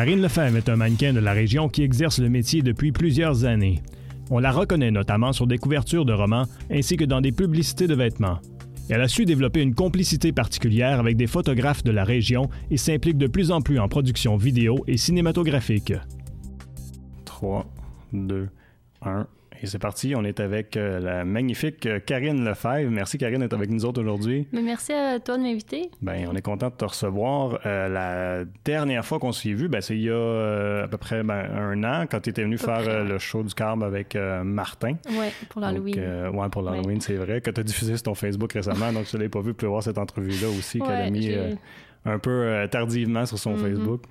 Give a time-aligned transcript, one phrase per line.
[0.00, 3.82] Karine Lefebvre est un mannequin de la région qui exerce le métier depuis plusieurs années.
[4.30, 7.94] On la reconnaît notamment sur des couvertures de romans ainsi que dans des publicités de
[7.94, 8.38] vêtements.
[8.88, 13.18] Elle a su développer une complicité particulière avec des photographes de la région et s'implique
[13.18, 15.92] de plus en plus en production vidéo et cinématographique.
[17.26, 17.70] 3,
[18.14, 18.48] 2,
[19.02, 19.26] 1.
[19.62, 22.90] Et c'est parti, on est avec euh, la magnifique euh, Karine Lefebvre.
[22.90, 24.46] Merci Karine d'être avec nous autres aujourd'hui.
[24.52, 25.90] Mais merci à toi de m'inviter.
[26.00, 27.60] Ben, on est content de te recevoir.
[27.66, 31.22] Euh, la dernière fois qu'on s'est vu, ben, c'est il y a à peu près
[31.22, 34.94] ben, un an, quand tu étais venu faire le show du Carbe avec Martin.
[35.10, 36.30] Oui, pour l'Halloween.
[36.32, 37.42] oui, pour l'Halloween, c'est vrai.
[37.42, 39.54] Que tu as diffusé sur ton Facebook récemment, donc je ne l'ai pas vu.
[39.54, 41.34] Tu voir cette entrevue-là aussi qu'elle a mis
[42.06, 43.60] un peu tardivement sur son mm-hmm.
[43.60, 44.02] Facebook.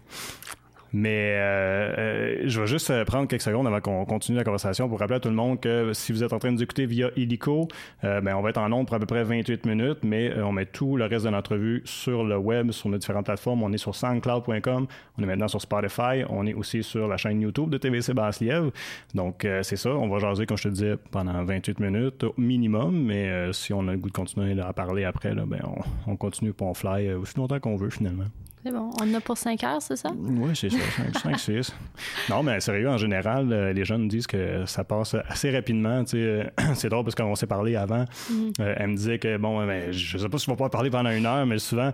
[0.94, 4.90] Mais euh, euh, je vais juste euh, prendre quelques secondes avant qu'on continue la conversation
[4.90, 7.10] pour rappeler à tout le monde que si vous êtes en train de écouter via
[7.16, 7.68] Illico,
[8.04, 10.66] ben, on va être en nombre pour à peu près 28 minutes, mais on met
[10.66, 13.64] tout le reste de l'entrevue sur le web, sur nos différentes plateformes.
[13.64, 14.88] On est sur soundcloud.com,
[15.18, 18.72] on est maintenant sur Spotify, on est aussi sur la chaîne YouTube de TVC Basse-Lièvre.
[19.14, 23.06] Donc, c'est ça, on va jaser, comme je te disais, pendant 28 minutes au minimum,
[23.06, 26.52] mais si on a le goût de continuer à parler après, ben, on, on continue
[26.52, 28.26] pour on fly aussi longtemps qu'on veut finalement.
[28.64, 28.92] C'est bon.
[29.00, 30.10] On en a pour 5 heures, c'est ça?
[30.18, 30.78] Oui, c'est ça.
[31.22, 31.76] 5, 6.
[32.30, 36.04] Non, mais sérieux, en général, euh, les jeunes disent que ça passe assez rapidement.
[36.76, 38.04] c'est drôle parce qu'on s'est parlé avant.
[38.04, 38.54] Mm-hmm.
[38.60, 40.90] Euh, elle me disait que, bon, ben, je sais pas si je vais pas parler
[40.90, 41.92] pendant une heure, mais souvent,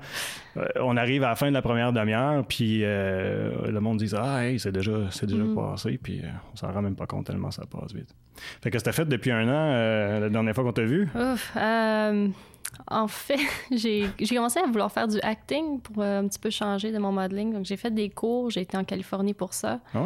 [0.58, 4.46] euh, on arrive à la fin de la première demi-heure, puis le monde dit Ah,
[4.46, 5.72] hey, c'est déjà, c'est déjà mm-hmm.
[5.72, 6.22] passé, puis
[6.54, 8.10] on s'en rend même pas compte tellement ça passe vite.
[8.62, 11.08] Fait que c'était fait depuis un an, la dernière fois qu'on t'a vu?
[11.16, 11.56] Ouf,
[12.88, 13.40] en fait,
[13.72, 17.12] j'ai commencé à vouloir faire du acting pour euh, un petit peu changer de mon
[17.12, 17.54] modeling.
[17.54, 19.80] Donc, j'ai fait des cours, j'ai été en Californie pour ça.
[19.94, 20.06] Ah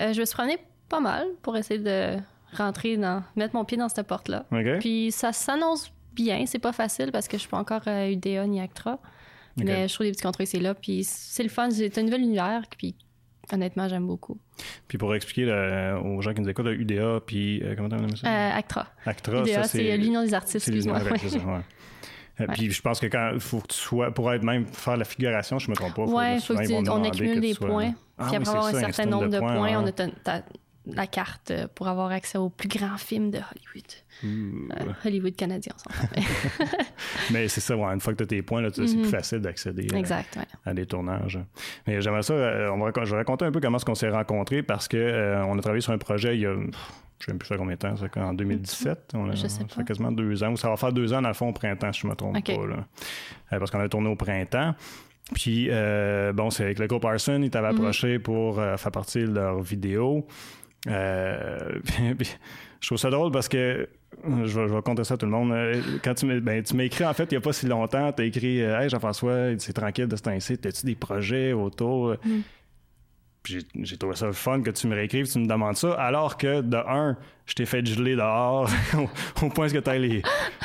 [0.00, 2.16] euh, je me suis promenée pas mal pour essayer de
[2.56, 4.46] rentrer dans, mettre mon pied dans cette porte-là.
[4.80, 8.46] Puis ça s'annonce bien, c'est pas facile parce que je suis pas encore euh, UDA
[8.46, 8.98] ni ACTRA.
[9.56, 10.74] Mais je trouve des petits contrats ici là.
[10.74, 12.62] Puis c'est le fun, c'est un nouvel univers.
[12.78, 12.94] Puis
[13.52, 14.38] honnêtement, j'aime beaucoup.
[14.88, 15.44] Puis pour expliquer
[16.04, 18.56] aux gens qui nous écoutent, UDA, puis comment tu appelles ça?
[18.56, 18.86] ACTRA.
[19.06, 21.62] ACTRA, UDA, c'est l'Union des artistes, excuse-moi.
[22.40, 24.96] Euh, puis je pense que quand il faut que tu sois, pour être même faire
[24.96, 26.04] la figuration, je me trompe pas.
[26.04, 27.92] Oui, il faut que on accumule des points.
[28.18, 29.92] Ah puis après avoir un certain nombre de, points, on a
[30.86, 33.92] la carte euh, pour avoir accès aux plus grands films de Hollywood.
[34.24, 35.74] Euh, Hollywood canadien,
[37.32, 39.04] Mais c'est ça, une fois que tu as tes points, c'est plus mhm.
[39.04, 39.88] facile d'accéder
[40.64, 41.38] à, des tournages.
[41.86, 42.34] Mais j'aimerais ça,
[42.72, 45.58] on va, je vais raconter un peu comment est-ce qu'on s'est rencontrés parce qu'on on
[45.58, 46.54] a travaillé sur un projet il y a
[47.20, 49.12] je ne sais plus ça combien de temps, c'est en 2017.
[49.14, 50.56] On a, je sais ça fait quasiment deux ans.
[50.56, 52.42] Ça va faire deux ans, dans le fond, au printemps, si je ne me trompe
[52.42, 52.66] pas.
[52.66, 52.86] Là.
[53.52, 54.74] Euh, parce qu'on a tourné au printemps.
[55.34, 57.78] Puis, euh, bon, c'est avec le groupe Arson, ils t'avaient mhm.
[57.78, 60.26] approché pour euh, faire partie de leur vidéo.
[60.86, 63.88] je trouve ça drôle parce que
[64.24, 65.54] je vais, je vais compter ça à tout le monde.
[66.02, 68.24] Quand tu m'as ben, écrit, en fait, il n'y a pas si longtemps, tu as
[68.24, 72.16] écrit Hey Jean-François, c'est tranquille de ce temps-ci, as-tu des projets autour?
[72.24, 72.42] Mhm
[73.82, 76.76] j'ai trouvé ça fun que tu me réécrives, tu me demandes ça, alors que de
[76.76, 77.16] un,
[77.46, 78.68] je t'ai fait geler dehors
[79.42, 80.22] au, point que tu as les,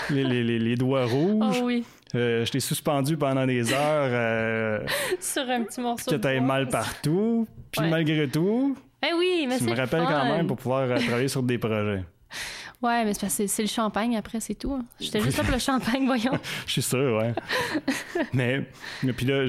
[0.10, 1.58] les, les, doigts rouges.
[1.62, 1.86] Oh oui.
[2.14, 4.10] Euh, je t'ai suspendu pendant des heures.
[4.12, 4.80] Euh,
[5.20, 6.12] Sur un petit morceau.
[6.12, 7.48] Que t'avais mal partout.
[7.72, 8.78] Puis malgré tout.
[9.08, 12.04] Eh oui, mais Tu me rappelles quand même pour pouvoir euh, travailler sur des projets.
[12.82, 14.74] Ouais, mais c'est le champagne après, c'est tout.
[14.74, 14.86] Hein.
[15.00, 16.34] J'étais juste là pour le champagne, voyons.
[16.68, 17.34] Je suis sûr, ouais.
[18.34, 18.62] mais,
[19.16, 19.46] puis là,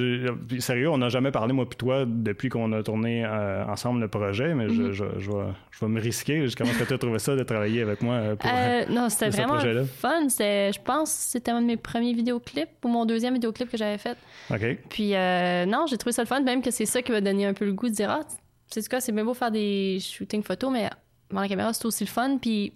[0.59, 4.09] sérieux, on n'a jamais parlé, moi puis toi, depuis qu'on a tourné euh, ensemble le
[4.09, 5.19] projet, mais je, mm-hmm.
[5.19, 6.47] je, vais, me risquer.
[6.57, 9.09] Comment est-ce que tu as trouvé ça de travailler avec moi euh, pour, euh, Non,
[9.09, 10.29] c'était vraiment fun.
[10.29, 13.99] Je pense que c'était un de mes premiers vidéoclips ou mon deuxième vidéoclip que j'avais
[13.99, 14.17] fait.
[14.51, 14.79] OK.
[14.89, 17.55] Puis, non, j'ai trouvé ça le fun, même que c'est ça qui m'a donné un
[17.55, 18.21] peu le goût de dire, ah,
[18.69, 20.91] c'est quoi, c'est bien beau faire des shootings photos, mais
[21.31, 22.39] dans la caméra, c'est aussi le fun.
[22.39, 22.73] Puis,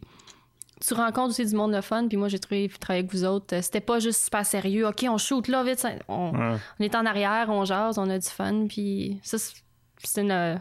[0.81, 2.09] tu rencontres aussi du monde de fun.
[2.09, 3.57] Puis moi, j'ai trouvé travailler avec vous autres.
[3.57, 4.87] Euh, c'était pas juste super sérieux.
[4.87, 5.87] OK, on shoot là, vite.
[6.09, 8.67] On, est en arrière, on jase, on a du fun.
[8.67, 10.59] Puis ça, c'était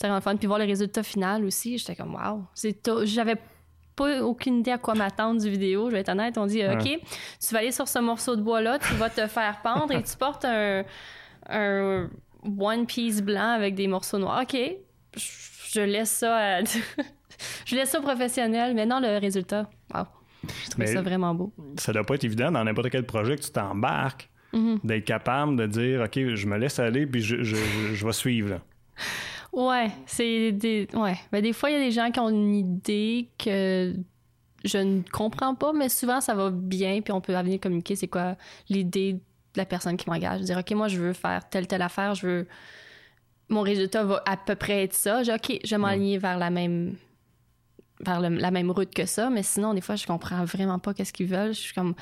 [0.00, 0.36] vraiment fun.
[0.36, 2.44] Puis voir le résultat final aussi, j'étais comme, wow.
[3.04, 3.36] J'avais
[3.94, 5.90] pas aucune idée à quoi m'attendre du vidéo.
[5.90, 6.38] Je vais être honnête.
[6.38, 9.60] On dit, OK, tu vas aller sur ce morceau de bois-là, tu vas te faire
[9.62, 10.82] pendre et tu portes un,
[11.50, 12.08] un
[12.42, 14.42] one piece blanc avec des morceaux noirs.
[14.42, 14.56] OK,
[15.16, 16.60] je laisse ça à.
[17.66, 20.04] je laisse ça professionnel, mais non, le résultat, wow.
[20.64, 21.52] Je trouve ça vraiment beau.
[21.78, 24.84] Ça doit pas être évident dans n'importe quel projet que tu t'embarques, mm-hmm.
[24.84, 27.56] d'être capable de dire, OK, je me laisse aller, puis je, je,
[27.94, 28.48] je, vais suivre.
[28.50, 28.60] Là.
[29.52, 30.88] Ouais, c'est des.
[30.94, 31.16] Ouais.
[31.30, 33.94] Ben, des fois, il y a des gens qui ont une idée que
[34.64, 38.08] je ne comprends pas, mais souvent, ça va bien, puis on peut venir communiquer c'est
[38.08, 38.36] quoi
[38.68, 39.20] l'idée
[39.56, 40.42] la personne qui m'engage.
[40.42, 42.48] Dire, OK, moi, je veux faire telle, telle affaire, je veux.
[43.48, 45.22] Mon résultat va à peu près être ça.
[45.22, 46.96] J'ai, OK, je vais m'aligner vers la même
[48.00, 51.12] vers la même route que ça, mais sinon, des fois, je comprends vraiment pas qu'est-ce
[51.12, 51.54] qu'ils veulent.
[51.54, 51.94] Je suis comme.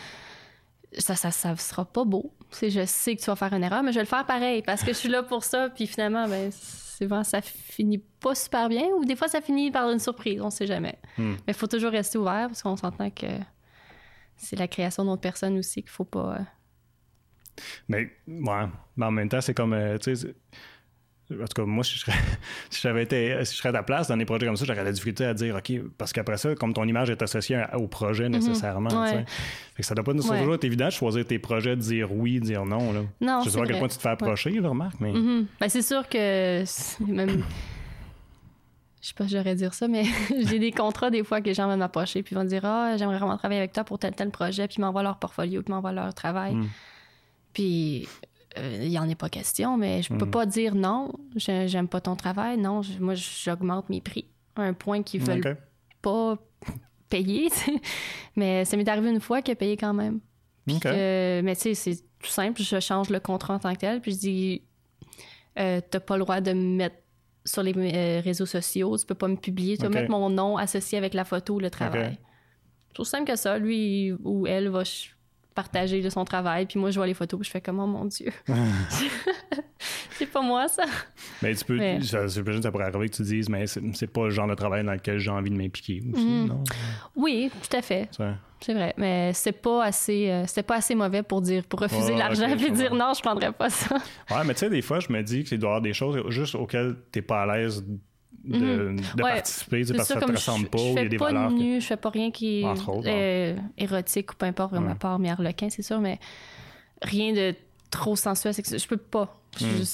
[0.97, 2.33] ça, ça, ça sera pas beau.
[2.51, 4.63] C'est, je sais que tu vas faire une erreur, mais je vais le faire pareil
[4.63, 5.69] parce que je suis là pour ça.
[5.71, 9.91] Puis finalement, ben, souvent, ça finit pas super bien ou des fois, ça finit par
[9.91, 10.41] une surprise.
[10.41, 10.99] On sait jamais.
[11.19, 11.33] Hmm.
[11.47, 13.27] Mais il faut toujours rester ouvert parce qu'on s'entend que
[14.37, 16.39] c'est la création d'autres personnes aussi qu'il faut pas.
[17.89, 18.67] Mais, ouais.
[18.97, 19.73] Mais en même temps, c'est comme.
[19.73, 20.35] euh, tu sais,
[21.33, 22.13] en tout cas, moi, si je serais,
[22.71, 24.83] si j'avais été, si je serais à ta place dans des projets comme ça, j'aurais
[24.83, 28.29] la difficulté à dire, OK, parce qu'après ça, comme ton image est associée au projet
[28.29, 29.11] nécessairement, Ouais.
[29.11, 29.25] tu sais.
[29.77, 30.19] Fait que ça doit pas Ouais.
[30.41, 33.01] toujours être évident de choisir tes projets, de dire oui, de dire non, là.
[33.21, 35.13] Non, je sais pas à quel point tu te fais approcher, là, remarque, mais.
[35.13, 35.47] Mhm.
[35.61, 37.45] Ben, c'est sûr que c'est même.
[39.03, 40.03] Je sais pas si j'aurais dire ça, mais
[40.47, 43.17] j'ai des contrats des fois que les gens vont m'approcher puis vont dire Ah, j'aimerais
[43.19, 46.13] vraiment travailler avec toi pour tel tel projet, puis m'envoient leur portfolio, puis m'envoient leur
[46.13, 46.55] travail.
[46.57, 46.67] Mm.
[47.53, 48.07] Puis
[48.59, 50.31] euh, il y en est pas question, mais je peux Mm.
[50.31, 52.57] pas dire non, j'ai- j'aime pas ton travail.
[52.59, 54.27] Non, je- moi j'augmente mes prix
[54.57, 55.57] à un point qu'ils veulent
[56.03, 56.37] pas
[57.09, 57.49] payer.
[58.37, 60.21] mais ça m'est arrivé une fois qu'il a payé quand même.
[60.81, 62.63] Que- mais tu sais, c'est tout simple.
[62.63, 64.01] Je change le contrat en tant que tel.
[64.01, 64.63] Puis je dis,
[65.59, 66.97] euh, t'as pas le droit de me mettre
[67.45, 68.97] sur les euh, réseaux sociaux.
[68.97, 69.77] Tu peux pas me publier.
[69.77, 72.19] Tu vas mettre mon nom associé avec la photo ou le travail.
[72.93, 73.59] C'est aussi simple que ça.
[73.59, 74.83] Lui ou elle va
[75.63, 76.67] partager de son travail.
[76.67, 77.39] Puis moi, je vois les photos.
[77.41, 78.33] Puis je fais comme, oh mon Dieu.
[80.13, 80.85] c'est pas moi, ça.
[81.43, 81.77] Mais tu peux.
[81.77, 84.49] Mais- Ça, que ça pourrait arriver que tu dises, mais c'est c'est pas le genre
[84.49, 86.63] de travail dans lequel j'ai envie de m'impliquer aussi, non?
[87.17, 88.09] Oui, tout à fait.
[88.61, 88.93] C'est vrai.
[88.99, 92.47] Mais c'est pas assez, euh, c'était pas assez mauvais pour dire, pour refuser Ouais, l'argent
[92.57, 93.97] puis dire non, je prendrais pas ça.
[94.31, 96.23] Ouais, mais tu sais, des fois, je me dis qu'il doit y avoir des choses
[96.29, 97.83] juste auxquelles t'es pas à l'aise
[98.45, 98.97] de, de Mhm.
[99.23, 99.33] Ouais.
[99.35, 101.09] participer, parce que ça, ça te ressemble je, pas, je ou il y fais a
[101.09, 101.51] des pas valeurs.
[101.51, 102.65] de que- nu, je fais pas rien qui est
[103.07, 104.81] euh, érotique ou peu importe, Ouais.
[104.81, 106.19] ma part, mes harlequins, c'est sûr, mais
[107.03, 107.55] rien de
[107.91, 108.55] trop sensuel.
[108.55, 109.41] que Je peux pas.
[109.59, 109.85] Je, Mm.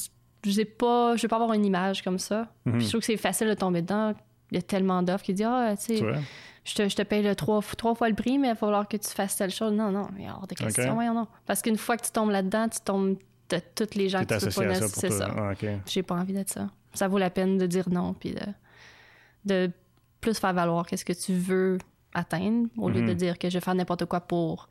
[0.45, 1.17] je, sais pas.
[1.17, 2.49] Je veux pas avoir une image comme ça.
[2.65, 4.15] Puis je trouve que c'est facile de tomber dedans.
[4.53, 6.05] Il y a tellement d'offres qui disent Ah, tu sais,
[6.65, 8.87] je te, je te paye le trois, trois fois le prix, mais il va falloir
[8.87, 9.73] que tu fasses telle chose.
[9.73, 10.85] Non, non, il y a hors de question.
[10.89, 10.95] Ok.
[10.95, 11.27] Voyons, non.
[11.47, 13.17] Parce qu'une fois que tu tombes là-dedans, tu tombes
[13.49, 15.19] de toutes les gens que tu peux pas ça C'est toi.
[15.19, 15.35] ça.
[15.37, 15.53] Ah.
[15.87, 16.69] J'ai pas envie d'être ça.
[16.97, 18.41] Ça vaut la peine de dire non, puis de,
[19.45, 19.71] de
[20.21, 21.79] plus faire valoir qu'est-ce que tu veux
[22.15, 23.09] atteindre, au lieu Mhm.
[23.09, 24.69] de dire que je vais faire n'importe quoi pour,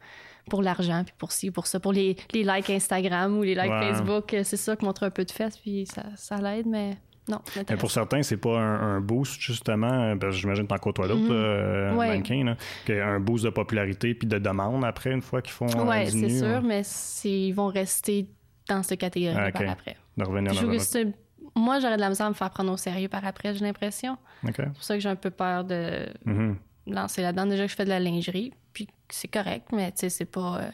[0.49, 3.69] pour l'argent, puis pour ci, pour ça, pour les, les likes Instagram ou les likes
[3.71, 3.91] Ouais.
[3.91, 4.33] Facebook.
[4.33, 6.97] euh, C'est ça qui montre un peu de fesses, puis ça, ça l'aide, mais
[7.29, 7.39] non.
[7.69, 11.07] Mais pour certains, c'est pas un, un boost, justement, parce que j'imagine que t'en côtoies
[11.07, 11.31] d'autres Mhm.
[11.31, 12.07] euh, Ouais.
[12.09, 12.55] mannequins,
[12.89, 16.29] un boost de popularité puis de demande après, une fois qu'ils font euh, du c'est
[16.29, 16.81] sûr, euh, mais
[17.25, 18.27] ils vont rester
[18.67, 19.95] dans cette catégorie Ah, par après.
[20.17, 21.13] de revenir Je dans trouve le que c'est-
[21.55, 24.17] moi, j'aurais de la misère à me faire prendre au sérieux par après, j'ai l'impression.
[24.45, 26.57] C'est pour ça que j'ai un peu peur de Mhm.
[26.87, 27.45] lancer là-dedans.
[27.45, 30.59] Déjà que je fais de la lingerie, puis c'est correct, mais tu sais, c'est pas.
[30.61, 30.69] euh,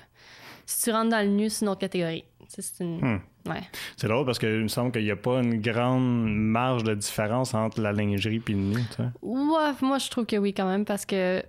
[0.65, 2.23] Si tu rentres dans le nu, c'est une autre catégorie.
[2.47, 2.99] C'est une.
[2.99, 3.19] Hmm.
[3.49, 3.61] Ouais.
[3.97, 7.53] C'est drôle parce qu'il me semble qu'il n'y a pas une grande marge de différence
[7.53, 8.77] entre la lingerie et le nu.
[9.21, 11.43] Ouais, moi, je trouve que oui, quand même, parce que.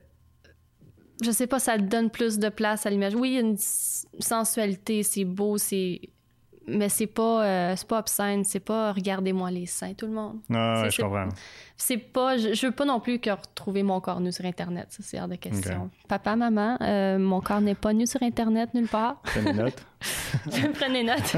[1.22, 3.14] Je sais pas, ça donne plus de place à l'image.
[3.14, 3.56] Oui, il y a une
[4.20, 6.00] sensualité, c'est beau, c'est.
[6.68, 10.38] Mais c'est pas, euh, c'est pas obscène, c'est pas regardez-moi les seins, tout le monde.
[10.52, 11.28] Ah, C'est- ouais, je comprends.
[11.76, 12.36] C'est pas.
[12.38, 15.20] Je, je veux pas non plus que retrouver mon corps nu sur Internet, ça, c'est
[15.20, 15.90] hors de question.
[16.08, 19.20] Papa, maman, euh, mon corps n'est pas nu sur Internet nulle part.
[19.22, 19.84] Prenez note.
[20.78, 21.36] Prenez note.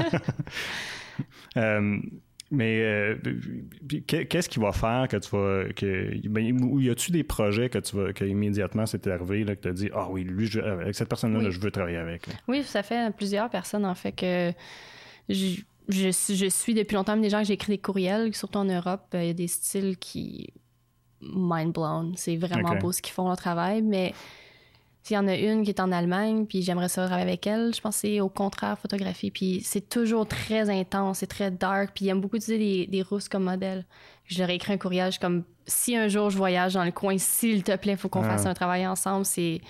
[2.51, 3.15] Mais euh,
[4.07, 5.73] qu'est-ce qui va faire que tu vas.
[5.75, 8.13] Que, ben, ou y a-tu des projets que tu vas.
[8.13, 11.09] que immédiatement c'est arrivé, là, que tu as dit Ah oui, lui, je- avec cette
[11.09, 11.45] personne-là, Oui.
[11.45, 12.27] là, je veux travailler avec.
[12.27, 12.33] là?
[12.47, 14.51] Oui, ça fait plusieurs personnes, en fait, que
[15.29, 18.59] je, je, suis- je suis depuis longtemps des gens que j'ai écrit des courriels, surtout
[18.59, 19.05] en Europe.
[19.13, 20.49] euh, Il y a des styles qui.
[21.21, 22.13] mind blown.
[22.17, 24.13] C'est vraiment beau ce qu'ils font, leur travail, mais.
[25.03, 27.75] S'il y en a une qui est en Allemagne, puis j'aimerais ça travailler avec elle,
[27.75, 29.29] je pense que c'est au contraire photographie.
[29.29, 33.03] Puis c'est toujours très intense, c'est très dark, puis ils aiment beaucoup utiliser des, des
[33.03, 33.85] rousses comme modèle.
[34.25, 36.91] Je leur ai écrit un courriel, je comme si un jour je voyage dans le
[36.91, 38.29] coin, s'il te plaît, faut qu'on Ah.
[38.29, 39.25] fasse un travail ensemble.
[39.27, 39.61] C'est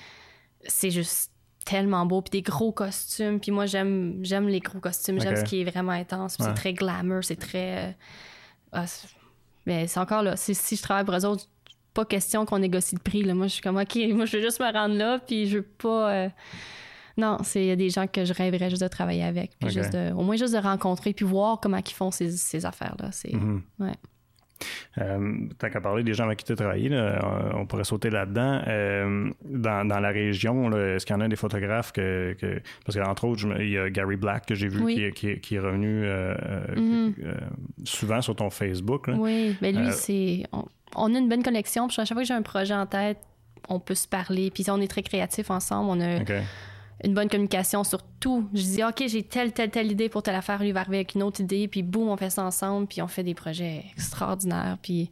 [0.68, 1.34] c'est juste
[1.66, 5.44] tellement beau puis des gros costumes puis moi j'aime j'aime les gros costumes j'aime ce
[5.44, 6.46] qui est vraiment intense Ouais.
[6.46, 7.92] c'est très glamour c'est très euh,
[8.72, 8.86] ah,
[9.66, 11.46] mais c'est encore là si je travaille pour eux autres
[11.96, 13.34] pas question qu'on négocie le prix là.
[13.34, 15.64] moi je suis comme ok moi je veux juste me rendre là puis je veux
[15.64, 16.30] pas euh,
[17.18, 19.70] non c'est il y a des gens que je rêverais juste de travailler avec puis
[19.72, 22.96] juste de- au moins juste de rencontrer puis voir comment ils font ces, ces affaires
[23.00, 23.64] là c'est Mhm.
[23.80, 23.94] ouais
[24.98, 28.10] Euh, tant qu'à parler des gens avec qui tu as travaillé, là, on pourrait sauter
[28.10, 28.62] là-dedans.
[28.68, 32.34] Euh, dans, dans la région, est-ce qu'il y en a des photographes que.
[32.40, 34.96] que- parce qu'entre autres, il y a Gary Black que j'ai vu Oui.
[34.96, 37.14] qui, est- qui est- qui est revenu euh, euh, Mhm.
[37.84, 39.08] souvent sur ton Facebook.
[39.08, 39.16] là.
[39.18, 40.44] Oui, mais lui, c'est.
[40.54, 40.64] On,
[40.96, 41.88] on a une bonne connexion.
[41.88, 43.18] Puis à chaque fois que j'ai un projet en tête,
[43.68, 44.52] on peut se parler.
[44.52, 45.90] Puis on est très créatifs ensemble.
[45.90, 46.20] On a.
[47.04, 48.50] une bonne communication sur tout.
[48.54, 50.62] Je dis, OK, j'ai telle, telle, telle idée pour telle affaire.
[50.62, 51.68] Lui va arriver avec une autre idée.
[51.68, 52.88] Puis boum, on fait ça ensemble.
[52.88, 54.78] Puis on fait des projets extraordinaires.
[54.82, 55.12] Puis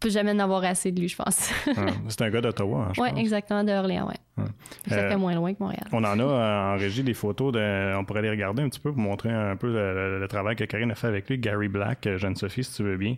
[0.00, 1.50] peut jamais en avoir assez de lui, je pense.
[2.08, 4.44] c'est un gars d'Ottawa, hein, Oui, exactement, d'Orléans, oui.
[4.86, 5.86] Ça fait euh, moins loin que Montréal.
[5.92, 8.80] On en a euh, en régie des photos, de, on pourrait les regarder un petit
[8.80, 11.38] peu pour montrer un peu le, travail que Karine a fait avec lui.
[11.38, 13.16] Gary Black, Jeanne-Sophie, si tu veux bien.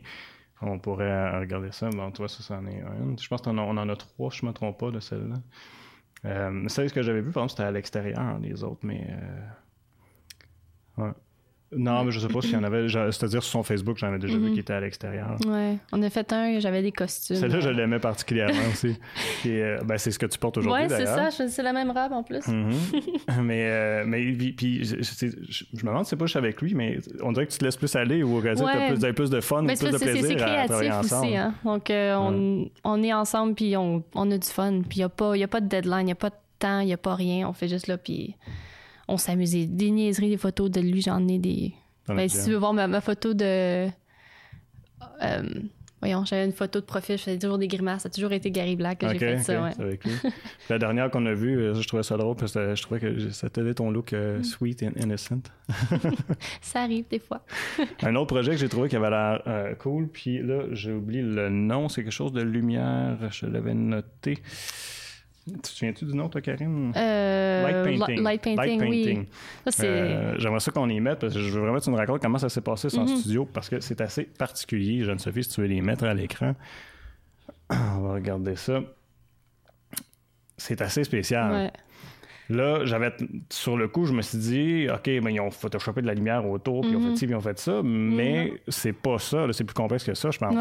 [0.61, 1.89] On pourrait regarder ça.
[1.91, 3.19] Bon, toi, ça, c'en est une.
[3.19, 5.37] Je pense qu'on en, en, a trois, je ne me trompe pas, de celle-là.
[6.25, 9.07] Euh, celle que j'avais vu, par exemple, c'était à l'extérieur, les autres, mais.
[10.99, 11.13] ouais.
[11.71, 12.89] Non, mais je sais pas s'il y en avait.
[12.89, 14.55] C'est-à-dire sur son Facebook, j'en avais déjà vu mhm.
[14.55, 15.37] qui était à l'extérieur.
[15.47, 15.77] Ouais.
[15.93, 17.37] On a fait un, j'avais des costumes.
[17.37, 18.97] Celle-là, je l'aimais particulièrement aussi.
[19.47, 20.87] Euh, ben, c'est ce que tu portes aujourd'hui.
[20.87, 21.31] Ouais, c'est ça.
[21.31, 22.47] C'est la même robe en plus.
[22.49, 22.73] Mhm.
[23.43, 24.97] mais, euh, mais puis, je,
[25.75, 27.77] me demande si c'est pas juste avec lui, mais on dirait que tu te laisses
[27.77, 30.93] plus aller ou que tu as plus, de fun ou plus de plaisir à travailler
[30.93, 31.27] ensemble.
[31.27, 31.55] Aussi, hein?
[31.65, 34.81] Donc, euh, on, on, est ensemble puis on, on, a du fun.
[34.89, 36.37] Puis il n'y a, pas, y a pas de deadline, il n'y a pas de
[36.59, 37.47] temps, il n'y a pas rien.
[37.47, 38.37] On fait juste là, puis
[39.09, 39.53] on s'amuse.
[39.53, 41.75] Des niaiseries, des photos de lui, j'en ai des
[42.15, 43.89] ben, si tu veux voir ma, photo de.
[45.23, 45.43] Euh,
[46.01, 48.03] voyons, j'avais une photo de profil, je faisais toujours des grimaces.
[48.03, 49.63] Ça a toujours été Gary Black que j'ai fait ça.
[49.63, 49.73] Ouais.
[49.79, 50.13] Avec lui.
[50.71, 53.31] la dernière qu'on a vue, euh, je trouvais ça drôle parce que je trouvais que
[53.31, 54.45] c'était ton look euh, mm.
[54.45, 55.43] sweet and innocent.
[56.61, 57.43] ça arrive des fois.
[58.03, 59.43] un autre projet que j'ai trouvé qui avait l'air
[59.79, 64.39] cool, puis là, j'ai oublié le nom, c'est quelque chose de lumière, je l'avais noté.
[65.55, 66.93] Tu te souviens-tu du nom, toi, Karine?
[66.97, 68.23] Euh, light painting.
[68.23, 69.29] Light painting, oui.
[69.81, 72.21] Euh, j'aimerais ça qu'on y mette parce que je veux vraiment que tu nous racontes
[72.23, 73.17] comment ça s'est passé son mm-hmm.
[73.17, 76.55] studio parce que c'est assez particulier, Jeanne-Sophie, si tu veux les mettre à l'écran.
[77.71, 78.81] On va regarder ça.
[80.57, 81.53] C'est assez spécial.
[81.53, 81.73] Ouais.
[82.51, 83.13] Là, j'avais
[83.51, 86.47] sur le coup, je me suis dit, OK, mais ils ont photoshopé de la lumière
[86.49, 87.17] autour, puis ils ont fait mhm.
[87.17, 89.47] ci, puis ils ont fait ça, mais c'est pas ça.
[89.53, 90.55] C'est plus complexe que ça, je pense.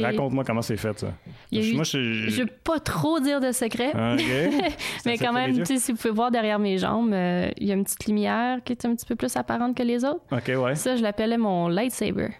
[0.00, 1.08] Raconte-moi comment c'est fait, ça.
[1.50, 2.28] Moi, je...
[2.28, 3.92] je veux pas trop dire de secret.
[3.94, 4.16] Ah,
[5.06, 7.84] mais quand même, si vous pouvez voir derrière mes jambes, euh, il y a une
[7.84, 10.22] petite lumière qui est un petit peu plus apparente que les autres.
[10.30, 10.74] OK, ouais.
[10.74, 12.30] Ça, je l'appelais mon lightsaber.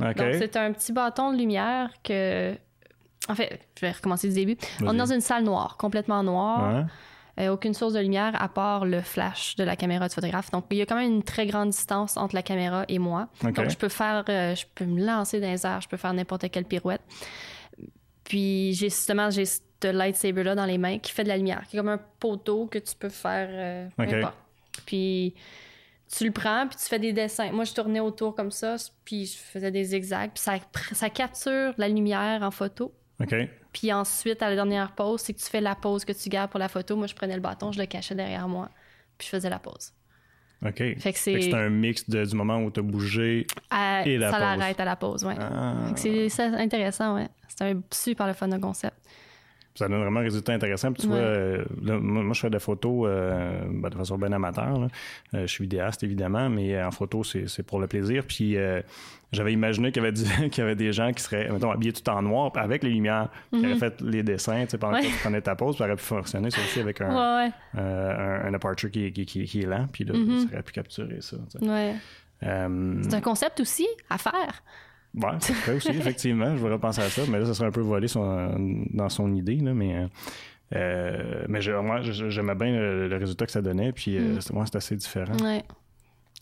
[0.00, 2.54] Donc, c'est un petit bâton de lumière que.
[3.28, 4.56] En fait, je vais recommencer du début.
[4.80, 6.86] On est dans une salle noire, complètement noire.
[7.38, 10.50] Euh, aucune source de lumière à part le flash de la caméra de photographe.
[10.50, 13.28] Donc, il y a quand même une très grande distance entre la caméra et moi.
[13.42, 16.12] Donc, je peux faire, euh, je peux me lancer dans les airs, je peux faire
[16.12, 17.02] n'importe quelle pirouette.
[18.24, 21.76] Puis, j'ai justement, j'ai ce lightsaber-là dans les mains qui fait de la lumière, qui
[21.76, 23.88] est comme un poteau que tu peux faire euh,
[24.84, 25.34] Puis,
[26.12, 27.52] tu le prends, puis tu fais des dessins.
[27.52, 30.54] Moi, je tournais autour comme ça, puis je faisais des zigzags, puis ça,
[30.92, 32.92] ça capture la lumière en photo.
[33.20, 33.34] OK.
[33.72, 36.50] Puis ensuite, à la dernière pause, c'est que tu fais la pause que tu gardes
[36.50, 36.96] pour la photo.
[36.96, 38.70] Moi, je prenais le bâton, je le cachais derrière moi,
[39.16, 39.92] puis je faisais la pause.
[40.64, 40.78] OK.
[40.98, 43.46] Fait que c'est un mix du moment où tu as bougé
[44.04, 44.46] et la ça pause.
[44.46, 45.34] Ça l'arrête à la pause, oui.
[45.38, 45.92] Ah.
[45.96, 47.28] C'est intéressant, ouais.
[47.48, 48.96] C'est un super le fun de concept
[49.78, 50.92] ça donne vraiment un résultat intéressant.
[50.92, 54.88] Puis tu vois, euh, moi, je fais des photos euh, ben, de façon bien amateur.
[55.34, 58.24] Euh, je suis vidéaste, évidemment, mais en photo, c'est pour le plaisir.
[58.26, 58.56] Puis
[59.30, 60.18] j'avais imaginé qu'il y, avait
[60.56, 63.60] y avait des gens qui seraient, mettons, habillés tout en noir, avec les lumières, qui
[63.60, 63.78] auraient mhm.
[63.78, 66.80] fait les dessins pendant que tu prenais ta pause, ça aurait pu fonctionner, ça aussi,
[66.80, 70.40] avec un, un, aperture qui, qui, qui, est lent, puis là, mhm.
[70.40, 71.36] ça aurait pu capturer ça.
[72.40, 74.62] c'est un concept aussi à faire.
[75.14, 76.54] Ouais, c'est aussi, effectivement.
[76.56, 79.56] Je voudrais penser à ça, mais là, ça serait un peu volé dans son idée,
[79.56, 80.08] là, mais.
[80.74, 84.40] Euh, mais moi, j'aimais bien le, résultat que ça donnait, puis euh, mm.
[84.52, 85.36] moi, c'est assez différent.
[85.42, 85.64] Ouais.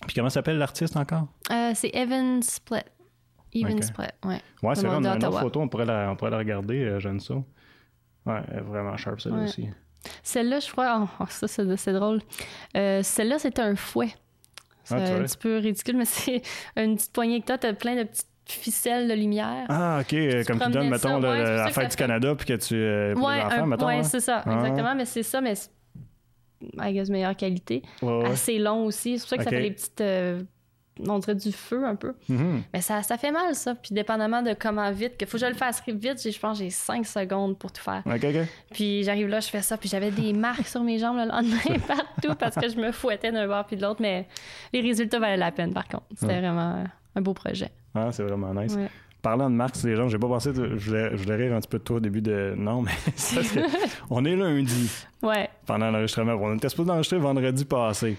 [0.06, 1.28] Puis comment s'appelle l'artiste encore?
[1.50, 2.82] Euh, c'est Evan Split.
[3.54, 4.40] Evan Split, ouais.
[4.62, 6.96] Ouais, c'est vrai, on a une autre photo, on pourrait la, on pourrait la regarder,
[6.98, 7.34] j'aime ça.
[8.26, 9.68] Ouais, vraiment sharp, celle-là aussi.
[10.22, 12.20] Celle-là, je crois, oh, oh ça, c'est drôle.
[12.74, 14.10] celle-là, c'était un fouet.
[14.90, 16.42] Ah, c'est un petit peu ridicule, mais c'est
[16.76, 19.66] une petite poignée que tu as plein de petites ficelle de lumière.
[19.68, 20.14] Ah, OK.
[20.46, 22.74] comme tu donnes, mettons, la fête du Canada, puis que tu.
[22.74, 23.86] Euh, pour ouais, les enfants, mettons.
[23.86, 24.02] Oui, hein.
[24.02, 24.52] c'est ça, ah.
[24.52, 24.94] exactement.
[24.94, 25.54] Mais c'est ça, mais.
[26.80, 27.82] I guess meilleure qualité.
[28.24, 29.18] Assez long aussi.
[29.18, 30.00] C'est pour ça que ça fait les petites.
[30.00, 30.42] Euh,
[31.06, 32.14] on dirait du feu un peu.
[32.30, 32.62] Mm-hmm.
[32.72, 33.74] Mais ça, ça fait mal, ça.
[33.74, 36.64] Puis dépendamment de comment vite, qu'il faut que je le fasse vite, je pense que
[36.64, 38.02] j'ai 5 secondes pour tout faire.
[38.06, 38.48] OK, OK.
[38.72, 41.78] Puis j'arrive là, je fais ça, puis j'avais des marques sur mes jambes le lendemain
[41.86, 44.00] partout parce que je me fouettais d'un bord puis de l'autre.
[44.00, 44.26] Mais
[44.72, 46.06] les résultats valaient la peine, par contre.
[46.14, 46.84] C'était vraiment
[47.14, 47.70] un beau projet.
[47.96, 48.76] Ah, c'est vraiment nice.
[49.22, 51.68] Parlant de marques, les gens, j'ai pas pensé, je voulais, je voulais rire un petit
[51.68, 52.54] peu de toi au début de.
[52.56, 53.40] Non, mais ça,
[54.10, 54.90] on est lundi.
[55.22, 55.48] Ouais.
[55.66, 56.34] Pendant l'enregistrement.
[56.34, 58.16] On était supposé enregistrer vendredi passé.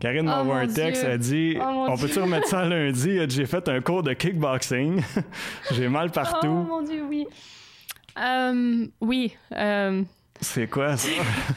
[0.00, 3.18] Karine m'a envoyé un texte, elle dit oh, On peut-tu remettre ça lundi?
[3.28, 5.02] J'ai fait un cours de kickboxing.
[5.72, 6.46] J'ai mal partout.
[6.46, 7.26] Oh mon Dieu, oui.
[8.18, 9.36] Euh, oui.
[9.52, 10.02] Euh,
[10.40, 11.08] c'est quoi ça?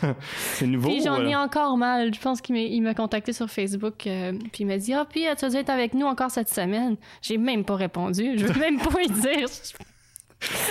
[0.53, 0.89] c'est nouveau?
[0.89, 2.13] Puis j'en ai encore mal.
[2.13, 4.05] Je pense qu'il m'a contacté sur Facebook.
[4.07, 6.97] Euh, puis il m'a dit Ah, puis tu vas être avec nous encore cette semaine.
[7.21, 8.37] J'ai même pas répondu.
[8.37, 9.47] Je veux même pas lui dire.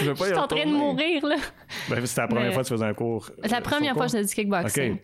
[0.02, 1.36] Je, je suis en train de mourir, là.
[1.88, 3.30] Ben, c'était la première fois que tu faisais un cours.
[3.42, 4.98] La première fois que je faisais du kickboxing.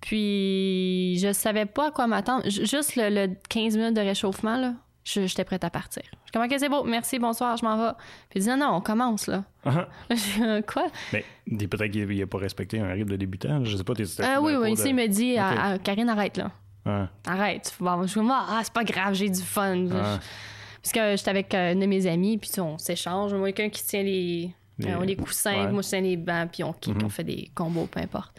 [0.00, 2.42] Puis je savais pas à quoi m'attendre.
[2.48, 4.74] Juste le, 15 minutes de réchauffement, là.
[5.04, 6.02] J'étais prête à partir.
[6.04, 7.92] Je suis comme, OK, c'est beau, merci, bonsoir, je m'en vais.
[8.28, 9.44] Puis il dit, non, non, on commence, là.
[9.64, 10.86] Uh Quoi?
[11.12, 13.64] Mais peut-être qu'il n'a pas respecté un rythme de débutant.
[13.64, 15.36] Je sais pas, t'es euh, Oui, oui, ici, il me dit,
[15.82, 16.50] Karine, arrête, là.
[17.26, 17.74] Arrête.
[17.80, 19.86] Bon, je dis, ah, c'est pas grave, j'ai du fun.
[20.82, 23.34] Parce que j'étais avec euh, une de mes amies, puis on s'échange.
[23.34, 24.92] Moi, quelqu'un qui tient les, les...
[24.92, 27.04] Euh, les coussins, moi, je tiens les bancs, puis on kick, mm-hmm.
[27.04, 28.32] on fait des combos, peu importe.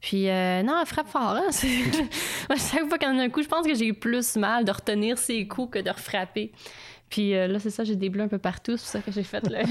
[0.00, 1.36] Puis, euh, non, elle frappe fort.
[1.36, 1.50] Hein?
[1.52, 5.18] Chaque fois qu'elle a un coup, je pense que j'ai eu plus mal de retenir
[5.18, 6.52] ses coups que de refrapper.
[7.10, 9.22] Puis euh, là, c'est ça, j'ai des bleus un peu partout, c'est ça que j'ai
[9.22, 9.62] fait là.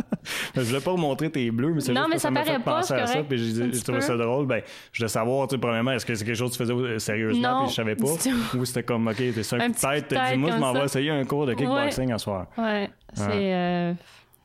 [0.54, 3.06] je voulais pas remontrer tes bleus, mais c'est juste que ça, m'a fait penser à
[3.06, 4.46] ça, puis j'ai trouvé ça drôle?
[4.46, 4.62] Ben,
[4.92, 6.98] je voulais savoir, tu sais, premièrement, est-ce que c'est quelque chose que tu faisais euh,
[7.00, 8.12] sérieusement, puis je savais pas,
[8.56, 10.72] ou c'était comme, ok, t'es sur un, coup de tête, t'as dit, moi, je m'en
[10.72, 12.12] vais essayer un cours de kickboxing ouais.
[12.12, 12.46] un soir.
[12.56, 13.54] Ouais, c'est...
[13.54, 13.92] Euh,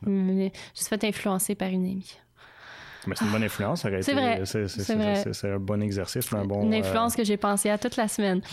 [0.02, 2.16] je me suis fait influencer par une amie.
[3.06, 4.42] Mais c'est une bonne influence, C'est vrai.
[4.44, 6.62] C'est un bon exercice, un bon.
[6.62, 8.40] Une influence que j'ai pensé à toute la semaine.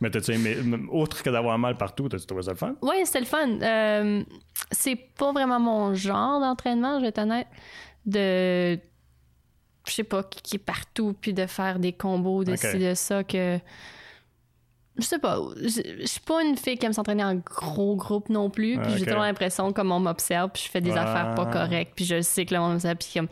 [0.00, 0.56] Mais t'as-tu aimé,
[0.90, 2.74] autre que d'avoir mal partout, t'as-tu trouvé ça le fun?
[2.82, 3.48] Oui, c'était le fun.
[3.62, 4.22] Euh,
[4.70, 7.46] c'est pas vraiment mon genre d'entraînement, je vais être honnête.
[8.04, 8.78] De.
[9.86, 13.24] Je sais pas, qui est partout, puis de faire des combos, de ci, de ça,
[13.24, 13.58] que
[15.00, 18.50] je sais pas, je suis pas une fille qui aime s'entraîner en gros groupe non
[18.50, 21.92] plus, puis j'ai toujours l'impression comme on m'observe, puis je fais des affaires pas correctes,
[21.94, 23.28] puis je sais que le monde m'observe, puis comme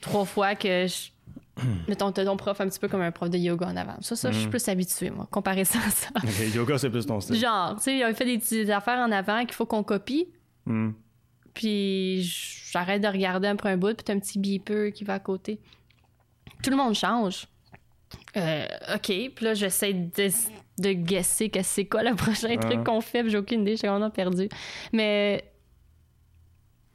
[0.00, 1.10] trois fois que je
[1.88, 3.96] mettons, t'as ton prof un petit peu comme un prof de yoga en avant.
[4.00, 4.50] Ça, ça, je suis mhm.
[4.50, 6.10] plus habituée, moi, comparer ça à ça.
[6.54, 7.36] yoga, c'est plus ton style.
[7.36, 10.28] Genre, tu sais, il fait des, petites affaires en avant qu'il faut qu'on copie.
[10.66, 10.94] Mhm.
[11.54, 12.22] Puis
[12.70, 15.58] j'arrête de regarder après un bout, puis t'as un petit beeper qui va à côté.
[16.62, 17.46] Tout le monde change.
[18.36, 20.28] Euh, OK, puis là, j'essaie de,
[20.78, 23.88] de guesser que c'est quoi le prochain truc qu'on fait, j'ai aucune idée, je suis
[23.88, 24.48] vraiment perdu.
[24.92, 25.44] Mais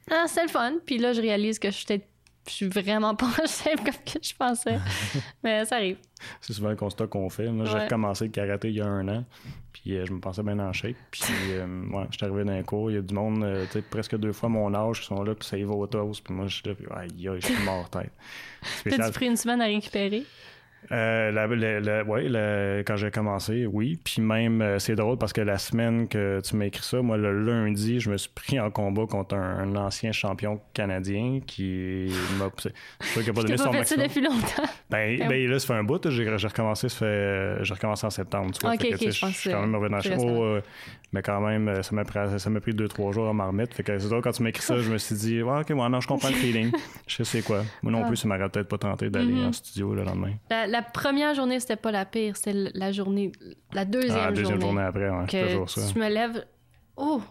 [0.10, 0.74] ah, c'est le fun.
[0.86, 2.02] Puis là, je réalise que je suis
[2.48, 4.80] je suis vraiment pas shape comme que je pensais.
[5.44, 5.98] Mais ça arrive.
[6.40, 7.48] C'est souvent le constat qu'on fait.
[7.50, 9.26] Moi, j'ai recommencé le karaté il y a un an.
[9.74, 10.96] Puis euh, je me pensais bien en shape.
[11.12, 12.92] Puis euh, ouais, je suis arrivé dans un cours.
[12.92, 15.24] Il y a du monde, euh, tu sais, presque deux fois mon âge qui sont
[15.24, 15.36] là.
[15.36, 16.24] Puis ça y va au toast.
[16.24, 16.76] Puis moi, je suis là.
[16.76, 18.12] Puis aïe, aïe, je suis mort tête.
[18.84, 20.24] T'as-tu pris une semaine à récupérer?
[20.92, 24.00] Euh, la, ouais, quand j'ai commencé, oui.
[24.04, 27.18] Puis même, euh, c'est drôle parce que la semaine que tu m'as écrit ça, moi,
[27.18, 32.50] le lundi, je me suis pris en combat contre un, ancien champion canadien qui m'a
[32.50, 32.72] poussé.
[33.00, 34.08] Je sais pas donné son maximum.
[34.08, 34.70] depuis longtemps.
[34.90, 36.10] Ben, ben, là, ça fait un bout.
[36.10, 38.52] J'ai recommencé, ça fait, j'ai recommencé en septembre.
[38.52, 40.62] Tu vois, ok, je, suis quand même revenu dans le
[41.14, 43.76] mais quand même, ça m'a pris, ça deux, trois jours à m'en remettre.
[43.76, 45.90] Fait que c'est drôle, quand tu m'as écrit ça, je me suis dit, ok, moi,
[45.90, 46.72] non, je comprends le feeling.
[47.08, 47.64] Je sais quoi.
[47.82, 48.08] Moi non ah.
[48.08, 49.48] plus, ça m'aurait peut-être pas tenté d'aller mm-hmm.
[49.48, 50.32] en studio le lendemain
[50.72, 53.32] la première journée, c'était pas la pire, c'était la journée,
[53.74, 54.82] la deuxième, ah, la deuxième journée.
[54.82, 55.82] après, ouais, c'est toujours ça.
[55.94, 56.46] Je me lève,
[56.96, 57.22] oh,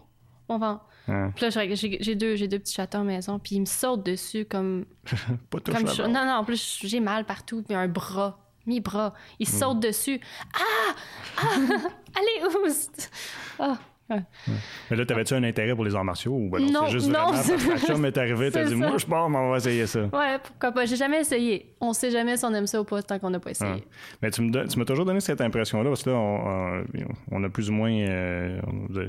[0.47, 0.81] mon vent.
[1.05, 4.85] Puis là, j'ai deux, deux petits chatons à maison, puis ils me sautent dessus comme.
[5.49, 9.13] pas comme Non, non, en plus, j'ai mal partout, puis un bras, mi-bras.
[9.39, 9.51] Ils hmm.
[9.51, 10.21] sautent dessus.
[10.53, 10.95] Ah!
[11.37, 11.43] Ah!
[12.15, 13.11] Allez, oust!
[13.59, 13.77] Ah!
[14.89, 17.31] Mais là, t'avais-tu un intérêt pour les arts martiaux ou ben non, c'est juste non,
[17.31, 20.01] vraiment parce que t'as dit, moi, je pars, mais on va essayer ça.
[20.01, 20.85] Ouais, pourquoi pas.
[20.85, 21.73] J'ai jamais essayé.
[21.79, 23.83] On sait jamais si on aime ça ou pas tant qu'on n'a pas essayé.
[24.21, 26.83] Mais tu m'as toujours donné cette impression-là, parce que là,
[27.31, 27.91] on, a plus ou moins.
[27.91, 28.59] Euh,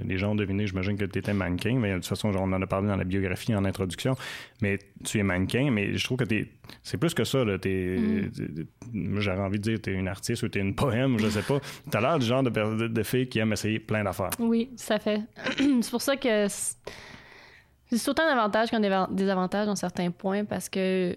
[0.05, 2.63] les gens ont deviné, j'imagine que tu étais mannequin, mais de toute façon, on en
[2.63, 4.15] a parlé dans la biographie, en introduction.
[4.61, 6.49] Mais tu es mannequin, mais je trouve que t'es,
[6.83, 7.45] c'est plus que ça.
[7.45, 9.21] Là, mm.
[9.21, 11.43] J'aurais envie de dire tu es une artiste ou tu es une poème, je sais
[11.43, 11.61] pas.
[11.91, 14.31] Tu as l'air du genre de, de, de fille qui aime essayer plein d'affaires.
[14.39, 15.21] Oui, ça fait.
[15.59, 21.17] c'est pour ça que c'est autant d'avantages qu'un désavantage dans certains points parce que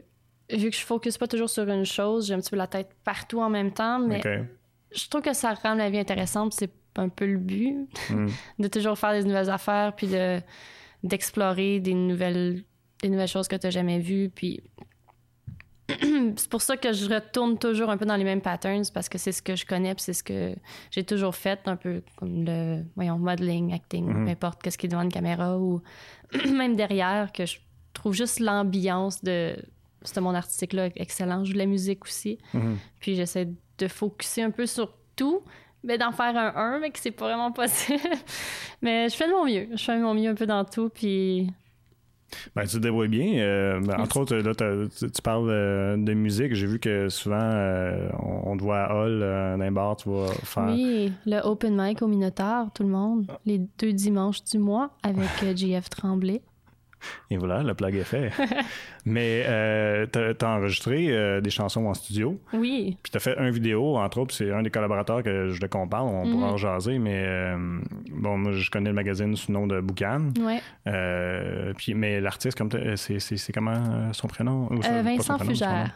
[0.52, 2.90] vu que je focus pas toujours sur une chose, j'ai un petit peu la tête
[3.04, 4.22] partout en même temps, mais
[4.92, 8.28] je trouve que ça rend la vie intéressante, c'est un peu le but mm.
[8.60, 10.40] de toujours faire des nouvelles affaires puis de
[11.04, 12.64] d'explorer des nouvelles
[13.02, 14.64] des nouvelles choses que tu n'as jamais vues puis
[16.36, 19.18] c'est pour ça que je retourne toujours un peu dans les mêmes patterns parce que
[19.18, 20.56] c'est ce que je connais c'est ce que
[20.90, 24.26] j'ai toujours fait, un peu comme le voyons, modeling, acting, mm-hmm.
[24.26, 25.82] peu importe qu'est-ce qui est devant une caméra ou
[26.52, 27.58] même derrière, que je
[27.94, 29.56] trouve juste l'ambiance de
[30.04, 31.44] ce monde artistique-là excellent.
[31.44, 32.38] Je joue de la musique aussi.
[32.54, 32.76] Mm-hmm.
[33.00, 35.42] Puis j'essaie de focuser un peu sur tout,
[35.84, 38.00] mais d'en faire un un, mais que c'est pas vraiment possible.
[38.82, 39.68] mais je fais de mon mieux.
[39.72, 41.50] Je fais de mon mieux un peu dans tout, puis
[42.56, 43.40] ben, tu te débrouilles bien.
[43.40, 46.54] Euh, ben, entre autres, là, tu, parles euh, de musique.
[46.54, 50.28] J'ai vu que souvent, euh, on, te voit à Hall, dans un bar, tu vas
[50.28, 50.66] faire.
[50.68, 55.28] Oui, le open mic au Minotaur, tout le monde, les deux dimanches du mois avec
[55.56, 56.42] JF Tremblay.
[57.30, 58.32] Et voilà, le plug est fait.
[59.06, 62.40] Mais euh, tu as, enregistré euh, des chansons en studio.
[62.54, 62.98] Oui.
[63.04, 65.68] Puis tu as fait un vidéo, entre autres, c'est un des collaborateurs que je te
[65.68, 66.58] compare, on pourra en mhm.
[66.58, 67.80] jaser, mais euh,
[68.12, 70.30] bon, moi, je connais le magazine sous le nom de Boucan.
[70.40, 70.60] Oui.
[71.78, 74.70] puis, mais l'artiste, comme c'est comment son prénom?
[75.04, 75.92] Vincent Fugère.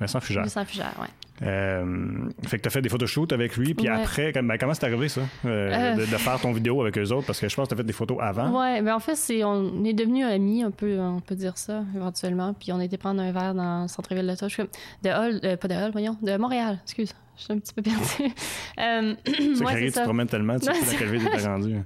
[0.00, 0.42] Vincent Fugère.
[0.42, 1.08] Vincent Fugère, ouais.
[1.42, 4.84] Euh, fait que tu as fait des photoshoots avec lui, puis après, ben, comment c'est
[4.84, 5.94] arrivé ça, euh, euh.
[5.96, 7.26] De, faire ton vidéo avec eux autres?
[7.26, 8.60] Parce que je pense que tu as fait des photos avant.
[8.60, 11.84] Ouais, ben en fait, c'est, on est devenus amis, un peu, on peut dire ça,
[11.94, 12.54] éventuellement.
[12.54, 14.60] Puis on a été prendre un verre dans le centre-ville de Touche.
[15.02, 17.14] De Hall, pas de Hall, voyons, de Montréal, excuse.
[17.36, 18.00] Je suis un petit peu perdue.
[18.76, 21.76] c'est ouais, tu te promènes tellement, tu sais pas quelle ville t'es rendu.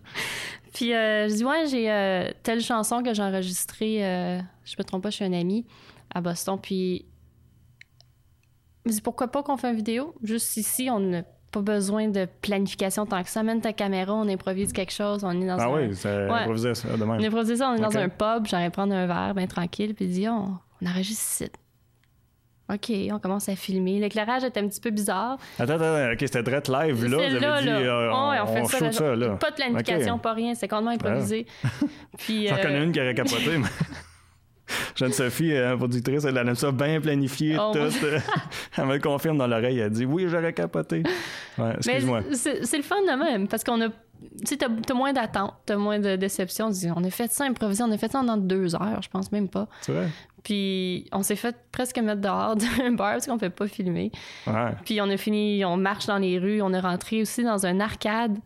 [0.73, 3.99] Puis je dis, ouais, j'ai telle chanson que j'ai enregistrée,
[4.65, 5.67] je me trompe pas, je suis un ami
[6.15, 6.59] à Boston.
[6.61, 7.05] Puis
[8.85, 10.15] mais pourquoi pas qu'on fait une vidéo?
[10.23, 13.43] Juste ici, on n'a pas besoin de planification tant que ça.
[13.43, 15.89] Mène ta caméra, on improvise quelque chose, on est dans ah un...
[15.89, 17.21] oui, c'est improviser ça de même.
[17.21, 20.07] On improvise ça, on est dans un pub, j'arrive prendre un verre bien tranquille, puis
[20.07, 21.51] dire, on, on enregistre ici.
[22.73, 23.99] OK, on commence à filmer.
[23.99, 25.37] L'éclairage était un petit peu bizarre.
[25.59, 27.29] Attends, attends, OK, c'était direct live, là.
[27.29, 27.77] Vous là, dit, là.
[27.77, 29.37] Euh, on, on, fait ça, là.
[29.37, 30.55] Pas de planification, pas rien.
[30.55, 31.47] C'est complètement improvisé.
[32.19, 33.61] Puis, J'en connais euh, une qui aurait capoté,
[34.97, 37.79] Jeanne-Sophie, euh, productrice, elle aime ça bien planifié, oh, tout.
[38.77, 39.79] elle me le confirme dans l'oreille.
[39.79, 41.03] Elle dit Oui, j'aurais capoté.
[41.59, 42.21] Ouais, excuse-moi.
[42.33, 43.89] C'est le fun de même, parce qu'on a.
[43.89, 46.71] Tu sais, t'as moins d'attente, t'as moins de déception.
[46.95, 49.49] On a fait ça improvisé, on a fait ça dans deux heures, je pense même
[49.49, 49.67] pas.
[49.81, 50.09] C'est vrai.
[50.45, 54.13] Puis on s'est fait presque mettre dehors d'un bar parce qu'on ne fait pas filmer.
[54.47, 54.73] Ouais.
[54.85, 57.81] Puis on a fini, on marche dans les rues, on est rentré aussi dans un
[57.81, 58.39] arcade.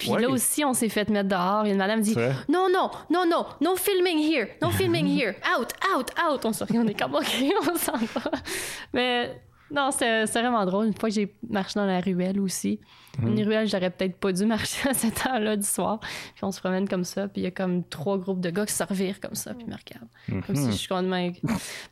[0.00, 1.66] Puis là aussi, on s'est fait mettre dehors.
[1.66, 2.16] Et une madame dit
[2.48, 6.44] Non, non, non, non, no filming here, no filming here, out, out, out.
[6.44, 8.30] On s'est on est comme OK, on s'en va.
[8.92, 10.86] Mais non, c'est vraiment drôle.
[10.86, 12.80] Une fois que j'ai marché dans la ruelle aussi,
[13.22, 13.46] une mhm.
[13.46, 16.00] ruelle, j'aurais peut-être pas dû marcher à cette heure-là du soir.
[16.00, 18.66] Puis on se promène comme ça, puis il y a comme trois groupes de gars
[18.66, 20.44] qui se revirent comme ça, puis me regardent.
[20.46, 20.72] Comme si mhm.
[20.72, 21.32] je suis complètement.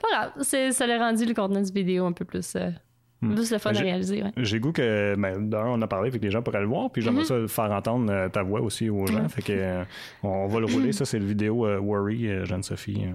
[0.00, 2.56] Pas grave, ça l'a rendu le contenu de vidéo un peu plus.
[2.56, 2.70] Euh,
[3.20, 3.36] Hmm.
[3.36, 4.22] Juste le fun à réaliser.
[4.22, 4.32] Ouais.
[4.36, 6.90] J'ai goût que, ben, d'un, on a parlé, fait que les gens pourraient le voir,
[6.90, 7.48] puis j'aimerais mm-hmm.
[7.48, 9.28] ça faire entendre euh, ta voix aussi aux gens.
[9.28, 9.84] Fait que, euh,
[10.22, 10.92] on va le rouler.
[10.92, 13.06] Ça, c'est le vidéo euh, Worry, Jeanne-Sophie.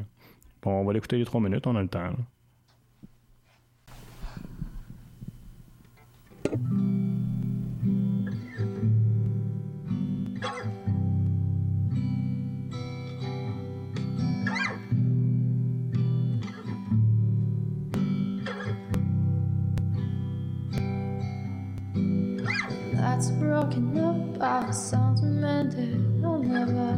[0.61, 1.99] Bon, on va l'écouter les trois minutes, on a le temps.
[1.99, 2.17] Là.
[23.23, 26.91] That's broken up, our songs mended, I'll never.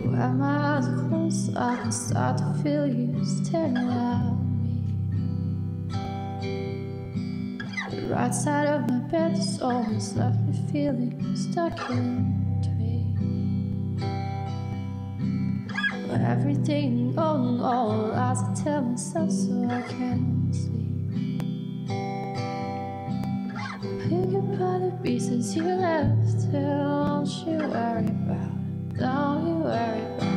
[0.00, 4.80] When my eyes are closed, I can start to feel you staring at me.
[7.90, 14.08] The right side of my bed has always left me feeling stuck in between.
[16.10, 20.41] Everything, oh no, lies I tell myself so I can
[24.32, 26.50] Pick apart the pieces you left.
[26.50, 28.98] Don't you worry about it.
[28.98, 30.32] Don't you worry about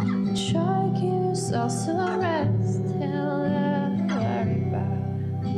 [0.00, 0.50] it.
[0.50, 2.80] Try to give yourself some rest.
[2.98, 4.96] Don't worry about
[5.44, 5.56] it.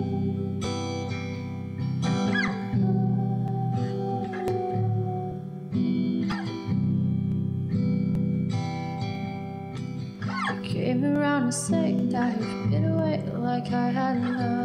[10.55, 14.58] You came around and said that you've been away like I hadn't known.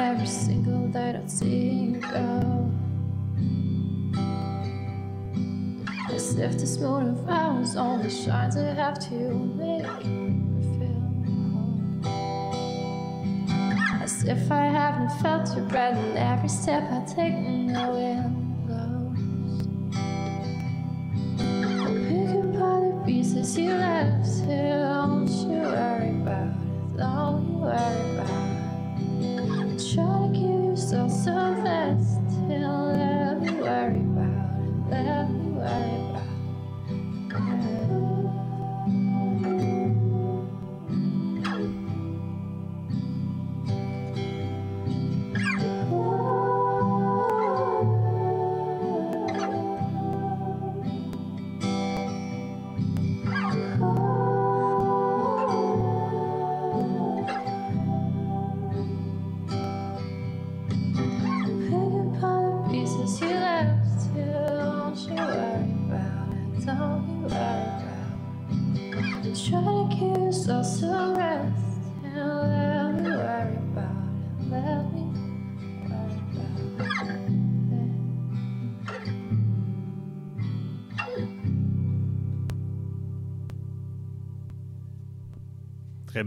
[0.00, 2.72] Every single day, I'd see you go.
[6.10, 11.00] As if this moon of ours only shines, I have to make me feel
[11.52, 12.02] home.
[14.02, 19.18] As if I haven't felt your breath in every step I take, no wind blows.
[22.08, 28.18] Pick up all the pieces you left don't you worry about it, don't you worry
[28.18, 28.49] about it.
[32.96, 35.82] Let me worry about
[38.12, 38.19] it.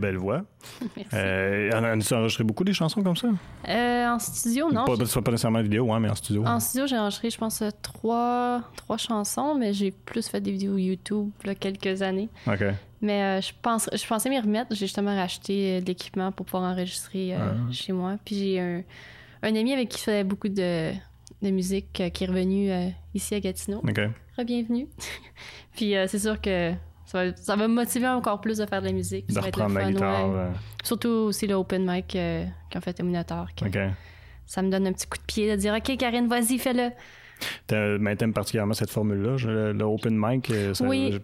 [0.04, 0.44] Belle voix.
[0.96, 1.10] Merci.
[1.16, 3.30] Euh, as-tu enregistré beaucoup des chansons comme ça?
[3.68, 4.86] Euh, en studio, non.
[4.86, 6.46] pas, pas nécessairement vidéo, hein, mais en studio.
[6.46, 10.78] En studio, j'ai enregistré, je pense, trois, trois chansons, mais j'ai plus fait des vidéos
[10.78, 12.30] YouTube là, quelques années.
[12.48, 12.64] OK.
[13.02, 14.68] Mais euh, je, pense, je pensais m'y remettre.
[14.76, 17.54] J'ai justement racheté euh, de l'équipement pour pouvoir enregistrer Ah.
[17.72, 18.18] chez moi.
[18.24, 18.84] Puis j'ai un,
[19.42, 20.92] un ami avec qui je faisais beaucoup de,
[21.42, 22.72] de musique qui est revenu
[23.14, 23.80] ici à Gatineau.
[23.80, 24.00] OK.
[24.38, 24.88] Re-bienvenue.
[25.76, 26.72] Puis c'est sûr que
[27.14, 29.28] ça va, ça va me motiver encore plus de faire de la musique.
[29.28, 30.28] De Ça va être la fun, guitare.
[30.30, 30.36] ouais.
[30.40, 30.50] euh,
[30.84, 33.48] Surtout aussi le open mic euh, qu'ont fait Émulateur.
[33.56, 33.78] que OK.
[34.46, 36.90] Ça me donne un petit coup de pied de dire OK, Karine, vas-y, fais-le.
[38.00, 40.50] Mais t'aimes particulièrement cette formule-là, je- le, open mic.
[40.52, 41.10] euh, ça- Oui.
[41.12, 41.18] je,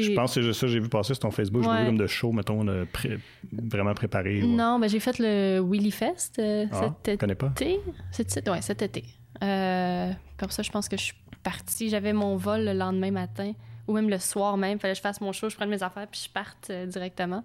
[0.00, 1.62] je pense que c'est ça que j'ai vu passer sur ton Facebook.
[1.62, 1.80] J'ai Ouais.
[1.80, 3.18] vu comme de show, mettons, de pré-
[3.52, 4.40] vraiment préparé.
[4.42, 7.48] Non, ben j'ai fait le Willy Fest euh, Ah, cet je connais pas.
[7.48, 7.78] été.
[8.10, 9.04] Cet, ouais, cet été.
[9.42, 11.88] Euh, pour ça, je pense que je suis partie.
[11.90, 13.52] J'avais mon vol le lendemain matin
[13.88, 14.78] ou même le soir même.
[14.78, 17.42] Fallait que je fasse mon show, je prenne mes affaires puis je parte euh, directement.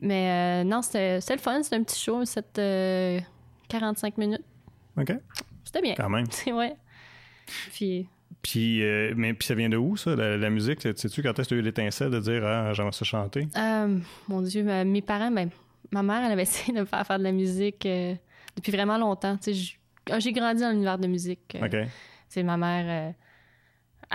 [0.00, 1.62] Mais euh, non, c'était le fun.
[1.62, 3.20] C'était un petit show, c'était euh,
[3.68, 4.44] 45 minutes.
[4.96, 5.12] OK.
[5.64, 5.94] C'était bien.
[5.96, 6.26] Quand même.
[6.30, 6.76] C'est ouais.
[7.72, 8.06] Puis
[8.42, 10.82] Puis, euh, mais, puis ça vient de où, ça, la, la musique?
[10.82, 13.48] Sais-tu quand est-ce que tu as eu l'étincelle de dire ah, j'aimerais ça chanter?
[13.56, 15.50] Euh, mon Dieu, ma- mes parents, ben,
[15.90, 18.14] ma mère, elle avait essayé de me faire faire de la musique euh,
[18.56, 19.36] depuis vraiment longtemps.
[19.36, 19.78] Tu sais, j-
[20.10, 21.56] ah, J'ai grandi dans l'univers de musique.
[21.60, 23.12] euh, ma mère, euh,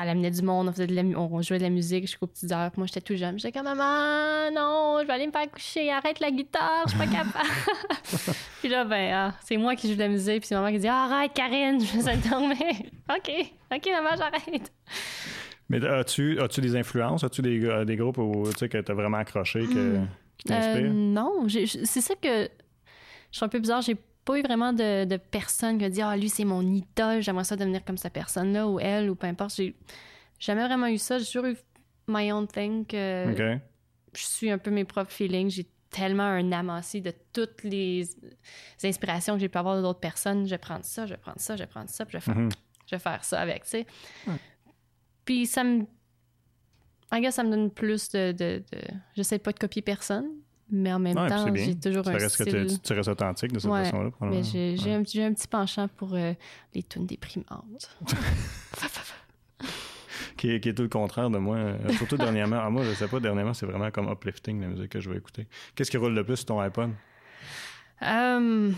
[0.01, 2.51] elle amenait du monde, on, faisait de la, on jouait de la musique jusqu'aux petites
[2.51, 2.71] heures.
[2.77, 3.37] Moi, j'étais tout jeune.
[3.37, 6.99] J'étais comme, maman, non, je vais aller me faire coucher, arrête la guitare, je suis
[6.99, 7.49] pas capable.
[8.59, 10.39] puis là, ben, ah, c'est moi qui joue de la musique.
[10.39, 12.57] Puis c'est maman qui dit, arrête, Karine, je vais te dormir.
[13.09, 13.31] OK,
[13.71, 14.71] OK, maman, j'arrête.
[15.69, 17.23] Mais as-tu as des influences?
[17.23, 19.99] As-tu des, euh, des groupes où tu sais que t'as vraiment accroché, que,
[20.37, 20.85] qui t'inspirent?
[20.85, 22.49] Euh, non, c'est ça que
[23.31, 23.81] je suis un peu bizarre.
[23.81, 23.95] J'ai
[24.25, 27.43] pas eu vraiment de, de personne qui a dit Ah, lui, c'est mon idole, j'aimerais
[27.43, 29.55] ça devenir comme cette personne-là, ou elle, ou peu importe.
[29.55, 29.75] J'ai
[30.39, 31.19] jamais vraiment eu ça.
[31.19, 31.57] J'ai toujours eu
[32.07, 32.85] my own thing.
[32.85, 33.25] que.
[34.15, 35.49] Je suis un peu mes propres feelings.
[35.49, 38.07] J'ai tellement un amassé de toutes les
[38.83, 40.45] inspirations que j'ai pu avoir d'autres personnes.
[40.45, 42.21] Je vais prendre ça, je vais prendre ça, je vais prendre ça, puis je vais
[42.33, 42.49] faire, Mhm.
[42.87, 43.85] je vais faire ça avec, tu sais.
[45.25, 45.85] Puis ça me.
[47.11, 48.31] I guess ça me donne plus de.
[48.31, 48.79] de, de...
[49.15, 50.25] J'essaie pas de copier personne,
[50.73, 52.67] mais en même Ouais, temps, j'ai toujours Ça un reste que style.
[52.67, 54.09] tu, tu restes authentique de cette Ouais, façon-là.
[54.21, 54.93] Mais j'ai Ouais.
[54.93, 56.33] un, petit penchant pour euh,
[56.73, 57.95] les tunes déprimantes.
[60.37, 61.57] qui, est, qui est tout le contraire de moi.
[61.57, 62.59] euh, Surtout dernièrement.
[62.61, 65.17] Ah, moi, je sais pas, dernièrement, c'est vraiment comme uplifting la musique que je vais
[65.17, 65.47] écouter.
[65.75, 66.91] Qu'est-ce qui roule le plus sur ton iPod?
[68.01, 68.71] Euh,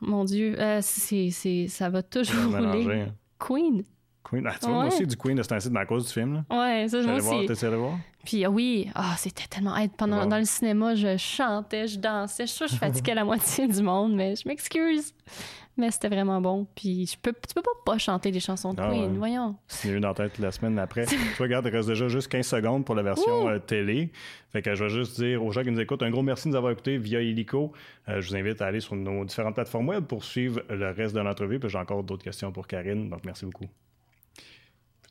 [0.00, 1.30] mon Dieu, euh, c'est,
[1.68, 2.82] ça va toujours Mélanger.
[2.82, 3.00] rouler.
[3.02, 3.14] hein.
[3.38, 3.84] Queen.
[4.28, 4.46] Queen.
[4.46, 6.34] Ah, tu vois, moi aussi, du Queen de ce temps-ci, à cause du film.
[6.34, 6.58] Là.
[6.58, 7.66] Ouais, ça, moi J'allais voir, aussi.
[7.66, 7.98] allé voir?
[8.24, 9.76] Puis ah oui, ah, c'était tellement.
[9.76, 10.26] hey, pendant.
[10.26, 12.46] Dans le cinéma, je chantais, je dansais.
[12.46, 15.14] Je suis que je fatiguais la moitié du monde, mais je m'excuse.
[15.78, 16.66] Mais c'était vraiment bon.
[16.74, 19.16] Puis je peux, tu peux pas pas chanter des chansons de Ah Queen, ouais.
[19.18, 19.54] voyons.
[19.68, 21.06] C'est dans la tête la semaine d'après.
[21.06, 24.10] tu vois, regarde, il reste déjà juste 15 secondes pour la version euh, télé.
[24.52, 26.50] Fait que je vais juste dire aux gens qui nous écoutent un gros merci de
[26.50, 27.72] nous avoir écoutés via Illico.
[28.08, 31.14] Euh, je vous invite à aller sur nos différentes plateformes web pour suivre le reste
[31.14, 31.60] de l'entrevue.
[31.60, 33.08] Puis j'ai encore d'autres questions pour Karine.
[33.08, 33.68] Donc merci beaucoup.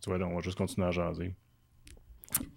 [0.07, 1.35] Tu vois, là, on va juste continuer à jaser.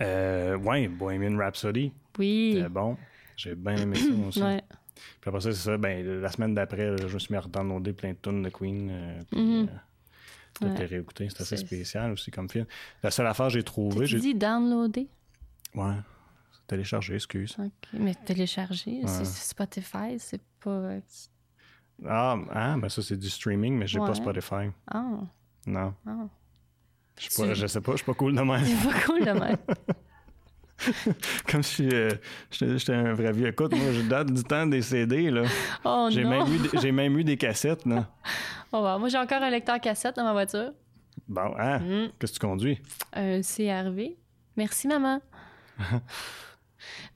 [0.02, 1.92] Euh, ouais, Bohemian Rhapsody.
[2.16, 2.52] Oui.
[2.54, 2.96] C'était bon.
[3.36, 4.40] J'ai bien aimé ça aussi.
[4.40, 4.62] Ouais.
[4.94, 5.76] Puis après ça, c'est ça.
[5.76, 8.88] Ben, la semaine d'après, je me suis mis à redownloader plein de tunes de Queen.
[8.88, 9.68] euh, puis,
[10.62, 10.84] euh, Ouais.
[10.86, 11.28] réécouter.
[11.28, 12.66] C'est assez spécial aussi comme film.
[13.02, 14.20] La seule affaire que j'ai trouvée, Tu j'ai.
[14.20, 15.08] dis downloader?
[15.74, 15.94] Ouais.
[16.68, 17.56] Téléchargé, excuse.
[17.58, 17.72] Ok.
[17.94, 19.08] Mais télécharger, Ouais.
[19.08, 20.70] c'est Spotify, c'est pas.
[20.70, 21.00] euh,
[22.06, 24.14] Ah, ah, ben ça, c'est du streaming, mais j'ai pas.
[24.14, 24.70] Spotify.
[24.86, 25.18] Ah,
[25.66, 25.94] Non.
[26.06, 26.28] ah.
[27.20, 28.64] Je suis pas- je sais pas, je suis pas cool de même.
[28.64, 29.56] C'est pas cool de même.
[31.50, 32.08] Comme si euh,
[32.50, 33.48] j'étais j'étais un vrai vieux.
[33.48, 35.42] Écoute, moi, je date du temps des CD, là.
[35.84, 38.08] Oh J'ai même, eu des- j'ai même eu des cassettes, là.
[38.72, 38.98] Oh, wow.
[39.00, 40.70] Moi, j'ai encore un lecteur cassette dans ma voiture.
[41.28, 41.80] Bon, hein?
[41.80, 42.08] Mm.
[42.18, 42.80] Qu'est-ce que tu conduis?
[43.12, 44.16] Un CRV.
[44.56, 45.20] Merci, maman.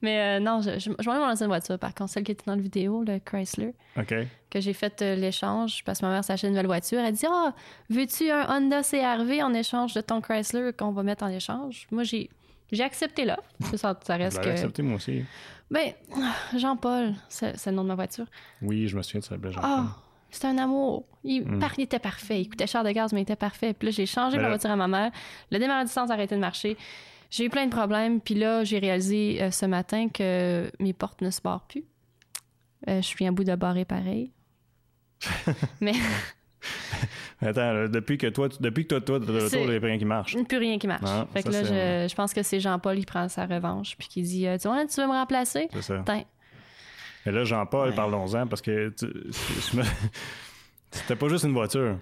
[0.01, 2.43] Mais euh, non, je, je, je m'en dans une voiture, par contre, celle qui était
[2.45, 4.13] dans la vidéo, le Chrysler, OK.
[4.49, 6.99] que j'ai fait euh, l'échange parce que ma mère s'achète une nouvelle voiture.
[6.99, 7.53] Elle dit Ah,
[7.89, 12.03] veux-tu un Honda CRV en échange de ton Chrysler qu'on va mettre en échange Moi,
[12.03, 12.29] j'ai.
[12.71, 13.43] J'ai accepté l'offre.
[13.77, 14.49] Ça, ça, reste que.
[14.49, 15.23] accepté, moi aussi.
[15.69, 15.91] Ben,
[16.55, 18.25] Jean-Paul, c'est c'est le nom de ma voiture.
[18.61, 19.35] Oui, je me souviens de ça.
[19.51, 19.85] Jean Ah,
[20.31, 21.05] c'était un amour.
[21.23, 21.59] Il, Mm.
[21.59, 22.41] par- il était parfait.
[22.41, 23.73] Il coûtait cher de gaz, mais il était parfait.
[23.73, 25.11] Puis là, j'ai changé ma voiture à ma mère.
[25.51, 26.75] Le démarrage distance a arrêté de marcher.
[27.35, 28.21] J'ai eu plein de problèmes.
[28.21, 31.83] Puis là, j'ai réalisé euh, ce matin que mes portes ne se barrent plus.
[32.87, 34.31] Euh, je suis un bout de barrer pareil.
[35.81, 35.91] mais
[37.41, 39.79] Attends, là, depuis que toi, tu- depuis que toi, toi, C'est- retour, il n'y a
[39.87, 40.37] rien qui marche.
[40.47, 41.03] plus rien qui marche.
[41.05, 43.97] Ah, fait que là, je, je pense que c'est Jean-Paul qui prend sa revanche.
[43.97, 45.67] Puis qui dit euh, Tu vois, tu veux me remplacer?
[45.73, 46.01] C'est ça.
[46.05, 46.23] Tiens.
[47.25, 47.95] Mais là, Jean-Paul, Ouais.
[47.95, 49.81] parlons-en, parce que tu-
[50.91, 51.97] c'était pas juste une voiture.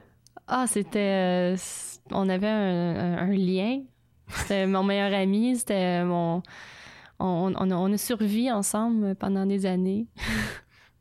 [0.48, 1.54] Ah, c'était.
[1.54, 1.58] euh,
[2.12, 3.82] on avait un, un- un lien.
[4.38, 5.56] C'était mon meilleur ami.
[5.58, 6.42] C'était mon.
[7.20, 10.08] on, on, a, on a survécu ensemble pendant des années.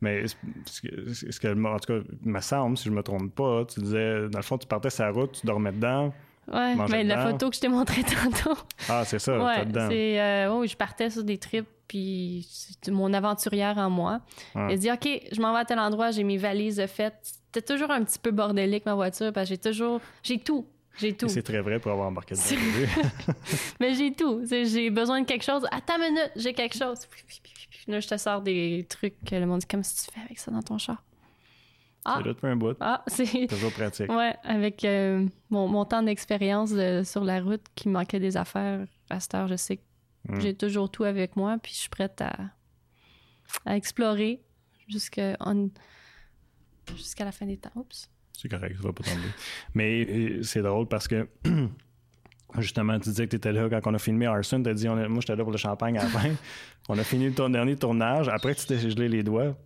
[0.01, 3.65] Mais ce que, ce que- en tout cas, me semble, si je me trompe pas,
[3.67, 6.13] tu disais, dans le fond, tu partais la route, tu dormais dedans.
[6.53, 7.31] Ouais, mais la dedans.
[7.31, 8.59] photo que je t'ai montrée tantôt.
[8.89, 9.87] Ah, c'est ça, ouais, dedans.
[9.89, 10.21] c'est.
[10.21, 14.21] euh, oui, je partais sur des trips, puis c'est mon aventurière en moi.
[14.57, 14.73] Ouais.
[14.73, 17.15] Elle dit OK, je m'en vais à tel endroit, j'ai mes valises faites.
[17.23, 20.01] C'était toujours un petit peu bordélique, ma voiture, parce que j'ai toujours.
[20.25, 20.67] J'ai tout.
[20.99, 21.29] J'ai tout.
[21.29, 22.93] C'est très vrai pour avoir embarqué dedans.
[23.81, 24.43] Mais j'ai tout.
[24.49, 25.65] J'ai besoin de quelque chose.
[25.71, 26.99] Attends une minute, j'ai quelque chose.
[27.89, 30.51] Là, je te sors des trucs que le monde dit Comment tu fais avec ça
[30.51, 31.03] dans ton char?
[32.05, 32.77] Ah, C'est là depuis un bout.
[32.81, 33.47] ah c'est.
[33.49, 34.11] Toujours pratique.
[34.11, 38.85] Ouais, avec euh, mon, mon temps d'expérience de- sur la route qui manquait des affaires,
[39.09, 39.83] à cette heure, je sais que
[40.29, 40.41] Mm.
[40.41, 42.33] j'ai toujours tout avec moi, puis je suis prête à,
[43.67, 44.41] à explorer
[44.87, 45.35] jusqu'à
[47.25, 47.73] la fin des temps.
[47.75, 48.09] Oups.
[48.33, 49.21] C'est correct, ça va pas tomber.
[49.75, 51.29] Mais euh, c'est drôle parce que
[52.59, 54.63] justement, tu disais que tu étais là quand on a filmé Arson.
[54.63, 56.31] Tu as dit, on a- moi j'étais là pour le champagne à la fin.
[56.89, 58.29] on a fini ton dernier tournage.
[58.29, 59.57] Après, tu t'es gelé les doigts.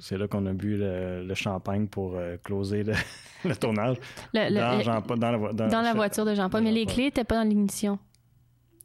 [0.00, 2.94] C'est là qu'on a bu le, le champagne pour euh, closer le,
[3.44, 3.96] le tournage.
[4.32, 7.22] Le- dans, Jean- dans la, dans- dans la voiture de Jean-Paul, mais les clés n'étaient
[7.24, 7.98] pas dans l'ignition.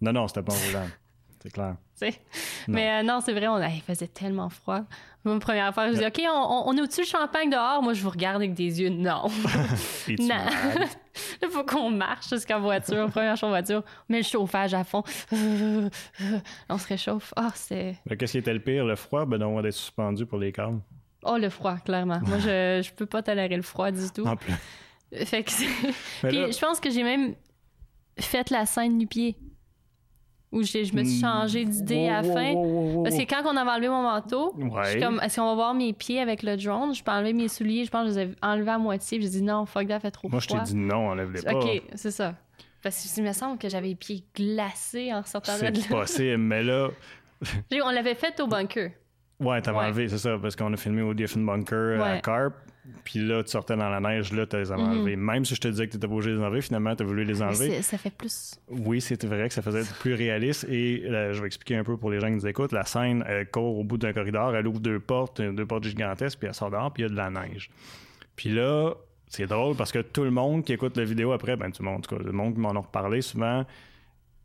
[0.02, 0.88] Non, non, c'était pas en roulant.
[1.42, 1.78] C'est clair.
[2.68, 4.82] Mais euh, non, c'est vrai, on, il faisait tellement froid.
[5.26, 7.84] Moi, première fois, je dis OK, on, est au-dessus du champagne dehors?
[7.84, 8.90] Moi, je vous regarde avec des yeux.
[8.90, 9.24] Non.
[10.20, 10.36] Non.
[11.42, 13.84] Il faut qu'on marche jusqu'en voiture, première chose en voiture.
[14.10, 15.04] On met le chauffage à fond.
[16.70, 17.34] on se réchauffe.
[17.36, 17.96] Ah, c'est.
[18.10, 19.26] Mais Qu'est-ce qui était le pire, le froid?
[19.26, 20.80] Ben non, on est suspendu pour les câbles.
[21.24, 22.20] Oh, le froid, clairement.
[22.26, 24.26] Moi, je, je peux pas tolérer le froid du tout.
[24.26, 24.54] En plus.
[25.26, 25.66] Fait que c'est-
[26.24, 27.36] Mais Puis là- je pense que j'ai même
[28.20, 29.36] fait la scène du pied.
[30.52, 32.54] Où je me suis changé d'idée à la fin.
[33.04, 34.92] Parce que quand on avait enlevé mon manteau, je Ouais.
[34.92, 36.94] suis comme, est-ce qu'on va voir mes pieds avec le drone?
[36.96, 37.86] Je peux enlever mes souliers.
[37.86, 39.22] Je pense que je les ai enlevés à moitié.
[39.22, 40.66] J'ai dit non, fuck that, fait trop Moi, je t'ai froid.
[40.66, 41.54] dit non, enlève-les pas.
[41.54, 42.34] OK, c'est ça.
[42.82, 45.98] Parce que il me semble que j'avais les pieds glacés en sortant de C'est là.
[46.00, 46.90] possible, mais là,
[47.86, 48.92] On l'avait fait au bunker.
[49.40, 49.86] Ouais, t'avais Ouais.
[49.86, 52.22] enlevé, c'est ça, parce qu'on a filmé au Diefenbunker euh, à Ouais.
[52.22, 52.54] Carp.
[53.04, 55.16] Puis là, tu sortais dans la neige, là, tu les avais enlevés.
[55.16, 57.04] Même si je te disais que tu étais pas obligé de les enlever, finalement, tu
[57.04, 57.70] as voulu les enlever.
[57.70, 58.56] c'est- Ça fait plus.
[58.70, 60.66] Oui, c'était vrai que ça faisait être plus réaliste.
[60.70, 62.72] Et euh, je vais expliquer un peu pour les gens qui nous écoutent.
[62.72, 65.84] La scène, elle court au bout d'un corridor, elle ouvre deux portes, euh, deux portes
[65.86, 67.70] gigantesques, puis elle sort dehors, puis il y a de la neige.
[68.36, 68.94] Puis là,
[69.28, 71.90] c'est drôle parce que tout le monde qui écoute la vidéo après, ben tout le
[71.90, 73.66] monde, en tout cas, le monde qui m'en a reparlé souvent,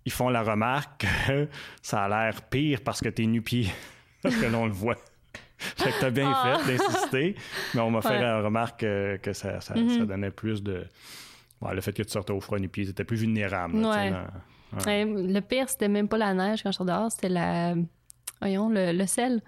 [0.04, 1.48] ils font la remarque que
[1.82, 3.68] ça a l'air pire parce que t'es nu-pied.
[4.22, 4.96] parce que l'on le voit.
[5.58, 6.58] Fait que t'as bien Ah.
[6.58, 7.36] fait d'insister,
[7.74, 8.20] mais on m'a fait Ouais.
[8.20, 9.98] la remarque euh, que ça, ça, Mhm.
[9.98, 10.84] ça donnait plus de.
[11.72, 13.80] Le fait que tu sortais au froid nu-pied, t'étais plus vulnérable.
[13.80, 14.10] là, tu sais, Ouais.
[14.10, 17.74] dans- Ouais, le pire, c'était même pas la neige quand je suis dehors, c'était la.
[18.40, 19.40] Voyons, le, le sel.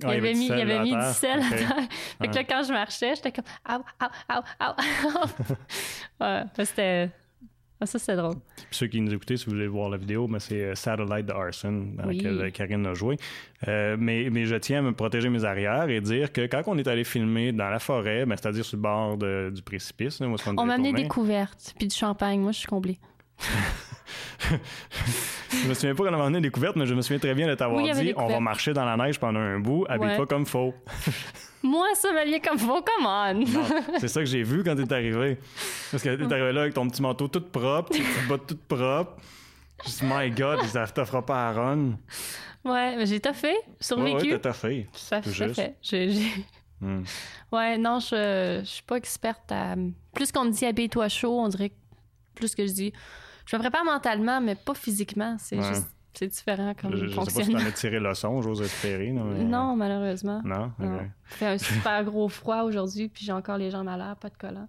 [0.00, 1.76] Il Ah, avait mis, il sel avait à mis du sel à terre.
[2.20, 3.44] Fait que là, quand je marchais, j'étais comme.
[3.64, 3.82] Aou.
[6.20, 7.10] ouais, fait que c'était.
[7.82, 8.36] Ah, ça, c'était drôle.
[8.70, 11.32] Ceux qui nous écoutaient, si vous voulez voir la vidéo, mais c'est euh, Satellite de
[11.32, 12.16] Arson, dans Oui.
[12.18, 13.16] laquelle euh, Karine a joué.
[13.68, 16.78] Euh, mais, mais je tiens à me protéger mes arrières et dire que quand on
[16.78, 20.26] est allé filmer dans la forêt, ben, c'est-à-dire sur le bord de- du précipice, là,
[20.28, 22.40] où On devait m'a amené des couvertes, puis du champagne.
[22.40, 22.98] Moi, je suis comblée.
[25.50, 27.46] Je me souviens pas qu'on avait amené des couvertes, mais je me souviens très bien
[27.46, 30.26] de t'avoir Oui, dit on va marcher dans la neige pendant un bout, habille-toi Ouais.
[30.26, 30.74] comme faux.
[31.62, 33.44] Moi, ça m'habillait comme faux, come on!
[34.00, 35.38] C'est ça que j'ai vu quand t'es arrivé.
[35.90, 38.64] Parce que t'es arrivé là avec ton petit manteau tout propre, tes petites bottes toutes
[38.66, 39.16] propres.
[39.86, 41.94] Dis, my God, ça t'offre pas à Ron.
[42.64, 44.32] ouais, mais j'ai Ouais, survécu.
[44.32, 44.88] ouais, t'as fait.
[44.92, 45.54] ça, tout juste.
[45.54, 45.76] fait.
[45.82, 46.18] J'ai-
[46.80, 47.04] Hmm.
[47.52, 49.76] Ouais, non, je, je suis pas experte à.
[50.12, 51.74] Plus qu'on me dit habille-toi chaud, on dirait que
[52.34, 52.92] plus que je dis.
[53.46, 55.36] Je me prépare mentalement, mais pas physiquement.
[55.38, 55.68] C'est Ouais.
[55.68, 55.88] juste.
[56.14, 57.58] C'est différent comme Je, je sais pas si fonctionnement.
[57.60, 59.12] t'en as tiré leçon, j'ose espérer.
[59.12, 60.42] Non, mais- Non, malheureusement.
[60.44, 60.70] Non?
[60.78, 60.98] Non.
[61.24, 64.36] Fait un super gros froid aujourd'hui, puis j'ai encore les jambes à l'air, pas de
[64.36, 64.68] collant.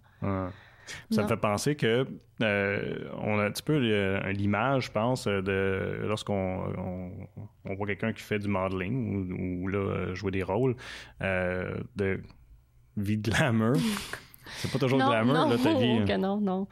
[1.10, 2.08] Ça me fait penser que
[2.42, 7.12] euh, on a un petit peu euh, l'image, je pense, euh, de lorsqu'on on,
[7.66, 9.30] on voit quelqu'un qui fait du modeling
[9.62, 10.76] ou, ou là, jouer des rôles
[11.22, 12.22] euh, de
[12.96, 13.76] vie de glamour.
[14.58, 15.86] C'est pas toujours non, glamour, non, là, ta vie.
[16.02, 16.06] hein.
[16.06, 16.68] que non, non.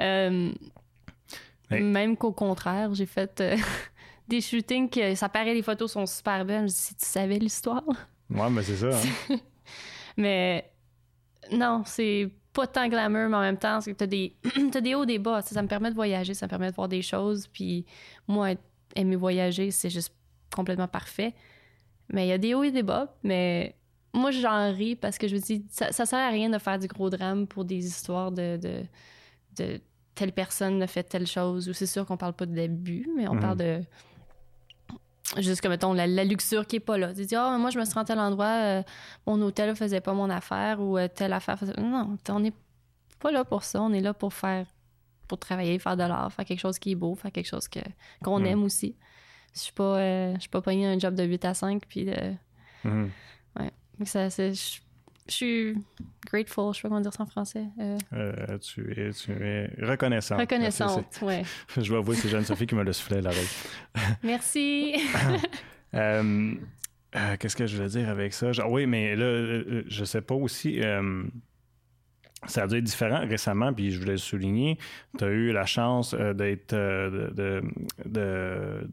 [0.00, 0.52] Euh,
[1.70, 1.82] Hey.
[1.82, 3.56] Même qu'au contraire, j'ai fait euh,
[4.28, 6.58] des shootings que ça paraît, les photos sont super belles.
[6.58, 7.82] Je me dis, si tu savais l'histoire.
[8.30, 8.90] Ouais, mais c'est ça.
[9.30, 9.36] hein.
[10.16, 10.70] Mais
[11.50, 14.36] non, c'est pas tant glamour, mais en même temps, c'est que t'as des,
[14.72, 15.40] t'as des hauts, des bas.
[15.42, 17.48] Ça me permet de voyager, ça me permet de voir des choses.
[17.48, 17.84] Puis
[18.28, 18.50] moi,
[18.94, 20.14] aimer voyager, c'est juste
[20.54, 21.34] complètement parfait.
[22.12, 23.16] Mais il y a des hauts et des bas.
[23.24, 23.74] Mais
[24.14, 26.78] moi, j'en ris parce que je me dis, ça, ça sert à rien de faire
[26.78, 28.82] du gros drame pour des histoires de, de,
[29.56, 29.80] de
[30.14, 31.68] telle personne a fait telle chose.
[31.68, 33.40] Ou c'est sûr qu'on parle pas d'abus, mais on Mhm.
[33.40, 33.80] parle de
[35.38, 37.12] juste comme mettons la, la luxure qui est pas là.
[37.14, 38.82] Tu dis ah moi je me suis rendu à tel endroit, euh,
[39.26, 42.52] mon hôtel faisait pas mon affaire ou euh, telle affaire faisait non, on n'est
[43.20, 44.66] pas là pour ça, on est là pour faire
[45.26, 47.80] pour travailler, faire de l'art, faire quelque chose qui est beau, faire quelque chose que
[48.22, 48.46] qu'on Mm.
[48.46, 48.94] aime aussi.
[49.54, 51.82] Je suis pas, euh, je suis pas pognée un job de 8 à 5.
[51.88, 52.10] Puis,
[52.84, 53.10] Mhm.
[54.04, 54.78] Ça, je
[55.26, 55.74] je suis
[56.26, 57.64] grateful, je sais pas comment dire ça en français.
[57.80, 60.36] Euh, Euh, tu, es, tu es reconnaissant.
[60.36, 61.06] reconnaissante.
[61.12, 63.48] C'est- c'est- Je vais avouer, c'est Jeanne-Sophie qui me le soufflé à l'oreille.
[64.22, 64.96] Merci.
[65.94, 66.54] Euh,
[67.38, 68.50] Qu'est-ce que je voulais dire avec ça?
[68.50, 70.80] Genre, oui, mais là, je sais pas aussi.
[72.46, 74.78] Ça a dû être différent récemment, puis je voulais le souligner.
[75.18, 77.62] Tu as eu la chance euh, d'être euh, de,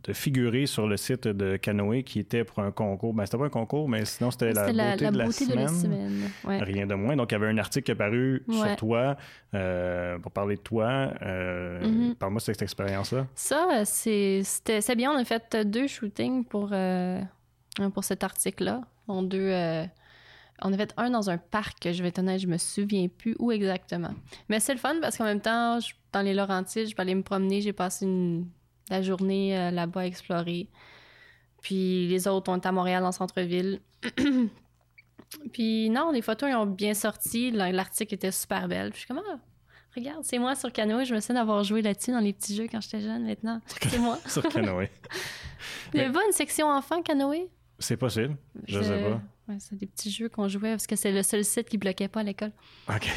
[0.04, 3.14] de, figurer sur le site de Canoë qui était pour un concours.
[3.14, 5.46] Ben, c'était pas un concours, mais sinon c'était la, la, beauté, la de, la beauté
[5.46, 5.66] de semaine.
[5.66, 6.22] la semaine.
[6.44, 6.60] Ouais.
[6.64, 7.16] Rien de moins.
[7.16, 9.18] Donc, il y avait un article qui est paru sur toi
[9.54, 11.12] euh, pour parler de toi.
[11.22, 12.16] Euh, Mhm.
[12.16, 13.28] Parle-moi de cette expérience-là.
[13.36, 14.44] Ça, c'est
[14.96, 15.12] bien.
[15.12, 17.22] On a fait deux shootings pour, euh,
[17.94, 18.82] pour cet article-là.
[19.08, 19.52] En deux,
[20.64, 23.36] on a fait un dans un parc, je vais être honnête, je me souviens plus
[23.40, 24.14] où exactement.
[24.50, 27.16] Mais c'est le fun parce qu'en même temps, je- dans les Laurentides, je peux aller
[27.16, 27.62] me promener.
[27.62, 28.48] J'ai passé une-
[28.90, 30.68] la journée euh, là-bas à explorer.
[31.62, 33.80] Puis les autres, on est à Montréal, le centre-ville.
[35.54, 37.52] Puis non, les photos, ils ont bien sorti.
[37.52, 38.90] L'article était super belle.
[38.92, 39.40] Puis je suis comme, ah,
[39.96, 41.06] regarde, c'est moi sur Canoë.
[41.06, 43.26] Je me souviens d'avoir joué là-dessus dans les petits jeux quand j'étais jeune.
[43.26, 44.18] Maintenant, c'est moi.
[44.28, 44.90] sur Canoë.
[45.94, 47.48] Il y avait pas une section enfant Canoë?
[47.80, 48.36] C'est possible.
[48.68, 49.22] Je sais pas.
[49.52, 52.08] Ouais, c'est des petits jeux qu'on jouait parce que c'est le seul site qui bloquait
[52.08, 52.52] pas à l'école.
[52.90, 53.08] OK.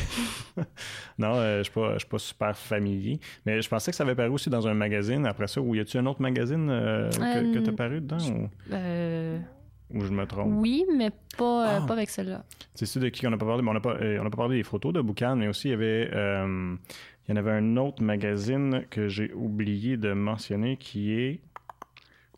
[1.19, 3.21] non, euh, je ne suis, pas- super familier.
[3.47, 5.61] Mais je pensais que ça avait paru aussi dans un magazine après ça.
[5.61, 9.39] Ou y a-tu un autre magazine euh, que, Euh, tu as paru dedans ou, Euh,
[9.93, 10.53] ou je me trompe?
[10.57, 11.45] oui, mais pas,
[11.77, 11.87] euh, Ah.
[11.87, 12.45] pas avec celle-là.
[12.75, 13.63] C'est celui de qui on n'a pas parlé.
[13.63, 15.71] mais on n'a pas, euh, on pas parlé des photos de Boucan, mais aussi il
[15.73, 16.11] y avait.
[16.13, 16.75] euh,
[17.27, 21.41] il y en avait un autre magazine que j'ai oublié de mentionner qui est.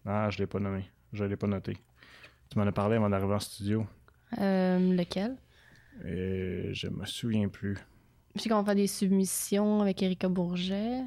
[0.04, 0.84] Ah, je ne l'ai pas nommé.
[1.12, 1.76] Je ne l'ai pas noté.
[2.50, 3.86] Tu m'en as parlé avant d'arriver en studio.
[4.40, 5.36] Euh, lequel?
[6.04, 7.76] Et je me souviens plus.
[8.36, 11.02] Sais qu'on fait des submissions avec Erika Bourget.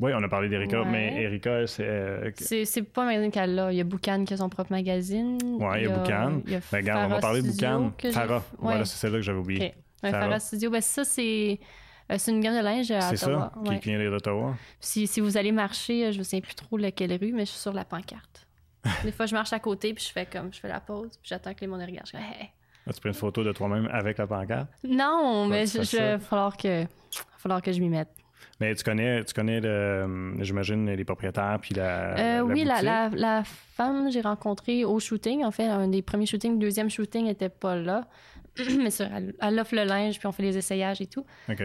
[0.00, 0.90] Oui, on a parlé d'Erika, Ouais.
[0.90, 1.84] mais Erika, c'est.
[1.86, 3.70] euh, C'est, c'est pas un magazine qu'elle a.
[3.70, 5.38] Il y a Boucan qui a son propre magazine.
[5.60, 6.40] Ouais, il y a Boucan.
[6.46, 7.92] Ben, regarde, on va parler de Boucan.
[8.10, 8.36] Farah.
[8.38, 8.42] Ouais.
[8.58, 9.66] Voilà, c'est celle-là que j'avais oublié.
[9.68, 9.74] Ok.
[10.02, 10.24] Ouais, Farah.
[10.24, 11.60] Farah Studio, ben ça, c'est,
[12.10, 13.52] euh, c'est une gamme de linge à C'est Ottawa.
[13.66, 14.56] ça, qui, vient d'Ottawa.
[14.80, 17.50] Si, si vous allez marcher, euh, je ne sais plus trop laquelle rue, mais je
[17.50, 18.39] suis sur la pancarte.
[19.04, 21.28] Des fois, je marche à côté, puis je fais comme, je fais la pause, puis
[21.28, 22.06] j'attends que les monde regardent.
[22.06, 22.50] Je fais, Hey.
[22.88, 24.68] As-tu pris une photo de toi-même avec la pancarte?
[24.84, 26.16] Non, mais tu ça?
[26.16, 26.86] va falloir que,
[27.38, 28.08] falloir que je m'y mette.
[28.58, 32.18] Mais tu connais, tu connais le, j'imagine, les propriétaires puis la.
[32.18, 35.88] Euh, la oui, la, la, la femme que j'ai rencontrée au shooting, en fait, un
[35.88, 38.06] des premiers shootings, le deuxième shooting n'était pas là.
[38.78, 41.24] mais ça, elle, elle offre le linge, puis on fait les essayages et tout.
[41.50, 41.62] OK.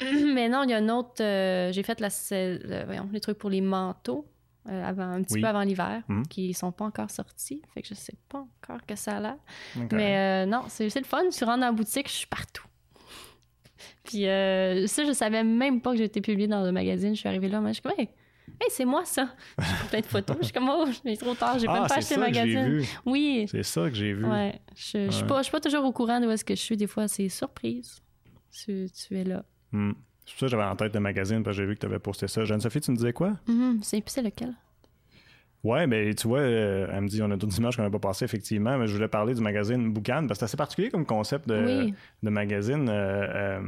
[0.34, 1.20] Mais non, il y a un autre.
[1.22, 4.26] euh, j'ai fait la, c'est- le- voyons, les trucs pour les manteaux
[4.70, 5.40] euh, avant, un petit Oui.
[5.42, 6.26] peu avant l'hiver, Mhm.
[6.26, 7.60] qui sont pas encore sortis.
[7.74, 9.36] Fait que je sais pas encore que ça a l'air.
[9.92, 11.22] Mais euh, non, c'est le fun.
[11.30, 12.66] Je rentre dans la boutique, je suis partout.
[14.04, 17.14] Puis euh, ça, je savais même pas que j'étais publiée dans le magazine.
[17.14, 18.08] Je suis arrivée là, mais je suis comme, hey,
[18.60, 19.34] hey, c'est moi ça.
[19.58, 20.36] J'ai plein de photos.
[20.40, 22.82] Je suis comme, oh, j'ai trop tard, j'ai ah, même pas acheté le magazine.
[23.06, 23.46] Oui.
[23.50, 24.24] C'est ça que j'ai vu.
[24.24, 24.60] Ouais.
[24.74, 25.26] Je, suis Ouais.
[25.28, 26.76] pas, je suis pas toujours au courant de où est-ce que je suis.
[26.76, 28.00] Des fois, c'est surprise.
[28.52, 29.44] Tu, tu es là.
[29.72, 29.92] Hmm.
[30.30, 31.86] C'est pour ça que j'avais en tête le magazine parce que j'ai vu que tu
[31.86, 32.44] avais posté ça.
[32.44, 33.32] Jeanne-Sophie, tu me disais quoi?
[33.82, 34.54] C'est puis c'est lequel?
[35.64, 37.98] Ouais, mais tu vois, euh, elle me dit on a d'autres images qu'on n'a pas
[37.98, 41.04] passées, effectivement, mais je voulais parler du magazine Boucan parce que c'est assez particulier comme
[41.04, 41.94] concept de, Oui.
[42.22, 42.88] de magazine.
[42.88, 43.60] Euh, euh,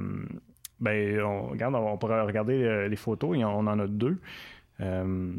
[0.80, 4.18] ben, on, regarde, on pourrait regarder les photos, et on en a deux.
[4.80, 5.34] euh,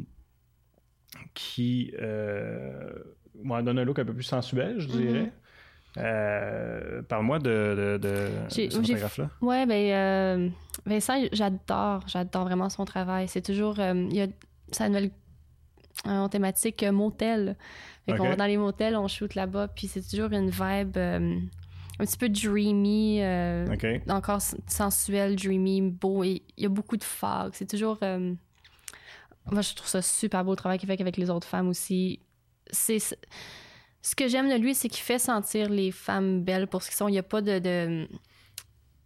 [1.34, 2.92] qui euh,
[3.44, 5.32] ouais, donnent un look un peu plus sensuel, je dirais.
[5.98, 9.30] Euh, Parle-moi de, de, de, ce photographe-là.
[9.42, 10.50] Ouais, ben euh,
[10.86, 13.28] Vincent, j'adore, j'adore vraiment son travail.
[13.28, 14.28] C'est toujours, euh, il y a
[14.72, 15.12] sa nouvelle
[16.08, 17.56] euh, thématique motel.
[18.08, 18.30] Fait qu'on Ok.
[18.32, 22.28] va dans les motels, on shoot là-bas, puis c'est toujours une vibe un petit peu
[22.28, 23.86] dreamy, euh, OK.
[24.10, 26.24] encore sensuel, dreamy, beau.
[26.24, 27.52] Et il y a beaucoup de fog.
[27.54, 31.48] C'est toujours, moi je trouve ça super beau le travail qu'il fait avec les autres
[31.48, 32.20] femmes aussi.
[32.72, 32.98] C'est
[34.04, 36.98] ce que j'aime de lui, c'est qu'il fait sentir les femmes belles pour ce qu'elles
[36.98, 37.08] sont.
[37.08, 38.08] Il n'y a pas de, de-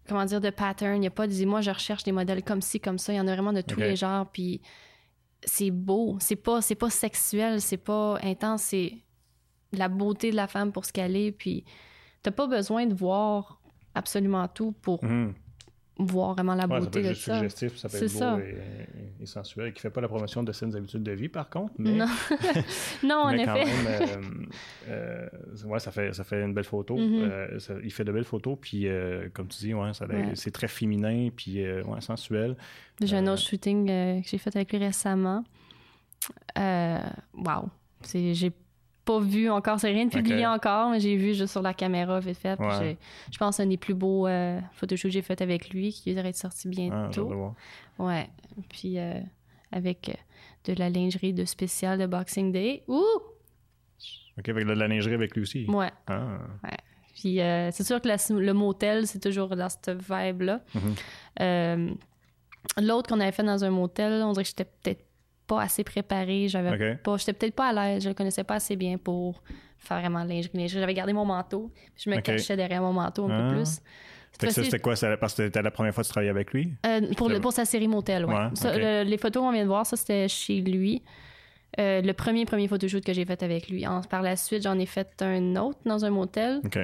[0.09, 0.95] comment dire de pattern.
[0.95, 3.13] Il n'y a pas de moi je recherche des modèles comme ci comme ça.
[3.13, 4.29] Il y en a vraiment de tous les genres.
[4.31, 4.59] Puis
[5.43, 6.17] c'est beau.
[6.19, 7.61] C'est pas c'est pas sexuel.
[7.61, 8.63] C'est pas intense.
[8.63, 8.93] C'est
[9.71, 11.31] la beauté de la femme pour ce qu'elle est.
[11.31, 11.63] Puis
[12.23, 13.61] t'as pas besoin de voir
[13.93, 15.33] absolument tout pour Mhm.
[15.99, 17.33] Voir vraiment la Ouais, ça peut beauté être de juste ça.
[17.35, 18.39] suggestif, ça peut C'est être beau ça.
[18.39, 21.49] Et, et- et sensuel, qui fait pas la promotion de saines habitudes de vie, par
[21.49, 22.05] contre, mais, Non,
[23.03, 23.65] non en mais quand effet.
[24.17, 24.47] même,
[24.89, 25.27] euh,
[25.65, 26.95] euh, ouais, ça fait, ça fait une belle photo.
[26.97, 27.23] Mhm.
[27.23, 30.31] Euh, ça- il fait de belles photos, puis euh, comme tu dis, ouais, ça, Ouais.
[30.35, 32.55] c'est très féminin, puis ouais, sensuel.
[33.01, 35.43] J'ai un autre shooting que j'ai fait avec lui récemment.
[36.57, 36.99] Euh,
[37.33, 37.69] wow.
[38.13, 38.51] J'ai
[39.07, 42.19] pas vu encore, c'est rien de publié encore, mais j'ai vu juste sur la caméra
[42.19, 42.55] vite fait.
[42.57, 42.77] puis Ouais.
[42.79, 42.97] j'ai-
[43.31, 45.91] je pense que c'est un des plus beaux euh, photoshoots que j'ai fait avec lui,
[45.91, 47.53] qui devrait être sorti Ah, bientôt.
[47.99, 48.29] ouais.
[48.69, 49.19] Puis euh,
[49.71, 50.13] avec euh,
[50.65, 52.83] de la lingerie de spécial de Boxing Day.
[52.87, 53.01] Ouh!
[54.37, 55.65] OK, avec de la lingerie avec lui aussi.
[55.67, 55.89] Ouais.
[56.07, 56.37] Ah.
[57.15, 60.61] Puis euh, c'est sûr que la- le motel, c'est toujours dans cette vibe-là.
[60.75, 60.95] Mhm.
[61.41, 61.89] Euh,
[62.81, 65.05] L'autre qu'on avait fait dans un motel, on dirait que j'étais peut-être
[65.47, 66.47] pas assez préparée.
[66.47, 68.03] J'avais pas, j'étais peut-être pas à l'aise.
[68.03, 69.41] Je le connaissais pas assez bien pour
[69.79, 70.67] faire vraiment de lingerie.
[70.67, 71.71] J'avais gardé mon manteau.
[71.73, 73.49] puis je me cachais derrière mon manteau un Ah.
[73.49, 73.79] peu plus.
[74.39, 74.95] Ça, fois-ci, c'était quoi?
[74.95, 76.71] ça- Parce que c'était la première fois que tu travaillais avec lui?
[76.85, 78.25] euh, pour, le- pour sa série motel.
[78.25, 81.01] Ouais, le- les photos qu'on vient de voir, ça c'était chez lui.
[81.79, 83.85] Euh, le premier premier photoshoot que j'ai fait avec lui.
[83.87, 86.61] En- par la suite, j'en ai fait un autre dans un motel.
[86.65, 86.77] OK.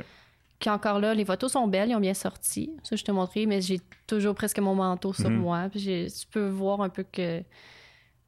[0.59, 2.71] Qui encore là, les photos sont belles, ils ont bien sorti.
[2.83, 5.37] Ça, je te montrais, mais j'ai toujours presque mon manteau sur Mhm.
[5.37, 5.67] moi.
[5.71, 7.43] Puis tu peux voir un peu que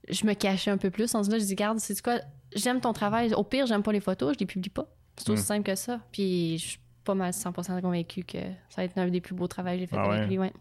[0.09, 1.13] je me cachais un peu plus.
[1.15, 2.19] En ce là, je dis, garde, c'est quoi,
[2.55, 3.33] j'aime ton travail.
[3.33, 4.87] Au pire, j'aime pas les photos, je les publie pas.
[5.17, 5.45] C'est aussi Mhm.
[5.47, 5.99] simple que ça.
[6.11, 8.37] Puis je suis pas mal 100% convaincue que
[8.69, 10.27] ça va être un des plus beaux travaux que j'ai fait Ah avec ouais?
[10.27, 10.39] lui.
[10.39, 10.51] Ouais.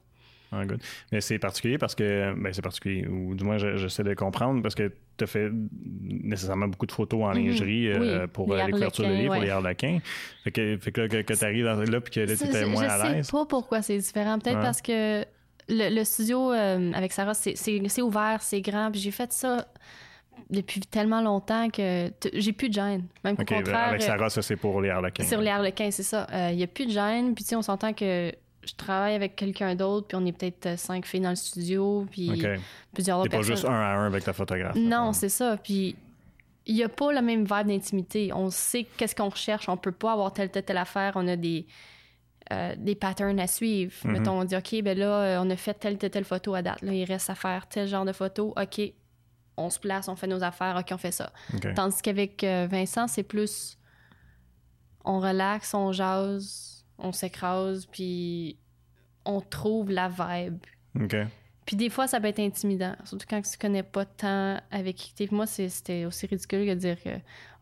[0.53, 0.81] Ah, good.
[1.11, 4.63] Mais c'est particulier parce que, ben c'est particulier, ou du moins je- j'essaie de comprendre
[4.63, 5.51] parce que tu as fait
[6.01, 7.47] nécessairement beaucoup de photos en Mhm.
[7.47, 9.99] lingerie euh, Oui, pour les euh, les couvertures de livres, pour les harlequins.
[10.45, 12.85] Fait que, fait que là, que, tu arrives là puis que là, tu étais moins
[12.85, 13.27] je à l'aise.
[13.27, 14.39] sais pas pourquoi c'est différent.
[14.39, 14.63] Peut-être Ouais.
[14.63, 15.25] parce que
[15.69, 18.91] le, le studio euh, avec Sarah, c'est- ouvert, c'est grand.
[18.91, 19.67] Puis j'ai fait ça
[20.51, 23.07] depuis tellement longtemps que j'ai plus de gêne.
[23.23, 25.25] Même OK, au contraire, avec euh, Sarah, ça c'est pour les harlequins.
[25.25, 26.27] sur les harlequins, c'est ça.
[26.51, 27.35] Il y a plus de gêne.
[27.35, 28.33] Puis tu sais, on s'entend que
[28.67, 32.07] je travaille avec quelqu'un d'autre, puis on est peut-être euh, cinq filles dans le studio,
[32.11, 32.49] puis OK.
[32.93, 33.55] plusieurs autres pas personnes.
[33.57, 34.75] juste un à un avec ta photographe.
[34.77, 35.57] Non, c'est ça.
[35.63, 35.97] Puis
[36.67, 38.31] il n'y a pas la même vibe d'intimité.
[38.35, 39.69] On sait qu'est-ce qu'on recherche.
[39.69, 41.13] On peut pas avoir telle, telle, telle affaire.
[41.17, 41.67] On a des,
[42.53, 43.95] euh, des patterns à suivre.
[44.05, 44.13] Mhm.
[44.13, 46.63] Mettons, on dit, OK, ben là, euh, on a fait telle, telle, telle photo à
[46.63, 46.83] date.
[46.83, 48.53] Là, il reste à faire tel genre de photo.
[48.61, 48.81] OK,
[49.57, 50.77] on se place, on fait nos affaires.
[50.79, 51.33] OK, on fait ça.
[51.75, 53.79] Tandis qu'avec euh, Vincent, c'est plus
[55.05, 58.59] on relaxe, on jase, on s'écrase, puis
[59.25, 60.59] on trouve la vibe.
[61.01, 61.17] OK.
[61.67, 65.15] Puis des fois, ça peut être intimidant, surtout quand tu connais pas tant avec qui
[65.15, 65.29] t'es.
[65.31, 67.09] Moi, c'était aussi ridicule que de dire que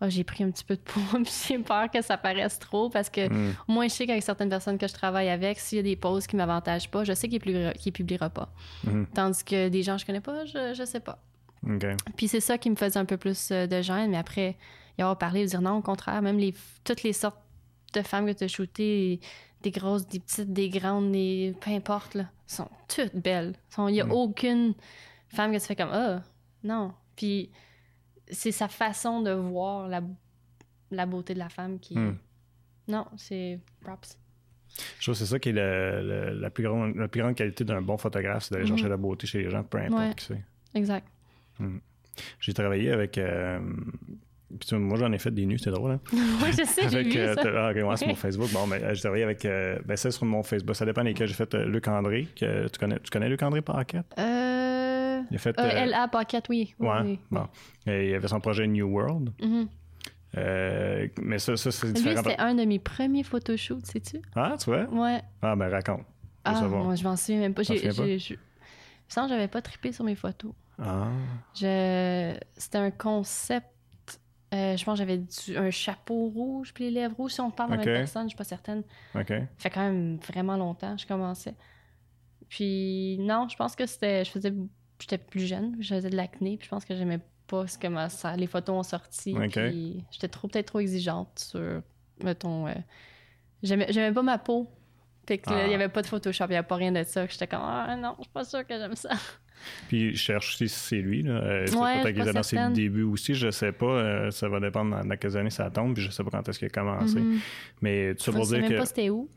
[0.00, 2.90] Ah, j'ai pris un petit peu de poids, puis j'ai peur que ça paraisse trop,
[2.90, 3.54] parce que Hmm.
[3.68, 6.26] moi, je sais qu'avec certaines personnes que je travaille avec, s'il y a des poses
[6.26, 8.52] qui m'avantagent pas, je sais qu'il publiera, qu'il publiera pas.
[8.84, 9.06] Mhm.
[9.14, 11.18] Tandis que des gens que je connais pas, je, je sais pas.
[12.16, 14.56] Puis c'est ça qui me faisait un peu plus euh, de gêne, mais après
[14.98, 17.38] y avoir parlé, dire non, au contraire, même les, toutes les sortes
[17.94, 19.20] de femmes que tu as shootées,
[19.62, 23.54] des grosses, des petites, des grandes, des, peu importe, là, sont toutes belles.
[23.78, 24.12] Il n'y a Mm.
[24.12, 24.74] aucune
[25.28, 26.22] femme que tu fais comme ah,
[26.64, 26.92] non.
[27.16, 27.50] Puis
[28.30, 30.02] c'est sa façon de voir la,
[30.90, 31.96] la beauté de la femme qui.
[31.98, 32.18] Mm.
[32.88, 34.18] Non, c'est props.
[34.98, 37.34] Je trouve que c'est ça qui est le- le- la, plus grande, la plus grande
[37.34, 40.14] qualité d'un bon photographe, c'est d'aller chercher la beauté chez les gens, peu importe Ouais.
[40.16, 40.42] qui c'est.
[40.74, 41.06] Exact.
[42.40, 43.18] J'ai travaillé avec.
[43.18, 43.60] euh,
[44.58, 45.92] puis moi, j'en ai fait des nus, c'était drôle.
[45.92, 46.00] Hein?
[46.12, 47.42] oui, je sais, j'ai vu euh, ça.
[47.44, 48.50] ah, ouais, c'est mon Facebook.
[48.52, 49.44] Bon, mais euh, j'ai travaillé avec.
[49.44, 50.74] euh, ben, c'est sur mon Facebook.
[50.76, 51.28] Ça dépend desquels.
[51.28, 52.28] J'ai fait euh, Luc André.
[52.38, 54.06] Que, tu, connais, tu connais Luc André Paquette?
[54.18, 55.22] Euh...
[55.30, 55.58] Il a fait.
[55.58, 56.74] euh, LA Pocket, oui.
[56.78, 57.18] oui, ouais, oui.
[57.30, 57.46] bon.
[57.86, 59.30] Et il avait son projet New World.
[59.40, 59.68] Mhm.
[60.34, 62.22] Mais ça, ça c'est Lui, différent.
[62.22, 64.20] c'était un de mes premiers photoshoots, sais-tu?
[64.34, 64.84] Ah, tu vois?
[64.84, 65.20] Ouais.
[65.42, 66.02] Ah, ben raconte.
[66.44, 66.84] Ah, savoir.
[66.84, 67.62] moi, je m'en souviens même pas.
[67.62, 68.34] J'ai, je...
[69.08, 70.52] Sans, j'avais pas trippé sur mes photos.
[70.82, 71.08] Ah,
[71.54, 72.34] Je...
[72.56, 73.66] C'était un concept.
[74.52, 77.32] Euh, je pense que j'avais du- un chapeau rouge puis les lèvres rouges.
[77.32, 78.82] Si on parle de la même personne, je suis pas certaine.
[79.14, 79.28] OK.
[79.28, 81.54] Ça fait quand même vraiment longtemps que je commençais.
[82.48, 84.24] Puis non, je pense que c'était...
[84.24, 84.52] Je faisais...
[85.00, 87.88] J'étais plus jeune, je faisais de l'acné, puis je pense que j'aimais pas ce que
[87.88, 89.34] ma- ça- les photos ont sorti.
[89.70, 91.82] Puis j'étais trop, peut-être trop exigeante sur,
[92.22, 92.68] mettons...
[92.68, 92.74] euh,
[93.64, 94.68] J'aimais, j'aimais pas ma peau.
[95.26, 95.66] Fait que là, Ah.
[95.66, 97.26] il y avait pas de Photoshop, il y avait pas rien de ça.
[97.26, 99.10] J'étais comme, ah non, je suis pas sûre que j'aime ça.
[99.88, 101.22] Puis je cherche si c'est lui.
[101.22, 101.32] Là.
[101.32, 102.72] Euh, c'est Ouais, peut-être qu'il dans ses certaine.
[102.72, 103.86] débuts aussi, je sais pas.
[103.86, 106.48] Euh, ça va dépendre dans, dans quelles années ça tombe, puis je sais pas quand
[106.48, 107.20] est-ce qu'il a commencé.
[107.80, 108.78] Mais tout ça Je pour sais dire même que.
[108.78, 109.28] pas c'était où.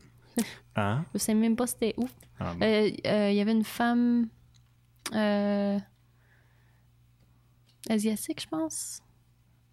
[0.76, 1.04] Hein?
[1.14, 2.08] Je sais même pas c'était où.
[2.38, 2.64] Ah, bon.
[2.66, 4.28] Euh, euh, Il y avait une femme
[7.88, 9.00] asiatique, je pense.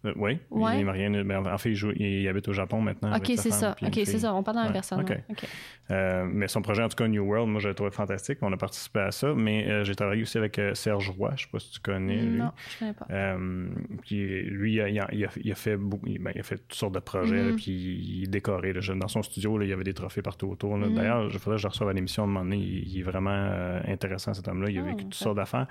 [0.04, 0.78] Euh, oui, Ouais.
[0.80, 3.14] il, m'a rien, mais en fait, il, joue- il habite au Japon maintenant.
[3.16, 3.74] Ok, c'est ça.
[3.82, 4.34] Ok, c'est ça.
[4.34, 5.00] On parle dans la Ouais, personne.
[5.00, 5.08] ok.
[5.10, 5.24] ouais.
[5.30, 5.44] Ok.
[5.90, 8.38] Euh, mais son projet, en tout cas, New World, moi, je le trouvais fantastique.
[8.42, 9.34] On a participé à ça.
[9.34, 11.32] Mais euh, j'ai travaillé aussi avec euh, Serge Roy.
[11.36, 12.38] Je sais pas si tu connais, lui.
[12.38, 13.06] Non, je connais pas.
[13.10, 13.66] Euh,
[14.02, 16.42] puis lui, il a, il a- il a- il a fait beaucoup, ben, il a
[16.42, 17.48] fait toutes sortes de projets, Mhm.
[17.50, 18.72] là, puis il est décoré.
[18.72, 18.80] là.
[18.94, 20.76] Dans son studio, là, il y avait des trophées partout autour.
[20.76, 20.94] Mhm.
[20.94, 22.56] D'ailleurs, je faudrait que je le reçoive à l'émission un moment donné.
[22.56, 24.70] Il, il est vraiment intéressant, cet homme-là.
[24.70, 25.66] Il a Ah, vécu toutes sortes d'affaires.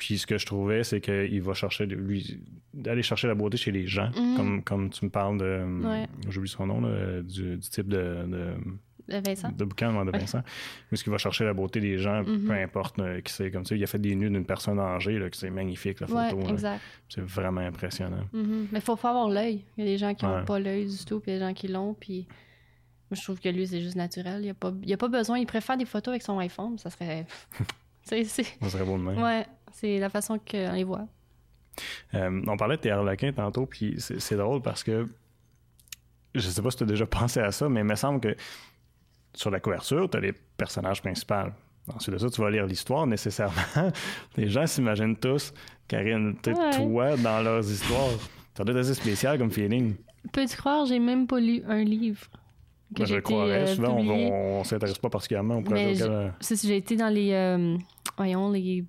[0.00, 2.40] Puis ce que je trouvais, c'est qu'il va chercher, de- lui,
[2.72, 4.36] d'aller chercher la beauté chez les gens, Mhm.
[4.36, 5.62] comme, comme tu me parles de.
[5.86, 6.06] Ouais.
[6.28, 8.54] J'oublie son nom, là, du, du type de- de
[9.12, 9.50] Euh, Vincent?
[9.50, 10.18] de bouquin de Ouais.
[10.18, 12.46] Vincent, où est-ce qu'il va chercher la beauté des gens, Mhm.
[12.46, 13.74] peu importe euh, qui c'est comme ça.
[13.76, 16.48] Il a fait des nus d'une personne âgée, là, que c'est magnifique la Ouais, photo.
[16.48, 16.80] exact.
[17.08, 18.24] C'est vraiment impressionnant.
[18.32, 18.68] Mhm.
[18.72, 19.64] Mais il faut, faut avoir l'œil.
[19.76, 20.44] Il y a des gens qui n'ont Ouais.
[20.46, 21.92] pas l'œil du tout, puis il y a des gens qui l'ont.
[21.94, 22.26] Puis
[23.10, 24.36] moi, je trouve que lui, c'est juste naturel.
[24.38, 25.38] Il n'y a, pas- a pas besoin.
[25.38, 26.78] Il préfère des photos avec son iPhone.
[26.78, 27.26] Ça serait.
[28.04, 28.44] c'est, c'est...
[28.62, 29.20] Ça serait beau de même.
[29.20, 31.06] Ouais, c'est la façon qu'on les voit.
[32.14, 35.06] Euh, on parlait de tes harlequins tantôt, puis c'est drôle parce que
[36.34, 38.34] je sais pas si tu as déjà pensé à ça, mais il me semble que
[39.34, 41.34] sur la couverture, tu as les personnages principaux.
[41.94, 43.54] Ensuite de ça, tu vas lire l'histoire nécessairement.
[44.36, 45.52] les gens s'imaginent tous,
[45.88, 46.70] Karine, Ouais.
[46.76, 48.10] toi dans leurs histoires.
[48.56, 49.94] Ça doit être assez spécial comme feeling.
[50.32, 52.20] Peux-tu croire, j'ai même pas lu un livre
[52.94, 53.62] que Moi, je croirais.
[53.62, 54.30] euh, Souvent, on, publié.
[54.30, 57.32] on, on s'intéresse pas particulièrement au projet je- auquel, euh, C'est j'ai été dans les,
[57.32, 57.76] euh,
[58.16, 58.84] voyons, les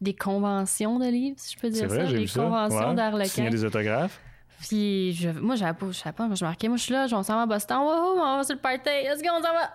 [0.00, 2.42] des conventions de livres, si je peux dire vrai, ça, ça.
[2.42, 2.84] conventions Ouais.
[2.84, 3.50] Signer d'Arlequin.
[3.50, 4.20] des autographes?
[4.60, 7.22] Puis je, moi, j'avais pas, je pas, moi, je marquais, moi, je suis là, on
[7.22, 9.70] s'en va à Boston, wouhou, on va sur le party, let's go, on s'en va.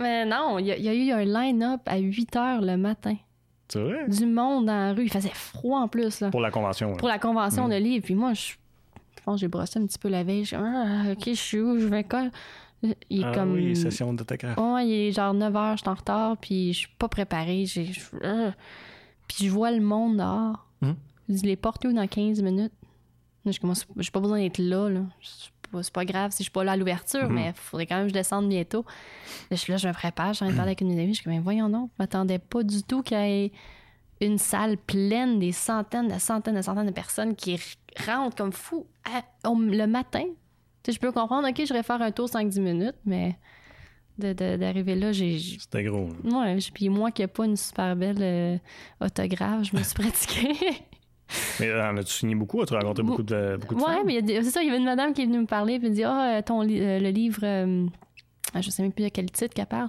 [0.00, 2.76] Mais non, il y, a- il y a eu un line-up à 8 heures le
[2.76, 3.16] matin.
[3.68, 4.08] C'est vrai?
[4.08, 5.04] Du monde dans la rue.
[5.04, 6.30] Il faisait froid en plus, là.
[6.30, 6.90] Pour la convention.
[6.92, 6.96] ouais.
[6.96, 7.70] Pour la convention Mm.
[7.70, 8.04] de livres.
[8.04, 10.44] Puis moi, je, je pense que j'ai brossé un petit peu la veille.
[10.44, 11.78] Je ah, OK, je suis où?
[11.78, 12.28] Je vais quoi?
[13.10, 13.52] Il est Ah comme...
[13.54, 14.56] oui, session d'autographe.
[14.58, 17.64] Ouais, il est genre 9 h, je suis en retard, puis je suis pas préparée.
[17.66, 18.50] J'ai, je- euh.
[19.28, 20.66] Puis je vois le monde dehors.
[20.80, 20.96] Mhm.
[21.28, 22.72] Je dis, les portes où dans 15 minutes?
[23.44, 25.00] Là, je commence, j'ai pas besoin d'être là, là.
[25.22, 27.34] C'est pas- C'est pas grave si je suis pas là à l'ouverture, Mhm.
[27.34, 28.84] mais il faudrait quand même que je descende bientôt.
[29.50, 30.90] Là, je suis là, je me prépare, je suis en train de parler avec une
[30.92, 31.08] amie.
[31.08, 33.52] Je suis comme, mais voyons donc, je m'attendais pas du tout qu'il y ait
[34.20, 37.58] une salle pleine, des centaines, de centaines, de centaines de personnes qui
[38.06, 40.24] rentrent comme fous à- au- le matin.
[40.82, 43.32] Tu sais, je peux comprendre, OK, je vais faire un tour 5-10 minutes, mais de-
[43.32, 43.36] de-
[44.18, 46.08] d'arriver là, C'était gros.
[46.24, 46.38] là.
[46.40, 48.56] Ouais, puis moi qui n'ai pas une super belle euh,
[49.00, 50.54] autographe, je me suis pratiquée.
[51.60, 52.60] Mais euh, en as-tu signé beaucoup?
[52.62, 54.06] As-tu rencontré beaucoup de, beaucoup de ouais, femmes?
[54.06, 55.94] mais c'est ça, il y avait une madame qui est venue me parler puis elle
[55.94, 57.86] dit Ah, euh, ton euh, le livre, euh,
[58.60, 59.88] je sais même plus de quel titre qu'elle parle.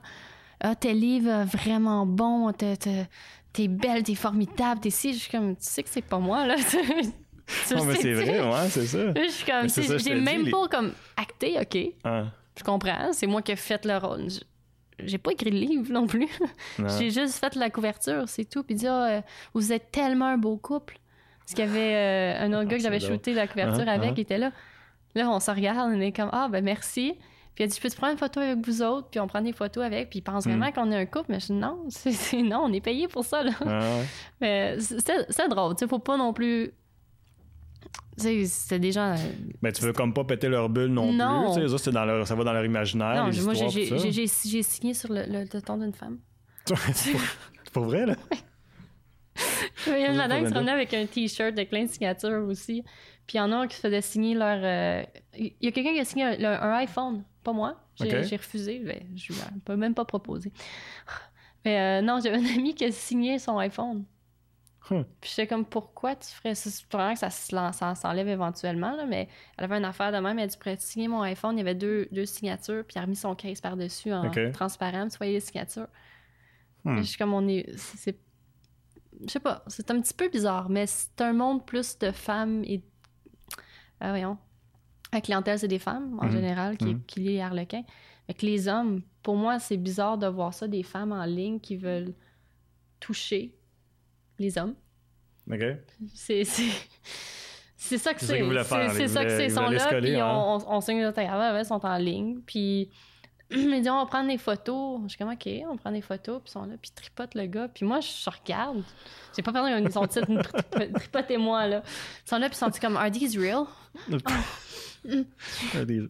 [0.62, 5.14] Ah, tes livres vraiment bons, t'es- belle, t'es formidable, t'es si.
[5.14, 6.56] Je suis comme, tu sais que c'est pas moi, là.
[7.68, 9.14] tu Non, mais c'est vrai, ouais, c'est ça.
[9.14, 11.78] Je suis comme, tu j'ai même les- pas comme acté, OK.
[12.06, 12.28] Ah,
[12.58, 14.30] Je comprends, c'est moi qui ai fait le rôle.
[14.30, 14.40] Je-
[15.06, 16.28] J'ai pas écrit le livre non plus.
[17.00, 18.64] J'ai juste fait la couverture, c'est tout.
[18.64, 19.22] Puis dit, ah, euh,
[19.54, 21.00] vous êtes tellement un beau couple.
[21.40, 23.92] Parce qu'il y avait euh, un autre gars que c'est j'avais shooté la couverture Ah,
[23.94, 24.14] avec, ah.
[24.14, 24.52] qui était là.
[25.16, 27.16] Là, on se regarde, on est comme, ah, ben merci.
[27.56, 29.10] Puis il a dit, je peux te prendre une photo avec vous autres?
[29.10, 30.10] Puis on prend des photos avec.
[30.12, 31.26] Puis il pense vraiment qu'on est un couple.
[31.30, 33.52] Mais je dis, non, c'est, c'est- non, on est payé pour ça, là.
[33.62, 34.06] Ah, ouais.
[34.42, 36.72] Mais c'était drôle, tu sais, faut pas non plus.
[38.18, 39.14] C'était des gens.
[39.14, 39.18] euh,
[39.62, 41.54] Mais tu veux comme pas péter leur bulle non, Non.
[41.56, 41.70] plus.
[41.70, 43.16] Ça, c'est dans leur, ça va dans leur imaginaire.
[43.26, 46.20] non, les moi, j'ai, signé sur le, le, le ton d'une femme.
[46.94, 47.14] c'est
[47.74, 48.16] pour- vrai, là?
[49.88, 52.46] Il y a une madame qui se promenait avec un t-shirt de plein de signatures
[52.48, 52.84] aussi.
[53.26, 54.60] Puis il y en a un qui se faisait signer leur.
[54.64, 55.04] euh,
[55.38, 57.76] Il y a quelqu'un qui a signé un, iPhone, pas moi.
[58.00, 58.80] J'ai refusé.
[58.80, 60.52] Ben, je ne peux même pas proposer.
[61.66, 64.04] Mais euh, non, j'avais un ami qui a signé son iPhone.
[64.92, 65.06] Hum.
[65.22, 66.70] Puis j'étais comme, pourquoi tu ferais ça?
[66.70, 67.30] C'est vraiment que ça
[67.96, 70.38] s'enlève éventuellement, là, mais elle avait une affaire de même.
[70.40, 71.56] Elle a dit, pourrais signer mon iPhone?
[71.56, 75.08] Il y avait deux, deux signatures, puis elle a remis son case par-dessus en transparent,
[75.08, 75.88] tu voyais les signatures.
[76.84, 76.96] Hmm.
[76.96, 77.66] Puis Je suis comme, on est.
[77.78, 78.20] c'est-
[79.26, 82.64] je sais pas, c'est un petit peu bizarre, mais c'est un monde plus de femmes
[82.66, 82.84] et.
[84.02, 84.38] Ah, voyons.
[85.14, 86.32] La clientèle, c'est des femmes, en Mhm.
[86.32, 87.04] général, qui, Mhm.
[87.06, 87.84] qui lit les harlequins.
[88.28, 91.60] Mais que les hommes, pour moi, c'est bizarre de voir ça, des femmes en ligne
[91.62, 92.14] qui veulent
[93.00, 93.56] toucher
[94.44, 94.76] les hommes.
[95.52, 95.62] OK?
[96.14, 96.44] C'est.
[97.76, 98.28] C'est ça que C'est
[98.94, 99.08] c'est.
[99.10, 99.46] ça que c'est.
[99.48, 100.28] Ils sont là, coller, puis hein.
[100.34, 102.90] on, on, on signe des autographes, ils sont en ligne, puis
[103.52, 105.02] ils disent, on va prendre des photos.
[105.04, 107.36] Je suis comme, OK, on prend des photos, puis ils sont là, puis ils tripotent
[107.36, 107.68] le gars.
[107.68, 108.84] Puis moi, je regarde.
[109.36, 110.28] J'ai pas perdu son titre,
[110.96, 111.84] tripotez-moi, là.
[112.26, 113.66] Ils sont là, puis ils sont comme, Are these real?
[115.04, 116.04] Des-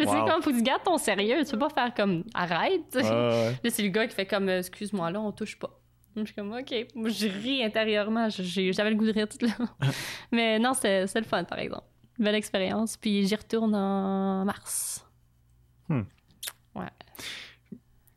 [0.00, 0.24] C'est Wow.
[0.26, 1.44] comme, faut que tu gardes ton sérieux.
[1.44, 2.82] Tu peux pas faire comme, arrête.
[2.94, 3.02] ouais.
[3.62, 5.78] Là, c'est le gars qui fait comme, euh, excuse-moi, là, on touche pas.
[6.16, 6.74] Je suis comme, OK.
[6.94, 8.28] Moi, je ris intérieurement.
[8.28, 9.52] J'avais le goût de rire tout là.
[10.32, 11.84] Mais non, c'était le fun, par exemple.
[12.18, 12.96] Belle expérience.
[12.96, 15.06] Puis j'y retourne en mars.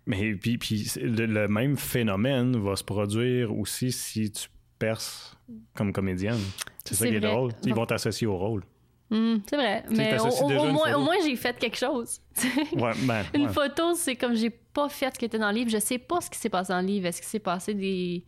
[0.08, 5.36] Mais puis, puis c'est- le, le même phénomène va se produire aussi si tu perces
[5.74, 6.39] comme comédienne.
[6.84, 7.52] C'est ça C'est qui est drôle.
[7.66, 8.64] Ils vont t'associer au rôle.
[9.10, 9.84] Hum, c'est vrai.
[9.89, 10.98] Mais au, moins, photo.
[11.00, 12.20] au moins, j'ai fait quelque chose.
[12.74, 13.54] Ouais, ben, Une ouais.
[13.54, 15.70] photo, c'est comme j'ai pas fait ce qui était dans le livre.
[15.72, 17.08] Je sais pas ce qui s'est passé dans le livre.
[17.08, 18.24] Est-ce qu'il s'est passé des,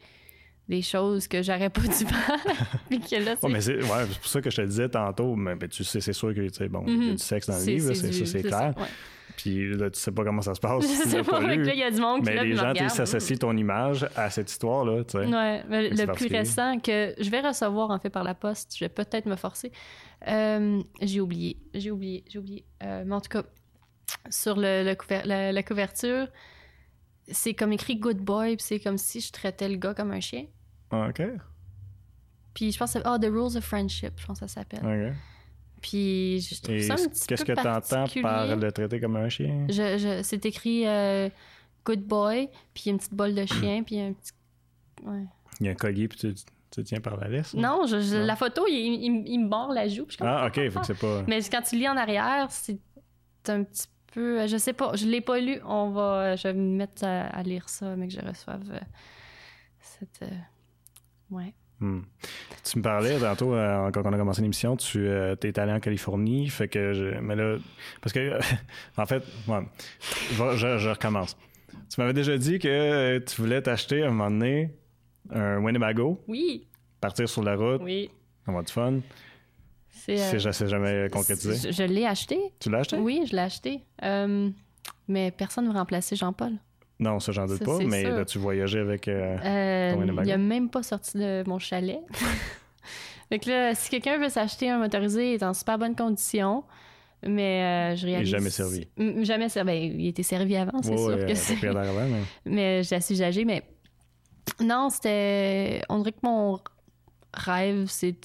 [0.68, 2.38] des choses que j'aurais pas dû faire?
[2.90, 3.46] Puis que là, c'est...
[3.46, 5.84] Ouais, mais c'est ouais, pour ça que je te le disais tantôt, mais ben, tu
[5.84, 7.12] sais, c'est sûr que tu sais, bon, il y a Mhm.
[7.16, 8.52] du sexe dans le livre, c'est c'est ça, clair.
[8.76, 8.88] ça, ouais.
[9.36, 11.64] Puis là, tu sais pas comment ça se passe Je sais pas, pas lu.
[11.64, 14.50] là, il y a du monde qui Mais les gens, s'associent ton image à cette
[14.50, 15.26] histoire-là, tu sais.
[15.28, 18.76] Ouais, mais C'est le plus récent que je vais recevoir en fait par la poste,
[18.76, 19.72] je vais peut-être me forcer.
[20.28, 22.66] Euh, j'ai oublié, j'ai oublié, j'ai oublié.
[22.84, 23.44] Euh, mais en tout cas,
[24.30, 26.28] sur le, le couver- la, la couverture,
[27.30, 30.20] c'est comme écrit Good Boy, puis c'est comme si je traitais le gars comme un
[30.20, 30.46] chien.
[30.92, 31.22] Ah, OK.
[32.54, 34.80] Puis je pense que oh, The Rules of Friendship, je pense que ça s'appelle.
[35.10, 35.16] OK.
[35.82, 39.16] Puis je trouve Et ça un petit qu'est-ce que tu entends par le traiter comme
[39.16, 39.68] un chien?
[39.70, 41.30] Je, je- c'est écrit euh,
[41.86, 44.32] Good Boy, puis une petite bolle de chien, puis un petit.
[45.04, 45.24] Ouais.
[45.60, 46.34] Il y a un collier, puis tu,
[46.72, 47.54] Tu tiens par la laisse?
[47.54, 48.26] Non, je- je- Non?
[48.26, 50.06] la photo, il, il- il me barre la joue.
[50.06, 51.24] puis je Ah, ok, fait que c'est pas.
[51.28, 52.80] Mais quand tu lis en arrière, c'est
[53.48, 53.86] un petit
[54.18, 54.48] peu.
[54.48, 55.60] Je sais pas, je l'ai pas lu.
[55.66, 58.80] On va, je vais me mettre à, à lire ça, mais que je reçoive euh,
[59.80, 60.22] cette.
[60.24, 60.36] euh,
[61.30, 61.54] Ouais.
[61.80, 62.02] Hmm.
[62.64, 66.50] Tu me parlais tantôt, euh, quand on a commencé l'émission, tu es allé en Californie,
[66.50, 67.58] fait que je, mais là,
[68.02, 68.40] parce que,
[68.98, 69.62] en fait, ouais,
[70.32, 71.38] je, recommence.
[71.94, 74.72] Tu m'avais déjà dit que euh, tu voulais t'acheter à un moment donné
[75.30, 76.66] un Winnebago, Oui,
[77.02, 78.10] partir sur la route, oui.
[78.48, 79.02] avoir du fun.
[80.06, 80.20] C'est.
[80.20, 81.72] euh, C'est c'est jamais concrétisé?
[81.72, 82.40] Je, je l'ai acheté.
[82.60, 82.98] Tu l'as acheté?
[82.98, 83.82] Oui, je l'ai acheté.
[84.04, 84.50] Euh,
[85.08, 86.54] mais personne ne remplacer Jean-Paul.
[87.00, 88.16] Non, ça, j'en doute Ça, pas, mais sûr.
[88.18, 89.08] as-tu voyagé avec.
[89.08, 92.00] euh, Euh, Ton il a même pas sorti de mon chalet.
[93.30, 96.64] fait que là, si quelqu'un veut s'acheter un motorisé, il est en super bonne condition.
[97.26, 98.30] Mais euh, je réalise.
[98.30, 98.88] jamais servi.
[99.24, 99.68] Jamais servi.
[99.72, 101.56] Ben, il était servi avant, c'est sûr que euh, c'est.
[101.64, 103.64] mais- Mais je la suis âgée, mais
[104.64, 105.82] non, c'était.
[105.90, 106.60] On dirait que mon
[107.38, 108.16] rêve s'est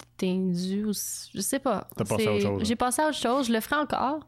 [0.93, 1.89] c- je sais pas.
[1.97, 2.65] T'as passé à autre chose, hein?
[2.65, 3.47] J'ai passé à autre chose.
[3.49, 4.27] Je le ferai encore,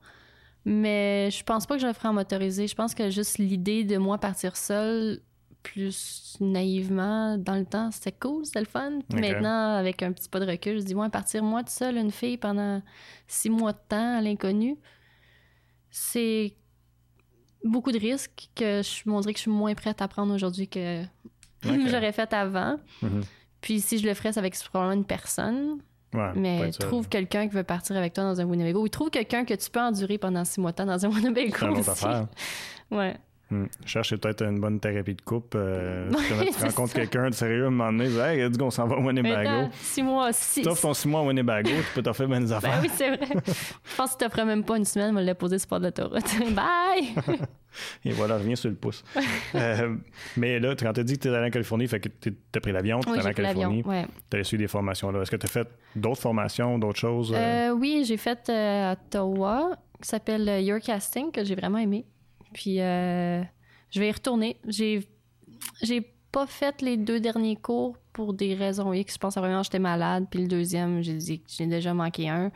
[0.65, 2.67] mais je pense pas que je le ferai en motorisé.
[2.67, 5.21] Je pense que juste l'idée de moi partir seule,
[5.63, 8.99] plus naïvement, dans le temps, c'était cool, c'était le fun.
[9.09, 9.19] Puis.
[9.33, 12.11] Maintenant, avec un petit pas de recul, je dis, ouais, partir moi toute seule, une
[12.11, 12.83] fille, pendant
[13.27, 14.77] six mois de temps à l'inconnu,
[15.91, 16.55] c'est
[17.65, 20.69] beaucoup de risques que je me dirais que je suis moins prête à prendre aujourd'hui
[20.69, 21.03] que
[21.63, 22.79] j'aurais fait avant.
[23.01, 23.23] Mhm.
[23.65, 25.79] Puis si je le ferais, c'est avec probablement une personne.
[26.13, 28.83] Ouais, Mais trouve quelqu'un qui veut partir avec toi dans un Winnebago.
[28.83, 31.57] Ou trouve quelqu'un que tu peux endurer pendant six mois de temps dans un Winnebago.
[31.57, 31.91] C'est aussi.
[31.91, 32.27] affaire.
[32.91, 33.17] Ouais.
[33.55, 33.67] Hmm.
[33.87, 35.59] Cherche peut-être une bonne thérapie de couple.
[35.61, 36.11] Euh,
[36.59, 38.71] tu rencontres quelqu'un de sérieux à un moment donné, tu dis, hey, let's go, on
[38.71, 39.69] s'en va au Mais Winnebago.
[39.81, 40.63] six mois, six.
[40.63, 42.81] Tu ton six mois à Winnebago, tu peux t'offrir bien des Ben affaires.
[42.83, 43.29] oui, c'est vrai.
[43.31, 45.81] je pense que tu t'offrais même pas une semaine, on va le déposer sur le
[45.81, 46.25] de l'autoroute.
[46.55, 47.39] Bye!
[48.05, 49.03] Et voilà, rien sur le pouce.
[49.55, 49.97] Euh,
[50.37, 52.33] mais là, quand tu as dit que tu es allé en Californie, fait que tu
[52.55, 53.33] as pris l'avion, tu es oui, allé en.
[53.33, 54.07] Californie, Ouais.
[54.31, 55.23] tu as suivi des formations là.
[55.23, 57.33] Est-ce que tu as fait d'autres formations, d'autres choses?
[57.37, 57.71] euh?
[57.71, 62.05] Oui, j'ai fait à Ottawa, qui s'appelle Your Casting, que j'ai vraiment aimé.
[62.55, 63.43] Puis euh,
[63.91, 64.57] je vais y retourner.
[64.67, 65.07] J'ai,
[65.83, 66.01] j'ai
[66.33, 69.15] pas fait les deux derniers cours pour des raisons X.
[69.15, 70.27] Je pense que vraiment j'étais malade.
[70.31, 72.51] Puis le deuxième, j'ai dit que j'ai déjà manqué un.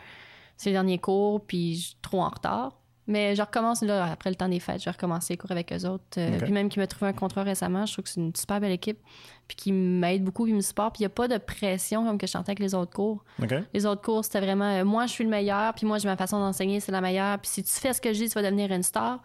[0.57, 2.79] C'est le dernier cours, puis je suis trop en retard.
[3.09, 4.81] Mais je recommence là, après le temps des fêtes.
[4.81, 6.05] Je vais recommencer les cours avec eux autres.
[6.19, 6.39] Euh.
[6.43, 8.73] Puis même qui m'a trouvé un contrat récemment, je trouve que c'est une super belle
[8.73, 8.99] équipe.
[9.47, 10.95] Puis qui m'aide beaucoup, qui me supporte.
[10.95, 13.25] Puis il n'y a pas de pression comme que je sentais avec les autres cours.
[13.73, 16.19] Les autres cours, c'était vraiment euh, moi, je suis le meilleur, puis moi, j'ai ma
[16.19, 17.39] façon d'enseigner, c'est la meilleure.
[17.39, 19.23] Puis si tu fais ce que je dis, tu vas devenir une star.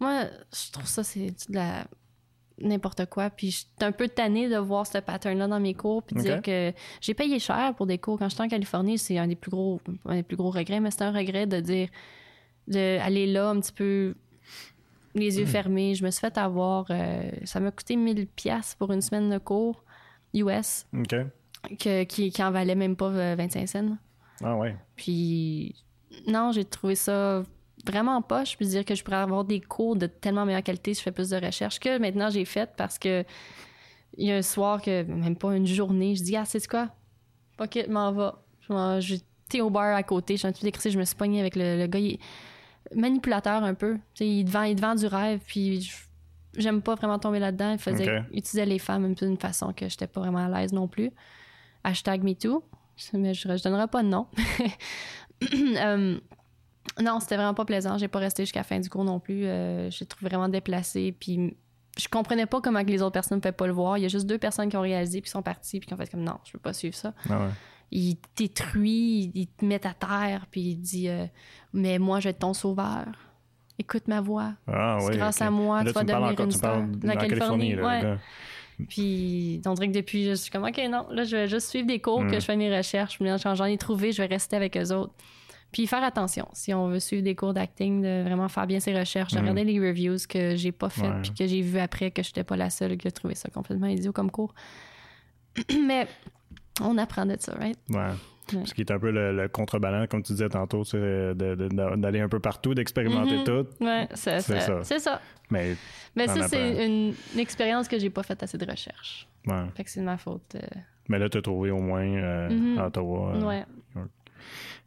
[0.00, 1.86] Moi, je trouve ça, c'est de la
[2.58, 3.30] n'importe quoi.
[3.30, 6.42] Puis je suis un peu tannée de voir ce pattern-là dans mes cours, puis dire
[6.42, 8.18] que j'ai payé cher pour des cours.
[8.18, 10.90] Quand j'étais en Californie, c'est un des plus gros, un des plus gros regrets, mais
[10.90, 11.88] c'est un regret de dire,
[12.66, 14.14] d'aller là un petit peu
[15.14, 15.94] les yeux fermés.
[15.94, 19.38] Je me suis fait avoir, euh, ça m'a coûté 1000 pièces pour une semaine de
[19.38, 19.84] cours
[20.34, 20.86] US,
[21.78, 23.96] que, qui, qui en valait même pas euh, 25 cents.
[24.42, 24.76] Ah ouais.
[24.96, 25.74] Puis
[26.26, 27.42] non, j'ai trouvé ça
[27.86, 28.52] vraiment poche.
[28.52, 31.04] Je peux dire que je pourrais avoir des cours de tellement meilleure qualité si je
[31.04, 33.24] fais plus de recherche que maintenant j'ai fait parce que
[34.18, 36.88] il y a un soir que même pas une journée, je dis ah c'est quoi,
[37.60, 38.42] ok m'en va.
[39.00, 41.54] J'étais au bar à côté, je suis un peu décrissée, je me suis pognée avec
[41.56, 42.20] le, le gars, il est
[42.94, 43.98] manipulateur un peu.
[44.20, 45.90] Il te vend, il te vend du rêve, puis
[46.56, 47.72] j'aime pas vraiment tomber là-dedans.
[47.72, 48.24] Il faisait Ok.
[48.32, 50.88] il utilisait les femmes un peu d'une façon que j'étais pas vraiment à l'aise non
[50.88, 51.10] plus.
[51.84, 52.64] Hashtag MeToo.
[53.12, 54.26] Mais je, je donnerai pas de nom.
[55.42, 56.18] Euh,
[57.02, 57.98] non, c'était vraiment pas plaisant.
[57.98, 59.44] J'ai pas resté jusqu'à la fin du cours non plus.
[59.46, 61.12] Euh, j'ai trouvé vraiment déplacé.
[61.18, 61.56] Puis
[61.98, 63.98] je comprenais pas comment que les autres personnes ne pouvaient pas le voir.
[63.98, 65.94] Il y a juste deux personnes qui ont réalisé puis qui sont parties puis qui
[65.94, 67.12] ont fait comme non, je peux pas suivre ça.
[67.28, 67.50] Ah ouais.
[67.92, 71.24] Il te détruit, il te met à terre puis il dit euh,
[71.72, 73.06] mais moi je vais être ton sauveur.
[73.78, 74.54] Écoute ma voix.
[74.66, 75.16] Ah C'est oui.
[75.18, 76.82] grâce à moi, Là, tu vas devenir encore- une star.
[76.82, 78.02] de La Californie, Californie, là, ouais.
[78.02, 78.18] là.
[78.88, 81.86] Puis on dirait que depuis, je suis comme, OK, non, là, je vais juste suivre
[81.86, 82.30] des cours, Mm.
[82.30, 83.18] que je fais mes recherches.
[83.20, 85.14] J'en ai trouvé, je vais rester avec eux autres.
[85.72, 88.98] Puis faire attention, si on veut suivre des cours d'acting, de vraiment faire bien ses
[88.98, 89.42] recherches, de Mm.
[89.42, 91.22] regarder les reviews que j'ai pas faites, Ouais.
[91.22, 93.86] puis que j'ai vu après que j'étais pas la seule qui a trouvé ça complètement
[93.88, 94.54] idiot comme cours.
[95.86, 96.06] Mais
[96.80, 97.78] on apprend de ça, right?
[97.90, 98.64] Ouais.
[98.64, 101.96] Ce qui est un peu le, le contrebalan, comme tu disais tantôt, sais, de- de-
[101.96, 103.44] d'aller un peu partout, d'expérimenter Mhm.
[103.44, 103.66] tout.
[103.84, 104.82] Ouais, c'est ça.
[104.84, 105.20] C'est ça.
[105.50, 105.74] Mais
[106.28, 109.26] ça, c'est une, une expérience que j'ai pas faite assez de recherche.
[109.46, 109.64] Ouais.
[109.74, 110.54] Fait que c'est de ma faute.
[110.54, 110.60] euh,
[111.08, 112.78] Mais là, tu as trouvé au moins euh, Mhm.
[112.78, 113.32] à Ottawa.
[113.34, 113.64] euh, Ouais.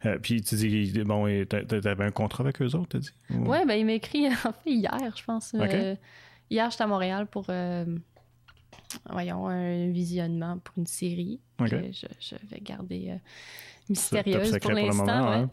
[0.06, 3.10] Euh, puis tu dis, bon, t'avais un contrat avec eux autres, t'as dit?
[3.30, 5.52] Ou- Ouais, ben il m'a écrit en fait hier, je pense.
[5.54, 5.94] Euh,
[6.50, 7.84] hier, j'étais à Montréal pour euh,
[9.10, 11.70] voyons un visionnement pour une série Ok.
[11.70, 13.14] que je, je vais garder
[13.88, 15.30] mystérieuse pour l'instant.
[15.30, 15.46] ouais.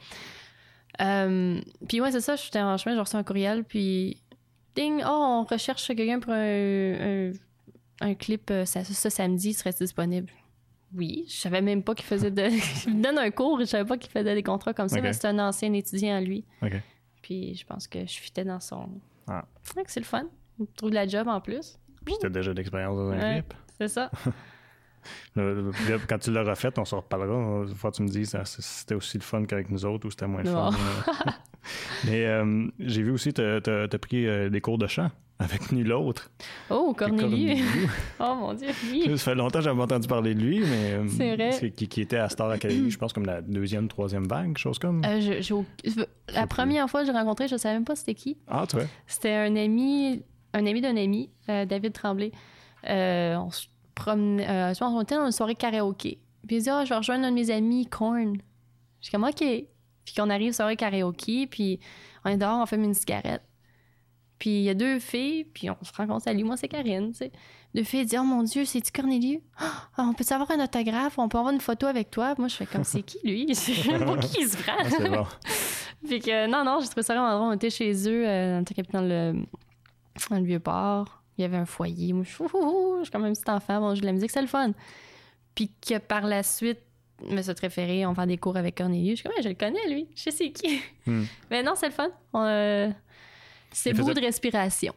[0.99, 1.61] hein?
[1.87, 4.17] Puis ouais, c'est ça, j'étais en chemin, j'ai reçu un courriel, puis
[4.75, 7.31] ding, oh, on recherche quelqu'un pour un, un,
[8.01, 10.31] un clip ça, ce samedi, serait disponible.
[10.97, 12.41] Oui, je savais même pas qu'il faisait de.
[12.87, 14.99] il me donne un cours et je savais pas qu'il faisait des contrats comme ça,
[15.01, 16.43] mais c'est un ancien étudiant à lui.
[17.21, 18.89] Puis je pense que je fitais dans son.
[19.27, 19.45] Ah.
[19.75, 20.25] Ouais, que c'est le fun.
[20.59, 21.77] Il trouve de la job en plus.
[22.05, 23.33] Puis t'as déjà d'expérience dans un Ouais.
[23.43, 23.53] clip.
[23.77, 24.09] C'est ça.
[25.35, 27.63] Le- le- Quand tu l'auras fait, on se reparlera.
[27.65, 30.27] Une fois, tu me dis si c'était aussi le fun qu'avec nous autres ou c'était
[30.27, 30.69] moins le fun.
[30.71, 31.31] euh.
[32.05, 35.09] Mais euh, j'ai vu aussi, t'as as, pris euh, des cours de chant
[35.39, 36.31] avec nul autre.
[36.69, 36.93] Oh.
[36.97, 37.55] Corneliu.
[38.19, 39.03] oh mon Dieu, oui.
[39.17, 40.93] Ça fait longtemps que j'avais entendu parler de lui, mais.
[40.93, 41.71] euh, C'est vrai.
[41.75, 45.03] Qui, qui était à Star Academy, je pense, comme la deuxième, troisième vague, chose comme.
[45.05, 45.63] Euh, je-
[46.33, 46.47] La plus.
[46.47, 48.37] première fois que j'ai rencontré, je savais même pas c'était qui.
[48.47, 48.85] Ah, tu vois.
[49.05, 50.23] C'était un ami,
[50.53, 52.31] un ami d'un ami, euh, David Tremblay.
[52.89, 56.19] Euh, on se promenait, je pense qu'on était dans une soirée karaoké.
[56.47, 58.37] Puis il dit, ah, je vais rejoindre un de mes amis, Korn.
[59.01, 59.35] Je suis comme, OK.
[59.39, 61.79] Puis qu'on arrive soirée karaoké, puis
[62.23, 63.41] on est dehors, on fume une cigarette.
[64.39, 67.17] Puis il y a deux filles, puis on se rencontre, salut, moi c'est Karine, tu
[67.17, 67.31] sais.
[67.75, 69.41] Deux filles disent, oh mon Dieu, c'est-tu Corneliu?
[69.59, 71.19] Ah, on peut savoir un autographe?
[71.19, 72.33] On peut avoir une photo avec toi?
[72.37, 73.45] Moi, je fais comme, c'est qui lui?
[74.05, 74.73] Pour qui il se prend?
[74.79, 75.25] Ah, c'est bon.
[76.07, 77.49] Puis que, non, non, j'ai trouvé ça vraiment drôle.
[77.49, 79.33] On était chez eux, euh, on était dans le,
[80.29, 81.21] dans le vieux port.
[81.37, 82.13] Il y avait un foyer.
[82.13, 83.79] Moi, je suis, je suis comme un petit enfant.
[83.79, 84.71] Bon, je joue de la musique, c'est le fun.
[85.53, 86.79] Puis que par la suite,
[87.25, 89.11] me suis référé, on fait des cours avec Cornelius.
[89.11, 90.07] Je suis comme, Ouais, je le connais, lui.
[90.15, 90.79] Je sais c'est qui.
[91.05, 91.25] Hmm.
[91.51, 92.09] Mais non, c'est le fun.
[92.33, 92.89] On, euh,
[93.71, 94.93] c'est Il beau faisait- de respiration.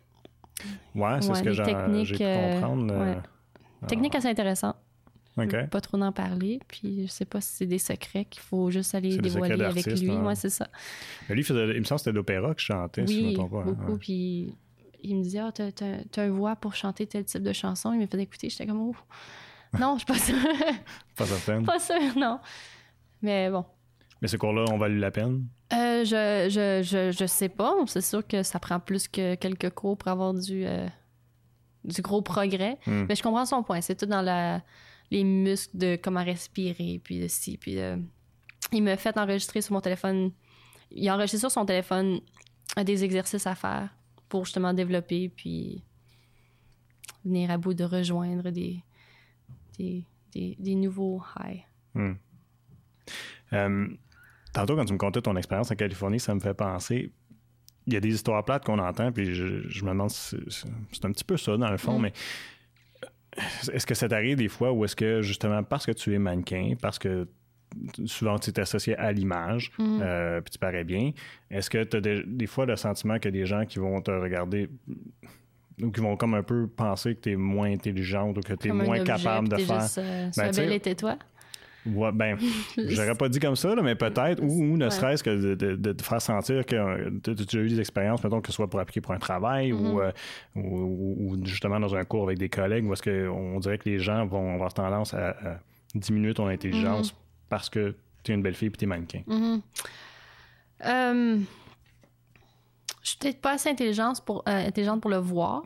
[0.95, 1.63] Ouais, c'est Ouais, ce que j'ai
[2.17, 2.93] pu euh, comprendre.
[2.93, 3.19] euh, ouais.
[3.89, 4.77] Technique assez intéressante.
[5.37, 5.53] Je OK.
[5.55, 6.61] veux pas trop en parler.
[6.69, 10.11] Puis je sais pas si c'est des secrets qu'il faut juste aller dévoiler avec lui.
[10.11, 10.25] hein.
[10.25, 10.69] Ouais, c'est ça.
[11.29, 13.25] Mais lui, il, faisait, il me semble que c'était l'opéra que je chantais, si je
[13.27, 13.59] ne me trompe pas.
[13.61, 13.93] hein, beaucoup.
[13.93, 13.99] ouais.
[13.99, 14.55] Puis
[15.03, 17.93] il me disait, ah, t'as, t'as, t'as une voix pour chanter tel type de chanson.
[17.95, 18.51] Il me faisait écouter.
[18.51, 18.97] J'étais comme, oh,
[19.79, 20.37] non, je suis pas sûre.
[21.17, 21.65] Pas certaine.
[21.65, 22.39] pas sûre, non.
[23.23, 23.65] Mais bon.
[24.21, 25.47] Mais ces cours-là ont valu la peine?
[25.73, 27.75] Euh, je, je, je, je sais pas.
[27.87, 30.87] C'est sûr que ça prend plus que quelques cours pour avoir du, euh,
[31.85, 32.79] du gros progrès.
[32.87, 33.07] Hmm.
[33.09, 33.81] Mais je comprends son point.
[33.81, 34.63] C'est tout dans la,
[35.11, 37.99] les muscles de comment respirer, puis de ci, puis de...
[38.73, 40.33] Il m'a fait enregistrer sur mon téléphone.
[40.91, 42.21] Il a enregistré sur son téléphone
[42.79, 43.89] euh, des exercices à faire
[44.29, 45.83] pour justement développer, puis
[47.25, 48.83] venir à bout de rejoindre des,
[49.79, 51.65] des, des, des nouveaux highs.
[51.95, 52.13] Hmm.
[53.53, 53.89] Euh,
[54.53, 57.13] tantôt, quand tu me contais ton expérience en Californie, ça me fait penser.
[57.87, 60.37] Il y a des histoires plates qu'on entend, puis je, je me demande si
[60.93, 62.03] c'est un petit peu ça, dans le fond, Mm.
[62.03, 62.13] mais
[63.73, 66.75] est-ce que ça t'arrive des fois ou est-ce que justement parce que tu es mannequin,
[66.81, 67.29] parce que
[68.05, 69.99] souvent tu es associé à l'image, Mm.
[70.03, 71.13] euh, puis tu parais bien,
[71.51, 74.11] est-ce que tu as des, des fois le sentiment que des gens qui vont te
[74.11, 74.69] regarder
[75.83, 78.67] ou qui vont comme un peu penser que tu es moins intelligente ou que tu
[78.67, 79.81] es Comme moins objet, capable de faire?
[79.81, 81.17] juste, euh, Ben, belle et tais-toi.
[81.87, 82.37] Ouais, ben,
[82.77, 84.91] j'aurais pas dit comme ça, là, mais peut-être, ou, ou ne Ouais.
[84.91, 88.23] serait-ce que de, de- de te faire sentir que euh, tu as eu des expériences,
[88.23, 90.13] mettons, que ce soit pour appliquer pour un travail ou, euh,
[90.57, 93.99] ou, ou- ou justement dans un cours avec des collègues, est-ce qu'on dirait que les
[93.99, 95.61] gens vont avoir tendance à, à
[95.95, 97.49] diminuer ton intelligence Mm-hmm.
[97.49, 99.23] parce que tu es une belle fille et tu es mannequin.
[99.27, 99.63] Mhm.
[100.87, 101.39] Euh,
[103.03, 105.63] je suis peut-être pas assez intelligente pour, euh, intelligente pour le voir,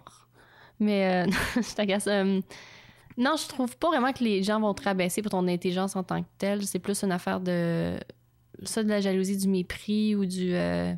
[0.80, 2.08] mais euh, je t'agace.
[3.16, 6.02] Non, je trouve pas vraiment que les gens vont te rabaisser pour ton intelligence en
[6.02, 6.66] tant que telle.
[6.66, 7.98] C'est plus une affaire de
[8.64, 10.54] ça, de la jalousie, du mépris ou du.
[10.54, 10.92] euh,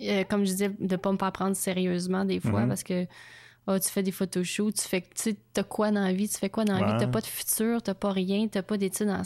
[0.00, 2.68] euh, comme je disais, de pas me faire prendre sérieusement des fois Mhm.
[2.68, 3.06] parce que
[3.66, 6.36] ah, tu fais des photoshoots, tu fais, tu sais, t'as quoi dans la vie, tu
[6.36, 6.92] fais quoi dans la Ouais.
[6.92, 9.22] vie, t'as pas de futur, t'as pas rien, t'as pas d'études en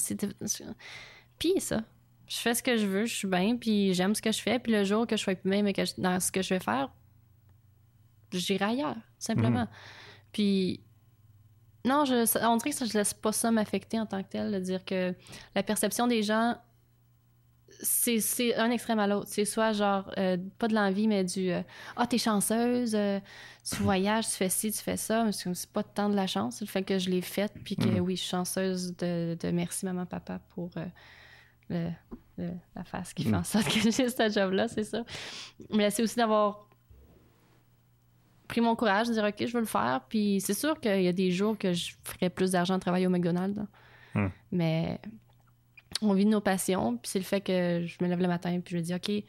[1.38, 1.82] Puis ça,
[2.28, 4.58] je fais ce que je veux, je suis bien, puis j'aime ce que je fais,
[4.60, 5.68] puis le jour que je sois plus même
[5.98, 6.88] dans ce que je vais faire,
[8.32, 9.60] j'irai ailleurs, simplement.
[9.62, 9.68] Mhm.
[10.32, 10.80] Puis
[11.88, 14.58] non, je, on dirait que je laisse pas ça m'affecter en tant que tel, de
[14.60, 15.14] dire que
[15.54, 16.56] la perception des gens,
[17.80, 19.28] c'est c'est un extrême à l'autre.
[19.30, 21.62] C'est soit genre, euh, pas de l'envie, mais du euh,
[21.96, 23.20] Ah, t'es chanceuse, euh,
[23.68, 25.22] tu voyages, tu fais ci, tu fais ça.
[25.24, 27.88] Mais C'est pas tant de la chance, le fait que je l'ai faite, puis que
[27.88, 28.00] Mhm.
[28.00, 30.84] oui, je suis chanceuse de, de merci maman, papa pour euh,
[31.68, 31.90] le-
[32.38, 35.04] le- la face qui fait en sorte que j'ai ce job-là, c'est ça.
[35.70, 36.67] Mais c'est aussi d'avoir
[38.48, 40.00] pris mon courage de dire OK, je veux le faire.
[40.08, 43.06] Puis c'est sûr qu'il y a des jours que je ferais plus d'argent à travailler
[43.06, 43.60] au McDonald's.
[44.14, 44.28] Hmm.
[44.50, 44.98] Mais
[46.02, 46.96] on vit de nos passions.
[46.96, 49.24] Puis c'est le fait que je me lève le matin puis je me dis OK,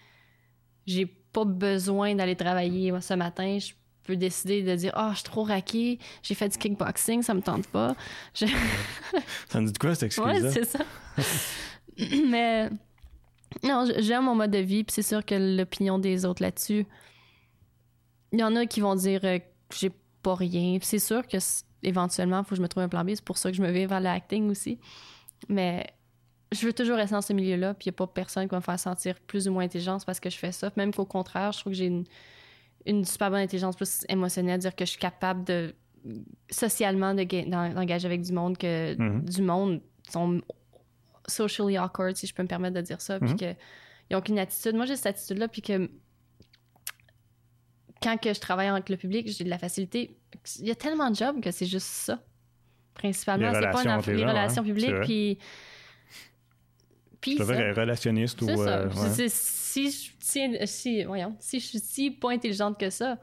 [0.88, 3.58] j'ai pas besoin d'aller travailler ce matin.
[3.60, 7.34] Je peux décider de dire Ah, je suis trop raqué, j'ai fait du kickboxing, ça
[7.34, 7.96] me tente pas.
[8.34, 8.46] Je-
[9.50, 10.34] Ça me dit de quoi cette excuse-là?
[10.34, 10.80] Ouais, c'est ça.
[12.30, 12.70] Mais
[13.64, 16.86] non, j'aime mon mode de vie, puis c'est sûr que l'opinion des autres là-dessus,
[18.32, 19.92] il y en a qui vont dire euh, que j'ai
[20.24, 20.78] pas rien.
[20.80, 21.38] Puis c'est sûr que
[21.84, 23.12] éventuellement, il faut que je me trouve un plan B.
[23.16, 24.80] C'est pour ça que je me vais vers l'acting aussi.
[25.48, 25.88] Mais
[26.52, 28.58] je veux toujours rester dans ce milieu-là, puis il n'y a pas personne qui va
[28.58, 30.72] me faire sentir plus ou moins intelligente parce que je fais ça.
[30.76, 32.04] Même qu'au contraire, je trouve que j'ai une,
[32.86, 35.74] une super bonne intelligence plus émotionnelle, dire que je suis capable de
[36.50, 39.22] socialement de ga- d'en- d'engager avec du monde que Mhm.
[39.26, 40.42] du monde sont
[41.28, 43.38] socially awkward, si je peux me permettre de dire ça, puis Mhm.
[43.38, 43.54] que
[44.10, 44.76] ils ont qu'une attitude.
[44.76, 45.90] Moi, j'ai cette attitude-là, puis que
[48.02, 50.18] quand que je travaille avec le public, j'ai de la facilité.
[50.60, 52.20] Il y a tellement de jobs que c'est juste ça,
[52.94, 53.54] principalement.
[53.54, 55.38] C'est pas une les gens, relations publiques, puis...
[57.22, 57.44] Puis ça.
[57.44, 58.48] relationniste ou.
[58.48, 58.54] Ça.
[58.54, 59.28] euh, ouais.
[59.30, 63.18] si, je- si, si, voyons, si je suis si pas intelligente que ça,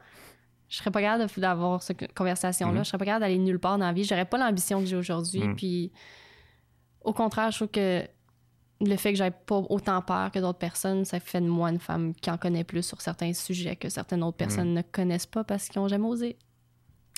[0.68, 2.72] je serais pas capable d'avoir cette conversation-là.
[2.74, 2.85] Mhm.
[2.85, 4.05] Je serais pas capable d'aller nulle part dans la vie.
[4.05, 5.41] J'aurais pas l'ambition que j'ai aujourd'hui.
[5.41, 5.57] Mhm.
[5.57, 5.93] Puis,
[7.03, 8.07] au contraire, je trouve que
[8.81, 11.79] le fait que j'aie pas autant peur que d'autres personnes, ça fait de moi une
[11.79, 15.45] femme qui en connaît plus sur certains sujets que certaines autres personnes ne connaissent pas
[15.45, 16.37] parce qu'ils ont jamais osé.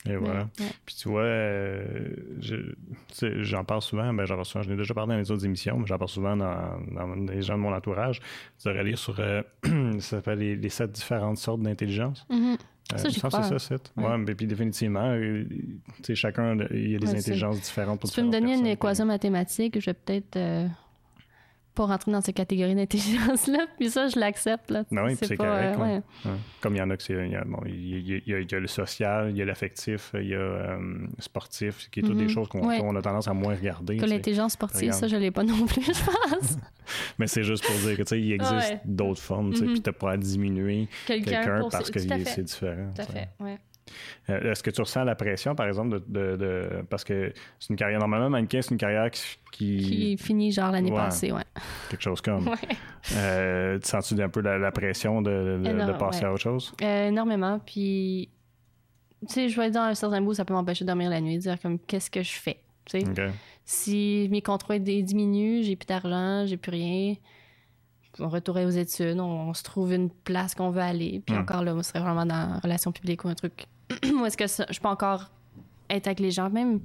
[0.08, 0.42] Et voilà.
[0.60, 0.66] Ouais.
[0.86, 2.06] Puis tu vois, euh,
[2.40, 5.76] je- j'en parle souvent, ben j'en parle souvent, je déjà parlé dans les autres émissions,
[5.76, 8.20] mais j'en parle souvent dans, dans les gens de mon entourage.
[8.62, 9.42] Tu devrais lire sur, euh,
[9.98, 12.24] ça s'appelle les, les sept différentes sortes d'intelligence.
[12.30, 12.54] Euh,
[12.96, 13.74] Ça, que c'est ça.
[13.96, 14.04] Ouais.
[14.04, 15.44] Ouais, mais puis définitivement, euh,
[15.96, 18.66] tu sais, chacun, il y a des intelligences différentes pour Tu peux me donner une
[18.66, 20.36] équation mathématique, je vais peut-être
[21.78, 24.70] pas rentrer dans ces catégories d'intelligence-là, puis ça, je l'accepte.
[24.70, 24.84] là.
[24.90, 25.92] Ben oui, puis c'est correct, euh, ouais.
[25.94, 26.02] ouais.
[26.26, 26.36] Ouais.
[26.60, 27.14] Comme il y en a que c'est.
[27.14, 29.30] il y a- Bon, il y a, il y a- il y a le social,
[29.30, 30.78] il y a l'affectif, il y a euh,
[31.20, 32.28] sportif, qui est toutes des Mhm.
[32.30, 32.80] choses qu'on Ouais.
[32.80, 33.96] a tendance à moins regarder.
[33.96, 35.00] Que tu l'intelligence sportive, Regarde.
[35.00, 36.56] ça, je l'ai pas non plus, je pense.
[37.18, 39.72] Mais c'est juste pour dire que tu sais, il existe d'autres formes, tu sais, Mhm.
[39.72, 42.92] puis t'as pas à diminuer Quelqu'un pour parce que c'est différent.
[42.94, 43.58] Tout à tu fait, ouais.
[44.30, 47.70] Euh, Est-ce que tu ressens la pression, par exemple, de, de- de- parce que c'est
[47.70, 50.96] une carrière normalement mannequin, c'est une carrière qui, qui- Qui finit genre l'année Ouais.
[50.98, 51.44] passée, ouais.
[51.90, 52.48] quelque chose comme.
[52.48, 52.56] Ouais.
[53.14, 56.26] Euh, tu sens-tu un peu la, la pression de, de- de passer ouais.
[56.26, 56.72] à autre chose?
[56.82, 58.28] Euh, énormément, puis...
[59.26, 61.20] Tu sais, je vais être dans un certain bout, ça peut m'empêcher de dormir la
[61.20, 62.60] nuit, dire comme, qu'est-ce que je fais?
[62.84, 63.20] Tu sais, Ok.
[63.64, 67.14] si mes contrats diminuent, j'ai plus d'argent, j'ai plus rien,
[68.20, 71.20] on retourne aux études, on, on se trouve une place qu'on veut aller.
[71.26, 71.40] Puis Hmm.
[71.40, 73.66] encore là, moi, ce serait vraiment dans la relation publique ou un truc.
[74.12, 75.30] Ou est-ce que ça- je peux encore
[75.90, 76.50] être avec les gens?
[76.50, 76.80] Même,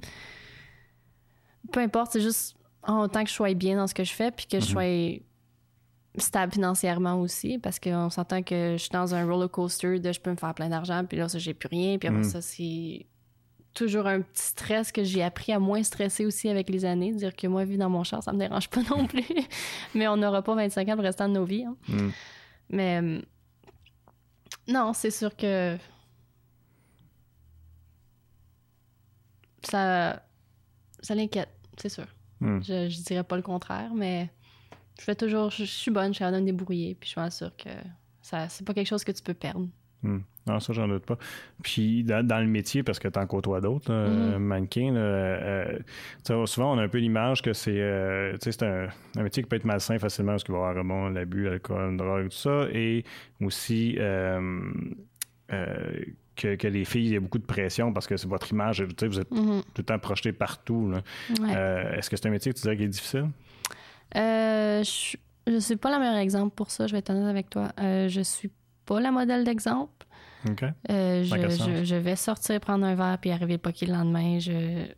[1.72, 4.30] peu importe, c'est juste en tant que je sois bien dans ce que je fais,
[4.30, 5.20] puis que je sois
[6.16, 10.20] stable financièrement aussi, parce qu'on s'entend que je suis dans un roller coaster de je
[10.20, 12.24] peux me faire plein d'argent, puis là, ça, j'ai plus rien, puis après Mm.
[12.24, 13.06] ça, c'est
[13.72, 17.34] toujours un petit stress que j'ai appris à moins stresser aussi avec les années, dire
[17.34, 19.24] que moi, vivre dans mon char, ça me dérange pas non plus,
[19.94, 21.64] mais on n'aura pas 25 ans le restant de nos vies.
[21.64, 21.76] hein.
[21.88, 22.08] Mm.
[22.70, 23.20] Mais euh,
[24.68, 25.76] non, c'est sûr que
[29.66, 30.22] ça,
[31.00, 32.06] ça l'inquiète, c'est sûr.
[32.40, 32.60] Mm.
[32.60, 34.30] Je, je dirais pas le contraire, mais
[34.98, 37.30] je fais toujours, je, je suis bonne, je suis capable de me débrouiller, puis je
[37.30, 37.70] sûre que
[38.22, 39.68] ça, c'est pas quelque chose que tu peux perdre.
[40.02, 40.20] Hmm.
[40.46, 41.16] Non, ça, j'en doute pas.
[41.62, 44.52] Puis, dans, dans le métier, parce que t'en côtoies d'autres, là, Mhm.
[44.96, 45.78] euh, euh,
[46.24, 49.42] tu sais, souvent, on a un peu l'image que c'est euh, c'est un, un métier
[49.42, 52.36] qui peut être malsain facilement parce qu'il va y avoir bon, l'abus, l'alcool, drogue, tout
[52.36, 52.66] ça.
[52.72, 53.04] Et
[53.40, 54.70] aussi, euh,
[56.36, 58.82] que, que les filles, il y a beaucoup de pression parce que c'est votre image,
[58.82, 59.62] vous êtes Mhm.
[59.62, 60.92] tout le temps projeté partout.
[61.40, 61.56] Ouais.
[61.56, 63.28] Euh, Est-ce que c'est un métier que tu dirais qui est difficile?
[64.16, 65.16] Euh, je,
[65.46, 67.72] je suis pas la meilleure exemple pour ça, je vais être honnête avec toi.
[67.80, 68.50] Euh, je suis
[68.86, 70.06] pas la modèle d'exemple.
[70.48, 70.62] OK.
[70.90, 71.68] Euh, je, sens?
[71.70, 74.38] je, je vais sortir prendre un verre puis arriver pas le lendemain.
[74.38, 74.94] J'ai,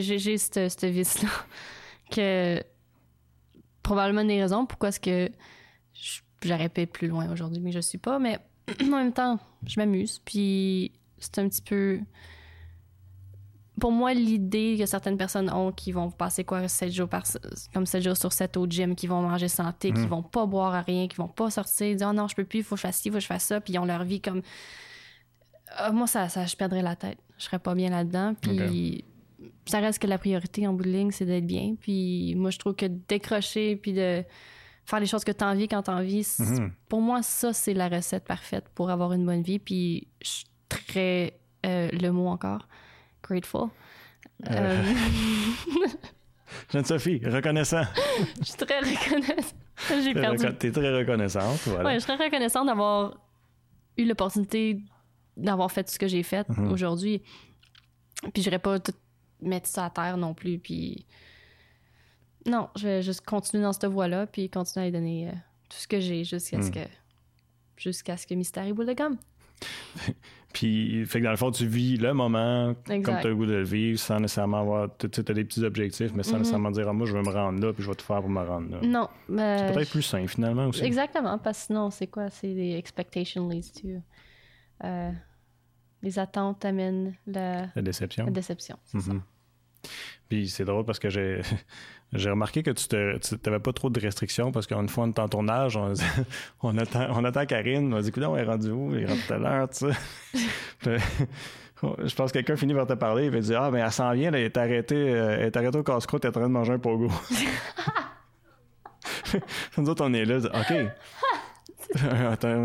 [0.00, 1.28] j'ai cette, cette vice-là.
[2.10, 2.62] Que
[3.82, 5.28] probablement une des raisons pourquoi est-ce que
[6.42, 8.18] j'aurais pu être plus loin aujourd'hui, mais je suis pas.
[8.20, 8.38] Mais
[8.82, 10.20] en même temps, je m'amuse.
[10.24, 12.00] Puis c'est un petit peu.
[13.78, 17.24] Pour moi, l'idée que certaines personnes ont qui vont passer quoi 7 jours par
[17.74, 20.06] comme 7 jours sur 7 au gym, qui vont manger santé, qui Mhm.
[20.08, 22.60] vont pas boire à rien, qui vont pas sortir, dire oh non, je peux plus,
[22.60, 23.84] il faut que je fasse ci, il faut que je fasse ça, puis ils ont
[23.84, 24.40] leur vie comme
[25.78, 27.18] Ah, moi ça, ça je perdrais la tête.
[27.36, 29.04] Je serais pas bien là-dedans, puis
[29.66, 31.74] ça reste que la priorité en bout de ligne, c'est d'être bien.
[31.78, 34.24] Puis moi, je trouve que décrocher puis de
[34.86, 36.72] faire les choses que tu as envie quand tu as envie, Mhm.
[36.88, 39.58] pour moi, ça, c'est la recette parfaite pour avoir une bonne vie.
[39.58, 42.66] Puis je suis très, euh, le mot encore,
[43.22, 43.68] grateful.
[44.50, 44.82] Euh,
[46.72, 47.82] Jeanne-Sophie, reconnaissant.
[48.40, 49.54] je suis très reconnaissante.
[50.02, 50.46] J'ai perdu.
[50.58, 51.58] t'es très reconnaissante.
[51.66, 51.84] Voilà.
[51.84, 53.18] Ouais, je serais reconnaissante d'avoir
[53.98, 54.78] eu l'opportunité
[55.36, 56.72] d'avoir fait ce que j'ai fait Mhm.
[56.72, 57.22] aujourd'hui.
[58.32, 58.92] Puis je pas tout
[59.42, 60.58] mettre ça à terre non plus.
[60.58, 61.04] Puis
[62.46, 65.32] non, je vais juste continuer dans cette voie-là, puis continuer à lui donner euh,
[65.68, 66.74] tout ce que j'ai jusqu'à ce Mhm.
[66.74, 66.80] que
[67.76, 69.16] jusqu'à ce que Mystère boule de gomme.
[70.52, 73.02] Puis, fait que dans le fond, tu vis le moment Exact.
[73.04, 74.88] comme tu as le goût de le vivre sans nécessairement avoir.
[74.96, 76.38] Tu as des petits objectifs, mais sans Mhm.
[76.38, 78.30] nécessairement dire, ah, moi, je vais me rendre là, puis je vais tout faire pour
[78.30, 78.80] me rendre là.
[78.82, 80.82] Non, mais C'est peut-être plus sain, finalement, aussi.
[80.82, 82.30] Exactement, parce que sinon, c'est quoi?
[82.30, 83.88] C'est des expectations leads to.
[84.84, 85.10] euh,
[86.02, 88.24] les attentes amènent la, La déception.
[88.26, 88.78] la déception.
[88.94, 89.20] Mhm.
[90.28, 91.40] Puis c'est drôle parce que j'ai
[92.12, 92.86] j'ai remarqué que tu
[93.44, 95.92] n'avais pas trop de restrictions parce qu'une fois on est en tournage, on,
[96.62, 98.94] on attend, on attend Karine, on dit écoute, on est rendu où?
[98.94, 99.92] Il est rendu tout à l'heure, tu sais.
[101.82, 104.10] Je pense que quelqu'un finit par te parler, il va dire Ah, mais elle s'en
[104.12, 106.48] vient, là, elle est arrêtée, euh, elle est arrêtée au casse-croûte, elle est en train
[106.48, 107.10] de manger un pogo.
[109.76, 110.74] Nous autres, on est là, OK.
[112.30, 112.56] Attends,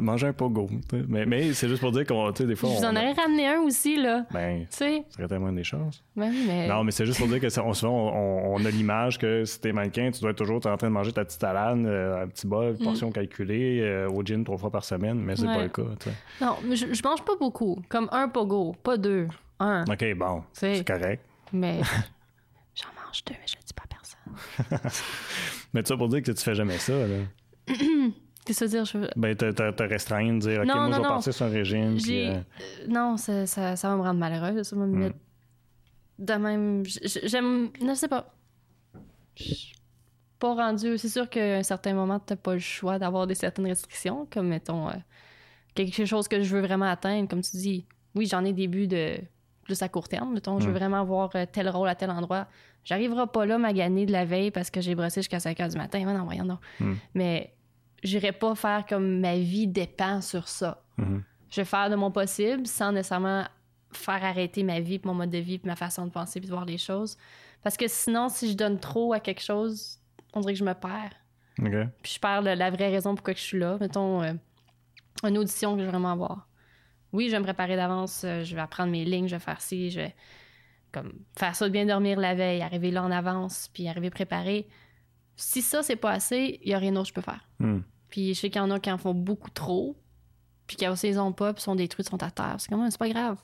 [0.00, 0.68] manger un pogo.
[0.88, 1.04] tu.
[1.08, 2.70] Mais, mais c'est juste pour dire qu'on, tu sais, des fois.
[2.70, 4.24] Je vous on en aurais ramené un aussi, là.
[4.32, 5.04] Ben, Tu sais?
[5.10, 6.02] ça serait tellement des chances.
[6.16, 6.66] Ben mais.
[6.68, 9.44] Non, mais c'est juste pour dire que ça- on, souvent, on, on a l'image que
[9.44, 12.24] si t'es mannequin, tu dois être toujours en train de manger ta petite salade, euh,
[12.24, 15.48] un petit bol, portion calculée, euh, au gym trois fois par semaine, mais c'est Mm.
[15.48, 15.56] Ouais.
[15.56, 15.82] pas le cas.
[16.00, 16.16] tu sais.
[16.44, 17.78] Non, mais je, je mange pas beaucoup.
[17.88, 19.28] Comme un pogo, pas deux.
[19.58, 19.84] Un.
[19.84, 21.22] OK, bon, C'est- correct.
[21.52, 21.80] Mais.
[22.74, 23.88] J'en mange deux, mais je le dis pas à
[24.78, 24.90] personne.
[25.74, 27.16] Mais ça pour dire que tu fais jamais ça, là.
[28.44, 28.84] Qu'est-ce que ça veut dire?
[28.84, 29.18] Je...
[29.20, 31.08] Ben, te, te, te restreindre, dire, OK, Non, moi, non, je vais non.
[31.10, 31.96] partir sur un régime.
[31.96, 32.40] puis, euh, euh,
[32.88, 34.62] Non, ça, ça, ça va me rendre malheureuse.
[34.66, 34.98] Ça va me Mm.
[34.98, 35.16] mettre.
[36.18, 36.82] De même.
[37.24, 37.70] J'aime.
[37.80, 38.34] Non, je sais pas.
[39.36, 39.72] Je suis
[40.38, 40.96] Pas rendu.
[40.98, 44.48] C'est sûr qu'à un certain moment, t'as pas le choix d'avoir des certaines restrictions, comme
[44.48, 44.88] mettons.
[44.88, 44.92] euh,
[45.74, 47.28] quelque chose que je veux vraiment atteindre.
[47.28, 49.16] Comme tu dis, oui, j'en ai des buts de.
[49.64, 50.32] Plus à court terme.
[50.34, 52.48] Mettons, je veux vraiment avoir tel rôle à tel endroit.
[52.84, 55.76] J'arriverai pas là maganer de la veille parce que j'ai brossé jusqu'à 5 h du
[55.76, 56.04] matin.
[56.04, 56.58] Ouais, non, voyons donc.
[56.80, 56.94] Mm.
[57.14, 57.52] Mais
[58.02, 61.22] j'irai pas faire comme ma vie dépend sur ça mhm.
[61.50, 63.44] je vais faire de mon possible sans nécessairement
[63.92, 66.48] faire arrêter ma vie, puis mon mode de vie, puis ma façon de penser, puis
[66.48, 67.16] de voir les choses.
[67.62, 69.98] Parce que sinon, si je donne trop à quelque chose,
[70.32, 71.12] on dirait que je me perds.
[72.02, 73.76] Puis je perds la vraie raison pourquoi je suis là.
[73.80, 74.32] Mettons, euh,
[75.24, 76.48] une audition que je veux vraiment avoir.
[77.12, 79.60] Oui, je vais me préparer d'avance, euh, je vais apprendre mes lignes, je vais faire
[79.60, 80.14] ci, je vais
[80.92, 84.68] comme faire ça de bien dormir la veille, arriver là en avance, puis arriver préparé.
[85.40, 87.48] Si ça, c'est pas assez, il y a rien d'autre que je peux faire.
[87.58, 87.80] Hmm.
[88.10, 89.96] Puis je sais qu'il y en a qui en font beaucoup trop,
[90.66, 92.56] puis qui aussi ils ont pas, puis sont détruits, sont à terre.
[92.58, 93.38] C'est comme, c'est pas grave.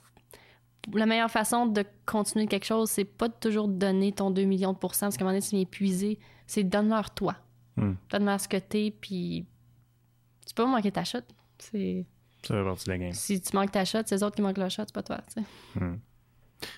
[0.93, 4.73] La meilleure façon de continuer quelque chose, c'est pas de toujours donner ton 2 millions
[4.73, 6.19] de pourcents, parce qu'à un moment donné, tu viens épuisé.
[6.45, 7.35] C'est donne-leur toi.
[7.77, 7.93] Hmm.
[8.11, 9.47] Donne-leur ce que t'es, puis
[10.45, 11.19] tu peux pas manquer ta shot.
[11.57, 12.05] C'est...
[12.43, 13.13] Ça fait partie de la game.
[13.13, 15.17] Si tu manques ta shot, c'est les autres qui manquent leur shot, c'est pas toi.
[15.33, 15.79] tu sais.
[15.79, 15.97] Hmm.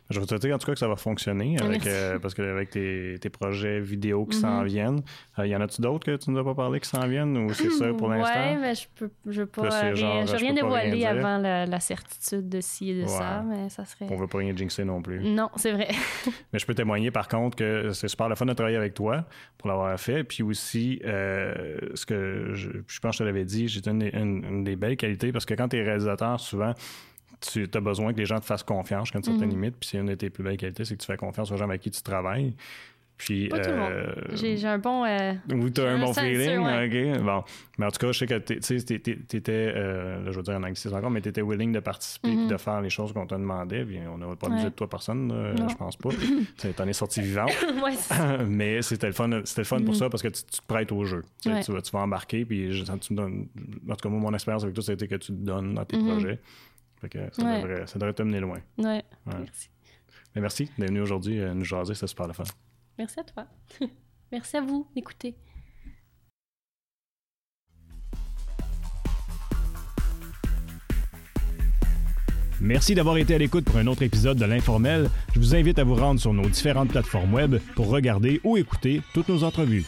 [0.09, 1.89] Je vais te souhaiter en tout cas que ça va fonctionner avec, Merci.
[1.89, 4.41] euh, parce que avec tes, tes projets vidéo qui Mhm.
[4.41, 5.01] s'en viennent.
[5.37, 7.53] Euh, y en a-tu d'autres que tu nous as pas parlé qui s'en viennent ou
[7.53, 8.33] c'est ça pour l'instant?
[8.39, 11.09] Ouais, mais je peux, je veux pas Là, c'est rien, je je rien dévoiler dire.
[11.09, 14.07] avant la, la certitude de ci et de ça, mais ça serait.
[14.09, 15.19] On veut pas rien jinxer non plus.
[15.21, 15.89] Non, c'est vrai.
[16.53, 19.25] Mais je peux témoigner par contre que c'est super le fun de travailler avec toi
[19.57, 20.23] pour l'avoir fait.
[20.23, 24.01] Puis aussi, euh, ce que je, je pense que je te l'avais dit, j'ai une,
[24.13, 26.73] une- une des belles qualités parce que quand tu es réalisateur, souvent,
[27.41, 29.55] tu as besoin que les gens te fassent confiance jusqu'à une certaine Mhm.
[29.55, 29.75] limite.
[29.79, 31.65] Puis c'est une de tes plus belles qualités, c'est que tu fais confiance aux gens
[31.65, 32.53] avec qui tu travailles.
[33.17, 35.03] Puis, euh, J'ai un bon.
[35.03, 36.59] euh, Oui, tu as un bon feeling.
[36.59, 37.15] ouais.
[37.17, 37.21] OK.
[37.21, 37.43] Bon.
[37.77, 40.95] Mais en tout cas, je sais que t'étais, euh, là, je veux dire en anglicisme
[40.95, 42.37] encore, mais tu étais willing de participer Mhm.
[42.37, 43.83] puis de faire les choses qu'on te demandait.
[43.83, 44.53] Puis on n'a pas Ouais.
[44.53, 46.09] besoin de toi personne, je pense pas.
[46.57, 47.45] Tu T'en es sorti vivant.
[47.83, 47.95] ouais,
[48.47, 49.99] mais c'était le fun, c'était le fun pour Mhm.
[49.99, 51.23] ça parce que tu, tu te prêtes au jeu.
[51.41, 53.47] Tu, vas, tu vas embarquer, puis je, tu me donnes.
[53.89, 55.97] En tout cas, moi, mon expérience avec toi, c'était que tu te donnes dans tes
[55.97, 56.05] Mhm.
[56.07, 56.39] projets.
[57.01, 57.61] Fait que ça, Ouais.
[57.61, 58.59] devrait, ça devrait te mener loin.
[58.77, 59.03] Ouais.
[59.25, 59.33] Ouais.
[59.39, 59.69] Merci.
[60.35, 62.43] Mais merci d'être venu aujourd'hui euh, nous jaser, c'était super le fun.
[62.97, 63.47] Merci à toi.
[64.31, 65.35] Merci à vous d'écouter.
[72.61, 75.09] Merci d'avoir été à l'écoute pour un autre épisode de l'Informel.
[75.33, 79.01] Je vous invite à vous rendre sur nos différentes plateformes web pour regarder ou écouter
[79.13, 79.85] toutes nos entrevues.